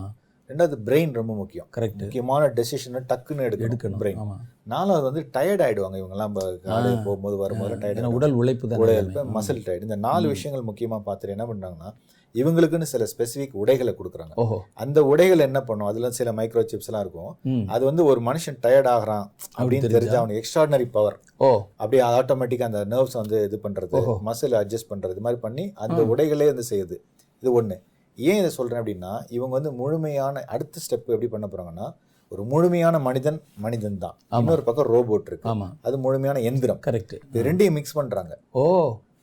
ரெண்டாவது 0.51 0.77
பிரெயின் 0.87 1.13
ரொம்ப 1.19 1.33
முக்கியம். 1.41 1.67
கரெக்ட் 1.77 2.01
முக்கியமான 2.05 2.49
டெசிஷனை 2.57 3.01
டக்குன்னு 3.11 3.45
எடுக்கணும். 3.49 3.69
எடுக்கணும். 3.69 4.01
பிரெயின் 4.03 4.33
நாலாவது 4.73 5.05
வந்து 5.09 5.23
டயர்ட் 5.37 5.63
ஆயிடுவாங்க 5.67 5.97
இவங்கெல்லாம். 6.01 6.35
காலையில் 6.71 7.05
போகும்போது 7.07 7.37
வரும்போது 7.43 7.77
டயர்ட் 7.85 8.17
உடல் 8.19 8.37
உழைப்பு 8.41 8.81
உடையல் 8.85 9.13
மசில் 9.37 9.63
டயர்ட் 9.69 9.87
இந்த 9.89 9.99
நாலு 10.09 10.27
விஷயங்கள் 10.35 10.69
முக்கியமாக 10.71 11.03
பார்த்துட்டு 11.07 11.37
என்ன 11.37 11.47
பண்ணுறாங்கன்னா 11.53 11.91
இவங்களுக்குன்னு 12.35 12.87
சில 12.93 13.07
ஸ்பெசிஃபிக் 13.13 13.57
உடைகளை 13.63 13.93
கொடுக்குறாங்க. 13.99 14.35
அந்த 14.75 15.05
உடைகள் 15.05 15.39
என்ன 15.39 15.61
பண்ணும்? 15.63 15.87
அதுல 15.87 16.11
சில 16.11 16.33
மைக்ரோ 16.33 16.63
சிப்ஸ் 16.73 16.89
எல்லாம் 16.91 17.05
இருக்கும். 17.07 17.33
அது 17.67 17.85
வந்து 17.85 18.05
ஒரு 18.05 18.21
மனுஷன் 18.21 18.59
டயர்ட் 18.65 18.91
ஆகுறான் 18.95 19.25
அப்படின்னு 19.59 19.85
தெரிஞ்சா? 19.97 20.19
அவனுக்கு 20.19 20.43
எக்ஸ்ட்ராடினரி 20.43 20.89
பவர் 20.91 21.17
ஓ. 21.37 21.51
அப்படியே 21.77 22.03
ஆட்டோமேட்டிக்காக 22.09 22.71
அந்த 22.73 22.85
நர்வ்ஸ் 22.95 23.19
வந்து 23.23 23.39
இது 23.45 23.61
பண்றது 23.63 23.97
மசில் 24.29 24.57
அட்ஜஸ்ட் 24.63 24.91
பண்றது 24.91 25.15
இது 25.17 25.21
மாதிரி 25.21 25.41
பண்ணி 25.41 25.73
அந்த 25.75 26.01
உடைகளே 26.15 26.47
வந்து 26.53 26.67
செய்யுது. 26.71 26.97
இது 27.43 27.63
ஒண்ணு. 27.63 27.79
ஏன் 28.19 28.39
இதை 28.39 28.51
சொல்றேன் 28.51 28.81
அப்படின்னா 28.81 29.13
இவங்க 29.29 29.53
வந்து 29.59 29.73
முழுமையான 29.73 30.43
அடுத்த 30.47 30.81
ஸ்டெப் 30.85 31.07
எப்படி 31.15 31.29
பண்ண 31.29 31.47
போறாங்கன்னா 31.47 31.87
ஒரு 32.33 32.45
முழுமையான 32.45 32.99
மனிதன் 32.99 33.39
மனிதன் 33.57 33.99
தான். 33.99 34.17
இன்னொரு 34.39 34.63
பக்கம் 34.63 34.91
ரோபோட் 34.95 35.27
இருக்கு. 35.27 35.49
அது 35.83 35.99
முழுமையான 35.99 36.41
எந்திரம். 36.41 36.81
கரெக்ட் 36.87 37.15
ரெண்டையும் 37.49 37.77
மிக்ஸ் 37.79 37.93
பண்றாங்க. 37.93 38.33
ஓ. 38.51 38.63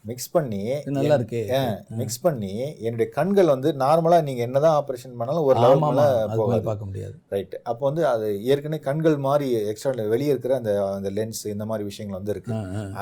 மிக்ஸ் 0.05 0.31
பண்ணி 0.31 0.59
நல்லா 0.95 1.15
இருக்கே 1.19 1.39
மிக்ஸ் 1.99 2.21
பண்ணி 2.21 2.51
என்னுடைய 2.85 3.07
கண்கள் 3.17 3.51
வந்து 3.53 3.69
நார்மலா 3.81 4.19
நீங்க 4.27 4.41
என்னதான் 4.41 4.77
ஆபரேஷன் 4.79 5.17
பண்ணாலும் 5.19 5.47
ஒரு 5.47 5.57
லெவல் 5.63 5.83
பார்க்க 6.67 6.88
முடியாது 6.89 7.15
ரைட் 7.33 7.55
அப்போ 7.69 7.83
வந்து 7.89 8.03
அது 8.12 8.27
ஏற்கனவே 8.51 8.79
கண்கள் 8.88 9.17
மாதிரி 9.25 9.47
எக்ஸ்ட்ரா 9.71 9.91
வெளியே 10.13 10.31
இருக்கிற 10.33 10.55
அந்த 10.59 10.71
அந்த 10.93 11.09
லென்ஸ் 11.17 11.41
இந்த 11.53 11.65
மாதிரி 11.65 11.83
விஷயங்கள் 11.89 12.19
வந்து 12.19 12.33
இருக்கு. 12.35 12.53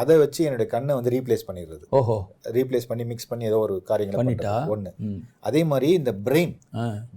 அதை 0.02 0.16
வச்சு 0.24 0.42
என்னுடைய 0.48 0.68
கண்ணை 0.74 0.96
வந்து 0.96 1.14
ரீப்ளேஸ் 1.16 1.48
பண்ணிடுறது. 1.50 1.86
ஓஹோ. 1.92 2.18
ரீப்ளேஸ் 2.58 2.90
பண்ணி 2.92 3.06
மிக்ஸ் 3.12 3.30
பண்ணி 3.32 3.46
ஏதோ 3.52 3.60
ஒரு 3.66 3.78
காரியங்களை 3.90 4.20
பண்ணிட்டா? 4.22 4.56
ஒன்று 4.74 4.92
அதே 5.50 5.64
மாதிரி 5.64 5.90
இந்த 6.00 6.12
பிரெயின். 6.26 6.54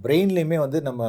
பிரெயின்லயுமே 0.04 0.58
வந்து 0.64 0.80
நம்ம 0.88 1.00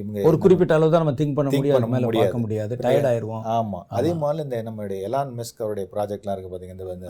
இவங்க 0.00 0.26
ஒரு 0.30 0.38
குறிப்பிட்ட 0.44 0.78
அளவு 0.78 0.92
தான் 0.94 1.04
நம்ம 1.04 1.16
திங்க் 1.20 1.36
பண்ண 1.38 1.50
முடியாது 1.52 1.92
மேல. 1.94 2.06
பார்க்க 2.22 2.44
முடியாது 2.44 2.74
டயர்ட் 2.84 3.08
ஆயிருவோம். 3.12 3.44
ஆமா. 3.56 3.80
அதே 3.98 4.12
மாதிரி 4.22 4.44
இந்த 4.46 4.58
நம்மளுடைய 4.68 4.98
எலான் 5.08 5.32
மெஸ்க் 5.38 5.62
அவருடைய 5.64 5.86
ப்ராஜெக்ட்லாம் 5.94 6.36
இருக்கு 6.36 6.52
பாத்தீங்க. 6.54 6.76
இந்த 6.78 6.88
வந்து 6.92 7.08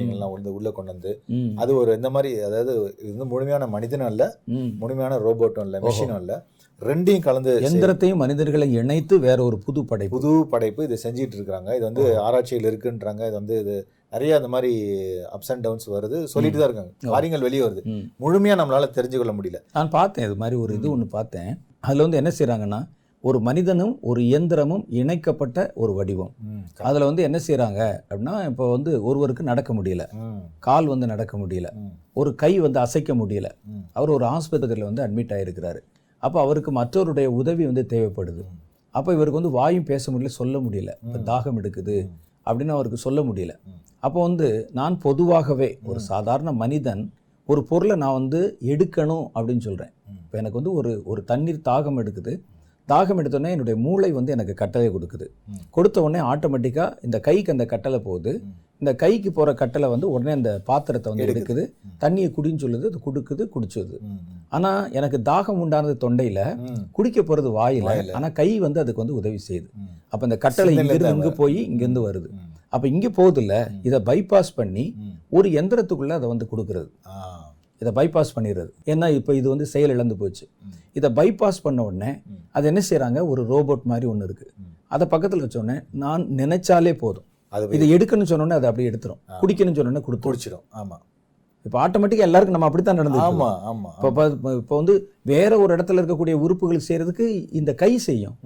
ஆமா 0.00 0.03
காரியங்கள்லாம் 0.04 0.34
வந்து 0.34 0.54
உள்ள 0.54 0.68
கொண்டு 0.70 0.92
வந்து 0.92 1.12
அது 1.56 1.72
ஒரு 1.76 1.90
இந்த 1.96 2.10
மாதிரி 2.10 2.30
அதாவது 2.40 2.72
இது 3.00 3.12
வந்து 3.14 3.30
முழுமையான 3.32 3.68
மனிதனும் 3.68 4.10
இல்ல 4.10 4.24
முழுமையான 4.78 5.18
ரோபோட்டும் 5.26 5.66
இல்ல 5.66 5.80
மிஷினும் 5.80 6.20
இல்ல. 6.20 6.34
ரெண்டையும் 6.82 7.26
கலந்து 7.26 7.50
எந்திரத்தையும் 7.66 8.22
மனிதர்களை 8.22 8.66
இணைத்து 8.74 9.14
வேற 9.18 9.38
ஒரு 9.44 9.58
புது 9.58 9.80
படைப்பு. 9.84 10.14
புது 10.16 10.30
படைப்பு 10.46 10.84
இது 10.84 10.96
செஞ்சிட்டு 11.04 11.36
இருக்காங்க. 11.36 11.68
இது 11.76 11.84
வந்து 11.84 12.04
ஆராய்ச்சியில் 12.20 12.68
இருக்குன்றாங்க. 12.70 13.22
இது 13.26 13.32
வந்து 13.32 13.56
இது 13.60 13.74
நிறைய 14.12 14.36
அந்த 14.36 14.48
மாதிரி 14.48 14.72
அப்ஸ் 15.34 15.52
அண்ட் 15.52 15.64
டவுன்ஸ் 15.64 15.86
வருது. 15.90 16.18
சொல்லிட்டு 16.24 16.58
தான் 16.58 16.68
இருக்காங்க. 16.68 16.92
காரியங்கள் 17.08 17.40
வெளியே 17.40 17.62
வருது. 17.62 17.82
ம். 17.86 18.04
முழுமையா 18.20 18.56
நம்மளால 18.60 18.90
தெரிஞ்சுக்கொள்ள 18.94 19.34
முடியல. 19.38 19.60
நான் 19.72 19.90
பார்த்தேன் 19.90 20.26
இது 20.26 20.36
மாதிரி 20.36 20.58
ஒரு 20.60 20.74
இது 20.74 20.90
ஒன்று 20.90 21.08
பார்த்தேன். 21.08 21.50
அதில் 21.80 22.00
வந்து 22.00 22.16
என்ன 22.16 22.32
செய்கிறாங்கன்னா 22.38 22.80
ஒரு 23.24 23.38
மனிதனும் 23.40 23.92
ஒரு 24.02 24.20
இயந்திரமும் 24.22 24.82
இணைக்கப்பட்ட 25.00 25.58
ஒரு 25.74 25.92
வடிவம். 25.92 26.32
அதில் 26.88 27.06
வந்து 27.08 27.22
என்ன 27.22 27.38
செய்கிறாங்க 27.46 27.80
அப்படின்னா 28.08 28.34
இப்போ 28.44 28.64
வந்து 28.70 28.90
ஒருவருக்கு 29.02 29.42
நடக்க 29.42 29.70
முடியல. 29.74 30.04
கால் 30.58 30.86
வந்து 30.86 31.06
நடக்க 31.06 31.34
முடியல. 31.38 31.68
ஒரு 32.12 32.34
கை 32.34 32.60
வந்து 32.60 32.78
அசைக்க 32.80 33.14
முடியல. 33.14 33.48
அவர் 33.92 34.10
ஒரு 34.10 34.26
ஆஸ்பத்திரியில் 34.26 34.88
வந்து 34.90 35.04
அட்மிட் 35.06 35.34
ஆகிருக்கிறாரு 35.38 35.80
அப்போ 36.22 36.38
அவருக்கு 36.40 36.70
மற்றவருடைய 36.72 37.28
உதவி 37.40 37.64
வந்து 37.64 37.86
தேவைப்படுது. 37.94 38.42
அப்போ 38.94 39.10
இவருக்கு 39.12 39.40
வந்து 39.40 39.54
வாயும் 39.58 39.88
பேச 39.92 40.12
முடியல 40.12 40.32
சொல்ல 40.40 40.58
முடியல. 40.58 40.90
இப்போ 41.06 41.18
தாகம் 41.32 41.58
எடுக்குது 41.60 41.96
அப்படின்னு 42.46 42.74
அவருக்கு 42.76 42.98
சொல்ல 43.06 43.20
முடியல. 43.22 43.52
அப்போ 44.00 44.18
வந்து 44.22 44.48
நான் 44.72 44.96
பொதுவாகவே 44.98 45.68
ஒரு 45.82 46.00
சாதாரண 46.12 46.52
மனிதன் 46.52 47.02
ஒரு 47.48 47.60
பொருளை 47.64 47.96
நான் 47.96 48.12
வந்து 48.12 48.40
எடுக்கணும் 48.72 49.24
அப்படின்னு 49.34 49.64
சொல்கிறேன். 49.68 49.92
இப்போ 50.24 50.36
எனக்கு 50.38 50.58
வந்து 50.60 50.72
ஒரு 50.72 51.02
ஒரு 51.04 51.20
தண்ணீர் 51.24 51.66
தாகம் 51.68 51.98
எடுக்குது. 52.02 52.32
தாகம் 52.88 53.20
எடுத்தோடனே 53.20 53.52
என்னுடைய 53.54 53.76
மூளை 53.84 54.08
வந்து 54.16 54.34
எனக்கு 54.34 54.54
கட்டளை 54.60 54.88
கொடுக்குது. 54.94 55.26
கொடுத்த 55.76 56.02
உடனே 56.06 56.20
ஆட்டோமேட்டிக்காக 56.30 57.04
இந்த 57.06 57.18
கைக்கு 57.26 57.52
அந்த 57.54 57.64
கட்டளை 57.72 57.98
போகுது. 58.08 58.32
இந்த 58.82 58.92
கைக்கு 59.02 59.30
போகிற 59.36 59.50
கட்டளை 59.60 59.88
வந்து 59.92 60.06
உடனே 60.14 60.32
அந்த 60.38 60.50
பாத்திரத்தை 60.68 61.08
வந்து 61.10 61.24
எடுக்குது. 61.26 61.62
தண்ணியை 62.02 62.28
குடின்னு 62.36 62.62
சொல்லுது 62.64 62.88
அது 62.90 63.00
கொடுக்குது 63.06 63.42
குடிச்சுது. 63.54 63.96
ஆனால் 64.56 64.90
எனக்கு 64.98 65.20
தாகம் 65.30 65.60
உண்டானது 65.64 65.94
தொண்டையில் 66.04 66.42
குடிக்க 66.98 67.18
போகிறது 67.22 67.50
வாயில். 67.58 67.90
ஆனால் 68.18 68.34
கை 68.40 68.48
வந்து 68.66 68.82
அதுக்கு 68.82 69.04
வந்து 69.04 69.18
உதவி 69.20 69.40
செய்யுது. 69.48 69.68
அப்போ 70.12 70.24
இந்த 70.30 70.38
கட்டளை 70.46 70.74
இங்கிருந்து 70.76 71.14
இங்கே 71.18 71.32
போய் 71.42 71.60
இங்கேருந்து 71.70 72.04
வருது. 72.08 72.30
அப்போ 72.74 72.86
இங்கே 72.94 73.10
போகுதுல்ல 73.20 73.56
இதை 73.88 74.00
பைபாஸ் 74.10 74.56
பண்ணி. 74.60 74.86
ஒரு 75.38 75.48
எந்திரத்துக்குள்ளே 75.60 76.16
அதை 76.20 76.28
வந்து 76.34 76.48
கொடுக்குறது. 76.52 76.90
இதை 77.84 77.92
பைபாஸ் 78.00 78.34
பண்ணிடுறது. 78.36 78.70
ஏன்னா 78.92 79.06
இப்போ 79.18 79.32
இது 79.40 79.48
வந்து 79.54 79.66
செயல் 79.74 79.94
இழந்து 79.96 80.16
போச்சு. 80.20 80.44
இதை 80.98 81.08
பைபாஸ் 81.20 81.64
பண்ண 81.64 81.80
உடனே. 81.88 82.10
அது 82.56 82.64
என்ன 82.72 82.80
செய்கிறாங்க 82.90 83.20
ஒரு 83.32 83.42
ரோபோட் 83.54 83.88
மாதிரி 83.92 84.06
ஒன்று 84.12 84.26
இருக்குது. 84.28 84.52
அதை 84.94 85.04
பக்கத்தில் 85.14 85.42
வச்ச 85.44 85.58
உடனே 85.62 85.76
நான் 86.02 86.22
நினைச்சாலே 86.42 86.92
போதும். 87.02 87.26
அது 87.56 87.74
இதை 87.78 87.86
எடுக்கணும்னு 87.96 88.30
சொன்னோடனே 88.30 88.56
அதை 88.60 88.68
அப்படியே 88.70 88.90
எடுத்துரும். 88.90 89.20
குடிக்கணும்னு 89.42 89.78
சொன்னோடனே 89.80 90.04
கொடுத்துரும். 90.06 90.28
குடிச்சிடும் 90.28 90.64
ஆமா. 90.80 90.96
இப்போ 91.66 91.76
ஆட்டோமேட்டிக்காக 91.82 92.28
எல்லாருக்கும் 92.28 92.56
நம்ம 92.56 92.68
அப்படித்தான் 92.68 92.98
நடந்துட்டு 93.00 93.26
ஆமா 93.28 93.50
ஆமா 93.70 93.90
இப்போ 94.08 94.24
இப்போ 94.60 94.74
வந்து 94.80 94.94
வேற 95.32 95.52
ஒரு 95.64 95.70
இடத்துல 95.76 96.00
இருக்கக்கூடிய 96.02 96.34
உறுப்புகள் 96.46 96.86
செய்யறதுக்கு 96.88 97.26
இந்த 97.60 97.70
கை 97.82 97.92
செய்யும். 98.08 98.36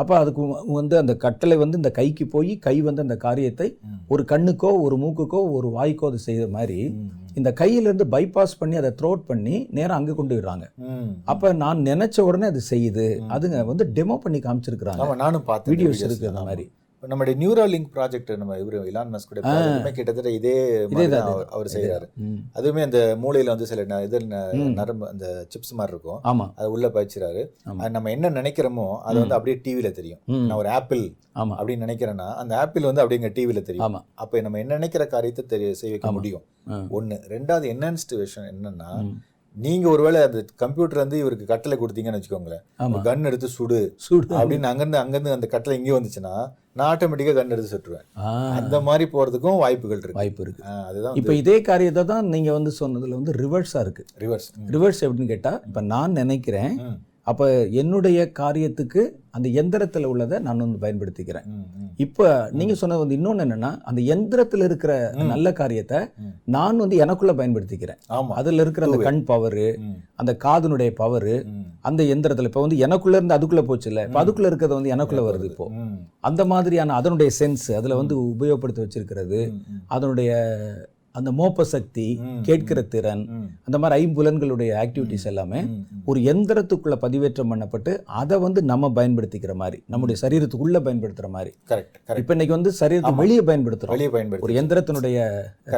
அப்போ 0.00 0.14
அதுக்கு 0.22 0.42
வந்து 0.78 0.94
அந்த 1.00 1.12
கட்டளை 1.24 1.56
வந்து 1.62 1.78
இந்த 1.80 1.90
கைக்கு 1.98 2.24
போய் 2.34 2.52
கை 2.66 2.74
வந்து 2.88 3.04
அந்த 3.06 3.16
காரியத்தை. 3.24 3.68
ஒரு 4.12 4.22
கண்ணுக்கோ 4.32 4.70
ஒரு 4.84 4.96
மூக்குக்கோ 5.02 5.40
ஒரு 5.56 5.68
வாய்க்கோ 5.76 6.08
அது 6.10 6.20
செய்யற 6.26 6.48
மாதிரி 6.56 6.78
இந்த 7.38 7.50
கையிலேருந்து 7.60 8.06
பைபாஸ் 8.14 8.58
பண்ணி 8.60 8.76
அதை 8.80 8.90
த்ரோட் 9.00 9.22
பண்ணி 9.30 9.56
நேரா 9.78 9.96
அங்கே 10.00 10.14
கொண்டு 10.20 10.34
விடுறாங்க. 10.36 10.66
அப்போ 11.32 11.48
நான் 11.62 11.86
நினைச்ச 11.90 12.18
உடனே 12.28 12.48
அது 12.52 12.62
செய்யுது 12.72 13.06
அதுங்க 13.36 13.60
வந்து 13.72 13.86
டெமோ 13.98 14.18
பண்ணி 14.24 14.40
காமிச்சிருக்கிறாங்க 14.46 15.16
நானும் 15.24 15.48
பார்த்தேன் 15.50 15.72
வீடியோஸ் 15.74 15.98
videos. 15.98 16.08
இருக்கு 16.10 16.30
அந்த. 16.32 16.44
மாதிரி 16.50 16.66
இப்ப 17.02 17.14
நம்முடைய 17.14 17.48
நியூராலிங்க் 17.48 17.96
ப்ராஜெக்ட் 17.96 18.36
நம்ம 18.36 18.56
இவரு 18.56 18.84
இலான் 18.86 19.14
மஸ்க் 19.14 19.76
கூட 19.76 19.92
கிட்டத்தட்ட 19.92 20.30
இதே 20.30 20.78
அவர்- 21.26 21.44
செய்யறாரு. 21.74 22.08
அதுவுமே 22.54 22.82
அந்த 22.82 23.16
மூளையில 23.22 23.44
வந்து 23.44 23.66
சில 23.66 24.02
இது 24.02 24.20
நரம்பு 24.74 25.08
அந்த 25.08 25.46
சிப்ஸ் 25.54 25.74
மாதிரி 25.74 25.96
இருக்கும். 25.96 26.40
ஆமா. 26.40 26.52
அது 26.56 26.70
உள்ள. 26.70 26.88
அது 27.78 27.90
நம்ம 27.90 28.10
என்ன 28.10 28.30
நினைக்கிறோமோ 28.30 28.98
அது 28.98 29.18
வந்து 29.18 29.34
அப்படியே 29.34 29.56
டிவில 29.56 29.90
தெரியும். 29.90 30.18
நான் 30.24 30.58
ஒரு 30.58 30.68
ஆப்பிள் 30.68 30.98
ஆமா. 30.98 31.14
அப்படின்னு 31.34 31.84
நினைக்கிறேன்னா 31.86 32.34
அந்த 32.34 32.58
ஆப்பிள் 32.58 32.82
வந்து 32.82 33.00
அப்படியே 33.00 33.26
எங்க 33.26 33.40
டிவில 33.40 33.62
தெரியும். 33.62 33.86
அப்ப 34.14 34.40
நம்ம 34.40 34.58
என்ன 34.58 34.72
நினைக்கிற 34.72 35.06
காரியத்தை 35.06 35.44
தெரிய 35.44 35.74
செய்ய 35.74 35.98
வைக்க 36.00 36.12
முடியும். 36.12 36.42
ஒண்ணு. 37.00 37.22
ரெண்டாவது 37.28 37.74
என்னன்ஸ்ட் 37.74 38.16
விஷயம் 38.16 38.62
என்னன்னா. 38.62 39.12
நீங்க 39.54 39.88
ஒருவேளை 39.88 40.22
அந்த 40.22 40.44
கம்ப்யூட்டர் 40.56 40.98
வந்து 40.98 41.18
இவருக்கு 41.18 41.44
கட்டளை 41.44 41.78
கொடுத்தீங்கன்னு 41.78 42.22
வச்சுக்கோங்களேன். 42.22 42.62
கன் 43.02 43.24
எடுத்து 43.24 43.48
சுடு 43.48 43.92
சூடு. 43.96 44.26
அப்படின்னு 44.28 44.62
அங்கிருந்து 44.62 44.98
அங்கிருந்து 44.98 45.32
அந்த 45.32 45.46
கட்டளை 45.46 45.84
இங்கே 45.84 45.90
வந்துச்சுன்னா 45.90 46.52
நான் 46.80 46.90
ஆட்டோமேட்டிக்கா 46.90 47.34
கன் 47.36 47.54
எடுத்து 47.54 47.72
சுட்டுருவேன் 47.72 48.06
அந்த 48.56 48.76
மாதிரி 48.86 49.04
போறதுக்கும் 49.12 49.60
வாய்ப்புகள் 49.62 49.98
இருக்கு. 49.98 50.18
வாய்ப்பு 50.18 50.42
இருக்கு. 50.44 50.62
அதுதான் 50.88 51.16
இப்போ 51.20 51.34
இதே 51.40 51.56
காரியத்தை 51.62 52.04
தான் 52.06 52.28
நீங்க 52.28 52.50
வந்து 52.52 52.72
சொன்னதுல 52.80 53.18
வந்து 53.18 53.34
ரிவர்ஸா 53.40 53.80
இருக்கு. 53.86 54.04
ரிவர்ஸ் 54.24 54.48
ரிவர்ஸ் 54.70 55.02
எப்படின்னு 55.04 55.32
கேட்டா 55.32 55.52
இப்போ 55.68 55.82
நான் 55.90 56.18
நினைக்கிறேன் 56.20 56.74
அப்போ 57.26 57.46
என்னுடைய 57.80 58.18
காரியத்துக்கு 58.38 59.00
அந்த 59.36 59.48
எந்திரத்தில் 59.60 60.06
உள்ளதை 60.10 60.36
நான் 60.46 60.62
வந்து 60.64 60.78
பயன்படுத்திக்கிறேன். 60.84 61.44
இப்போ 62.04 62.26
நீங்க 62.58 62.74
சொன்னது 62.80 63.02
வந்து 63.02 63.16
இன்னொன்று 63.18 63.44
என்னன்னா 63.44 63.70
அந்த 63.90 64.00
எந்திரத்தில் 64.14 64.64
இருக்கிற 64.68 64.92
நல்ல 65.32 65.52
காரியத்தை. 65.60 65.98
நான் 66.56 66.80
வந்து 66.84 66.96
எனக்குள்ள 67.04 67.32
பயன்படுத்திக்கிறேன். 67.40 67.98
அதுல 68.40 68.62
இருக்கிற 68.64 68.86
அந்த 68.88 68.98
கண் 69.08 69.22
பவரு 69.30 69.66
அந்த 70.22 70.32
காதுனுடைய 70.46 70.92
பவரு 71.02 71.36
அந்த 71.88 72.02
எந்திரத்துல 72.14 72.50
இப்போ 72.50 72.62
வந்து 72.66 72.78
எனக்குள்ள 72.86 73.18
இருந்து 73.18 73.36
அதுக்குள்ள 73.38 73.64
போச்சு 73.70 73.90
இல்லை 73.92 74.04
இப்போ 74.08 74.20
அதுக்குள்ள 74.24 74.50
இருக்கிறது 74.52 74.78
வந்து 74.78 74.94
எனக்குள்ள 74.96 75.24
வருது 75.28 75.48
இப்போ. 75.52 75.66
அந்த 76.30 76.44
மாதிரியான 76.54 76.96
அதனுடைய 77.00 77.32
சென்ஸ் 77.40 77.68
அதுல 77.80 77.98
வந்து 78.02 78.16
உபயோகப்படுத்தி 78.32 78.84
வச்சிருக்கிறது 78.84 79.42
அதனுடைய 79.96 80.32
அந்த 81.18 81.30
மோப்ப 81.38 81.64
சக்தி 81.72 82.04
கேட்கிற 82.48 82.80
திறன் 82.92 83.22
அந்த 83.66 83.76
மாதிரி 83.82 83.94
ஐம்புலன்களுடைய 84.02 84.70
ஆக்டிவிட்டிஸ் 84.82 85.26
எல்லாமே. 85.30 85.60
ஒரு 86.10 86.18
எந்திரத்துக்குள்ள 86.32 86.96
பதிவேற்றம் 87.04 87.50
பண்ணப்பட்டு 87.52 87.92
அதை 88.20 88.36
வந்து 88.44 88.62
நம்ம 88.72 88.90
பயன்படுத்திக்கிற 88.98 89.54
மாதிரி 89.62 89.78
நம்முடைய 89.94 90.16
சரீரத்துக்குள்ள 90.22 90.80
பயன்படுத்துற 90.86 91.28
மாதிரி. 91.36 91.52
கரெக்ட் 91.70 91.96
கரெக்ட் 92.06 92.22
இப்போ 92.22 92.34
இன்னைக்கு 92.36 92.56
வந்து 92.58 92.72
சரீரத்துக்கு 92.80 93.22
வெளியே 93.24 93.42
பயன்படுத்துறோம். 93.50 93.94
வெளியே 93.96 94.12
பயன்படுத்தி 94.16 94.46
ஒரு 94.48 94.58
எந்திரத்தினுடைய 94.62 95.18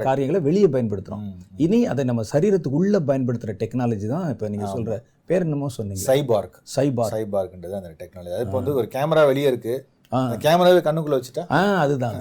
காரியங்களை 0.09 0.43
வெளியே 0.49 0.71
பயன்படுத்துறோம். 0.77 1.25
இனி 1.67 1.81
அதை 1.95 2.05
நம்ம 2.11 2.25
சரீரத்துக்கு 2.35 2.81
உள்ள 2.83 2.99
பயன்படுத்துற 3.11 3.55
டெக்னாலஜி 3.63 4.09
தான் 4.15 4.29
இப்போ 4.35 4.49
நீங்க 4.55 4.69
சொல்ற 4.77 5.01
பேர் 5.31 5.45
என்னமோ 5.47 5.71
சொன்னீங்க. 5.79 6.05
சைபார்க் 6.11 6.57
சைபார் 6.77 7.13
சைபார்க்ன்றது 7.17 7.77
அந்த 7.81 7.91
டெக்னாலஜி 8.03 8.37
அது 8.37 8.47
இப்போ 8.47 8.59
வந்து 8.61 8.75
ஒரு 8.83 8.89
கேமரா 8.97 9.25
வெளியே 9.33 9.49
இருக்கு. 9.53 9.75
கேமராவே 10.45 10.81
கண்ணுக்குள்ள 10.87 11.17
வச்சுட்டா? 11.19 11.45
ஆ 11.51 11.59
அதுதான். 11.83 12.17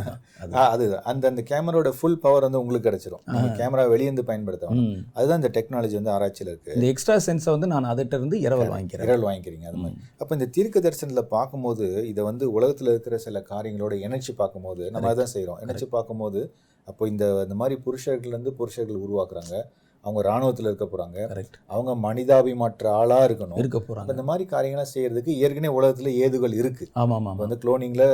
அதுதான். 0.73 1.03
அந்த 1.03 1.23
அந்த 1.27 1.41
கேமராவோட 1.49 1.89
ஃபுல் 1.97 2.19
பவர் 2.19 2.45
வந்து 2.47 2.59
உங்களுக்கு 2.59 2.87
கிடைச்சிரும். 2.89 3.23
கேமரா 3.59 3.83
வெளியே 3.89 4.07
இருந்து 4.09 4.25
பயன்படுத்தணும். 4.29 4.79
அதுதான் 5.13 5.39
இந்த 5.41 5.51
டெக்னாலஜி 5.57 5.95
வந்து 5.99 6.13
ஆராய்ச்சியில் 6.15 6.51
இருக்கு. 6.53 6.73
இந்த 6.77 6.87
எக்ஸ்ட்ரா 6.93 7.17
சென்ஸை 7.27 7.51
வந்து 7.55 7.67
நான் 7.67 7.89
அதிட்ட 7.93 8.13
இருந்து 8.13 8.39
இரவல் 8.39 8.73
வாங்கிக்கிறேன். 8.75 9.07
விரல் 9.09 9.27
வாங்கிக்கிறீங்க 9.29 9.67
அது 9.71 9.79
மாதிரி. 9.83 9.99
அப்போ 10.17 10.35
இந்த 10.35 10.49
தீர்க்க 10.57 10.85
தரிசனத்தில் 10.87 11.31
பார்க்கும்போது 11.35 11.87
இதை 12.07 12.23
வந்து 12.23 12.51
உலகத்தில் 12.51 12.87
இருக்கிற 12.87 13.17
சில 13.17 13.43
காரியங்களோட 13.51 13.93
இணைச்சு 14.07 14.33
பார்க்கும்போது 14.35 14.91
நம்ம 14.91 15.13
அதான் 15.13 15.33
செய்கிறோம் 15.35 15.61
இணைச்சு 15.65 15.87
பார்க்கும்போது 15.97 16.41
அப்போ 16.87 17.07
இந்த 17.07 17.25
இந்த 17.43 17.55
மாதிரி 17.55 17.75
புருஷர்கள் 17.81 18.33
இருந்து 18.35 18.53
புருஷர்கள் 18.53 19.03
உருவாக்குறாங்க. 19.05 19.55
அவங்க 20.03 20.21
ராணுவத்தில் 20.27 20.67
இருக்க 20.69 20.85
போகிறாங்க 20.85 21.17
கரெக்ட் 21.31 21.57
அவங்க 21.73 21.91
மனிதாபிமாற்ற 22.05 22.85
ஆளாக 22.99 23.27
இருக்கணும். 23.27 23.57
இருக்க 23.61 23.77
அப்ப 23.79 23.89
போறாங்க 23.89 24.15
இந்த 24.15 24.25
மாதிரி 24.29 24.45
காரியங்கள்லாம் 24.53 24.93
செய்யறதுக்கு 24.93 25.31
ஏற்கனவே 25.43 25.73
உலகத்தில் 25.79 26.11
ஏதுகள் 26.23 26.55
இருக்கு. 26.61 26.85
ஆமா 27.01 27.15
ஆமா 27.19 27.31
இப்போ 27.33 27.43
வந்து 27.45 27.59
குளோனிங்கில் 27.63 28.07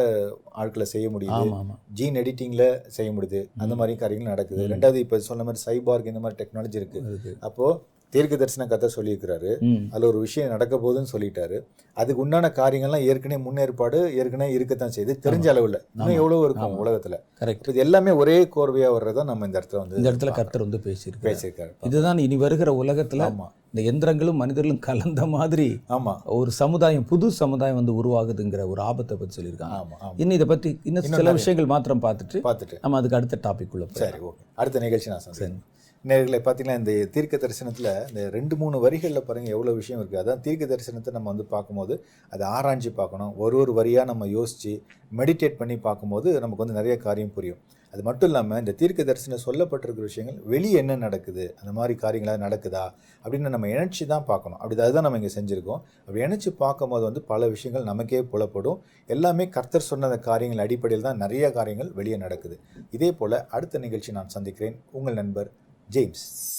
ஆட்களை 0.62 0.88
செய்ய 0.94 1.10
முடியுது. 1.10 1.38
ஆமா 1.42 1.60
ஆமா 1.64 1.76
ஜீன் 2.00 2.20
எடிட்டிங்கில் 2.24 2.68
செய்ய 2.98 3.12
முடியுது. 3.12 3.42
அந்த 3.58 3.76
மாதிரி 3.76 3.96
காரியங்கள் 4.04 4.34
நடக்குது. 4.34 4.66
ரெண்டாவது 4.74 5.04
இப்போ 5.06 5.20
சொன்ன 5.30 5.46
மாதிரி 5.50 5.62
சைபார்க் 5.68 6.12
இந்த 6.14 6.24
மாதிரி 6.26 6.40
டெக்னாலஜி 6.42 6.80
இருக்கு. 6.82 7.02
இருக்கு. 7.12 7.34
அப்போ 7.40 7.68
தீர்க்க 8.14 8.36
தரிசன 8.36 8.66
கதை 8.68 8.88
சொல்லியிருக்கிறாரு 8.96 9.50
அதில் 9.94 10.08
ஒரு 10.10 10.20
விஷயம் 10.20 10.50
நடக்க 10.50 10.76
போகுதுன்னு 10.84 11.12
சொல்லிட்டாரு. 11.14 11.58
அதுக்கு 11.98 12.22
உண்டான 12.22 12.52
காரியங்கள்லாம் 12.60 13.06
ஏற்கனவே 13.10 13.40
முன்னேற்பாடு 13.46 14.00
ஏற்கனவே 14.20 14.52
இருக்கத்தான் 14.58 14.94
செய்யுது. 14.96 15.14
தெரிஞ்ச 15.26 15.48
அளவில். 15.54 15.78
இன்னும் 15.96 16.18
எவ்வளோ 16.22 16.40
இருக்கும் 16.46 16.78
உலகத்தில். 16.84 17.18
கரெக்ட் 17.42 17.70
இது 17.70 17.84
எல்லாமே 17.86 18.12
ஒரே 18.22 18.38
கோர்வையாக 18.56 18.96
வர்றதா 18.98 19.24
நம்ம 19.24 19.46
இந்த 19.46 19.58
இடத்துல 19.60 19.78
வந்து 19.78 19.98
இந்த 20.02 20.12
இடத்துல 20.12 20.34
கர்த்தர் 20.40 20.66
வந்து 20.66 20.82
பேசியிருக்கு 20.88 21.28
பேசியிருக்காரு. 21.30 21.72
இதுதான் 21.90 22.18
இனி 22.18 22.38
வருகிற 22.46 22.72
உலகத்துல 22.84 23.28
ஆமா. 23.30 23.48
இந்த 23.72 23.82
எந்திரங்களும் 23.92 24.42
மனிதர்களும் 24.42 24.84
கலந்த 24.88 25.26
மாதிரி 25.36 25.68
ஆமா. 25.90 26.14
ஒரு 26.40 26.52
சமுதாயம் 26.62 27.06
புது 27.06 27.28
சமுதாயம் 27.42 27.80
வந்து 27.82 27.96
உருவாகுதுங்கிற 28.02 28.62
ஒரு 28.74 28.82
ஆபத்தை 28.82 29.18
பத்தி 29.18 29.36
சொல்லியிருக்காங்க. 29.40 29.80
ஆமா 29.82 29.98
ஆமா. 30.04 30.14
இன்னும் 30.18 30.38
இதை 30.40 30.48
பத்தி 30.54 30.72
இன்னும் 30.84 31.08
சில 31.22 31.32
விஷயங்கள் 31.32 31.72
மாத்திரம் 31.74 32.04
பார்த்துட்டு 32.06 32.40
பார்த்துட்டு. 32.50 32.78
நம்ம 32.82 32.98
அதுக்கு 32.98 33.20
அடுத்த 33.20 33.40
டாபிக் 33.48 33.74
உள்ள 33.78 33.88
சரி 34.04 34.22
ஓகே. 34.30 34.40
அடுத்த 34.56 34.80
நிகழ்ச்சி 34.80 35.10
நான் 35.10 35.26
சந்திக்கிறேன். 35.26 35.64
நேர்களை 36.10 36.40
பார்த்தீங்கன்னா 36.46 36.80
இந்த 36.82 36.94
தீர்க்க 37.14 37.36
தரிசனத்தில் 37.44 37.90
இந்த 38.10 38.22
ரெண்டு 38.36 38.56
மூணு 38.62 38.78
வரிகளில் 38.84 39.26
பாருங்கள் 39.30 39.56
எவ்வளோ 39.56 39.72
விஷயம் 39.80 40.00
இருக்குது 40.02 40.22
அதான் 40.24 40.44
தீர்க்க 40.46 40.72
தரிசனத்தை 40.72 41.12
நம்ம 41.16 41.30
வந்து 41.34 41.46
பார்க்கும்போது 41.54 41.94
அதை 42.34 42.44
ஆராய்ஞ்சு 42.58 42.92
பார்க்கணும். 43.00 43.32
ஒரு 43.44 43.58
ஒரு 43.64 43.74
வரியாக 43.80 44.10
நம்ம 44.12 44.28
யோசித்து 44.38 44.74
மெடிடேட் 45.20 45.60
பண்ணி 45.62 45.76
பார்க்கும்போது 45.88 46.28
நமக்கு 46.44 46.64
வந்து 46.64 46.80
நிறைய 46.80 46.96
காரியம் 47.08 47.36
புரியும். 47.38 47.60
அது 47.94 48.02
மட்டும் 48.08 48.30
இல்லாமல் 48.30 48.60
இந்த 48.62 48.74
தீர்க்க 48.80 49.02
தரிசனம் 49.10 49.44
சொல்லப்பட்டிருக்கிற 49.46 50.06
விஷயங்கள் 50.08 50.40
வெளியே 50.54 50.80
என்ன 50.82 50.98
நடக்குது 51.04 51.46
அந்த 51.60 51.72
மாதிரி 51.78 51.94
காரியங்களாக 52.02 52.40
நடக்குதா 52.46 52.86
அப்படின்னு 53.24 53.54
நம்ம 53.54 53.70
இணைச்சி 53.76 54.04
தான் 54.14 54.26
பார்க்கணும். 54.32 54.60
அப்படி 54.62 54.82
அதுதான் 54.86 55.06
நம்ம 55.08 55.20
இங்கே 55.22 55.32
செஞ்சுருக்கோம். 55.38 55.82
அப்படி 56.06 56.24
இணைச்சி 56.26 56.52
பார்க்கும்போது 56.64 57.06
வந்து 57.10 57.22
பல 57.32 57.48
விஷயங்கள் 57.54 57.88
நமக்கே 57.92 58.22
புலப்படும். 58.34 58.82
எல்லாமே 59.16 59.48
கர்த்தர் 59.56 59.90
சொன்ன 59.92 60.10
அந்த 60.10 60.20
காரியங்கள் 60.30 60.64
அடிப்படையில் 60.66 61.08
தான் 61.08 61.22
நிறைய 61.24 61.52
காரியங்கள் 61.60 61.94
வெளியே 62.02 62.20
நடக்குது. 62.26 62.58
இதே 62.98 63.12
போல் 63.22 63.38
அடுத்த 63.58 63.82
நிகழ்ச்சி 63.86 64.18
நான் 64.20 64.36
சந்திக்கிறேன். 64.36 64.78
உங்கள் 65.00 65.18
நண்பர் 65.22 65.50
James. 65.90 66.57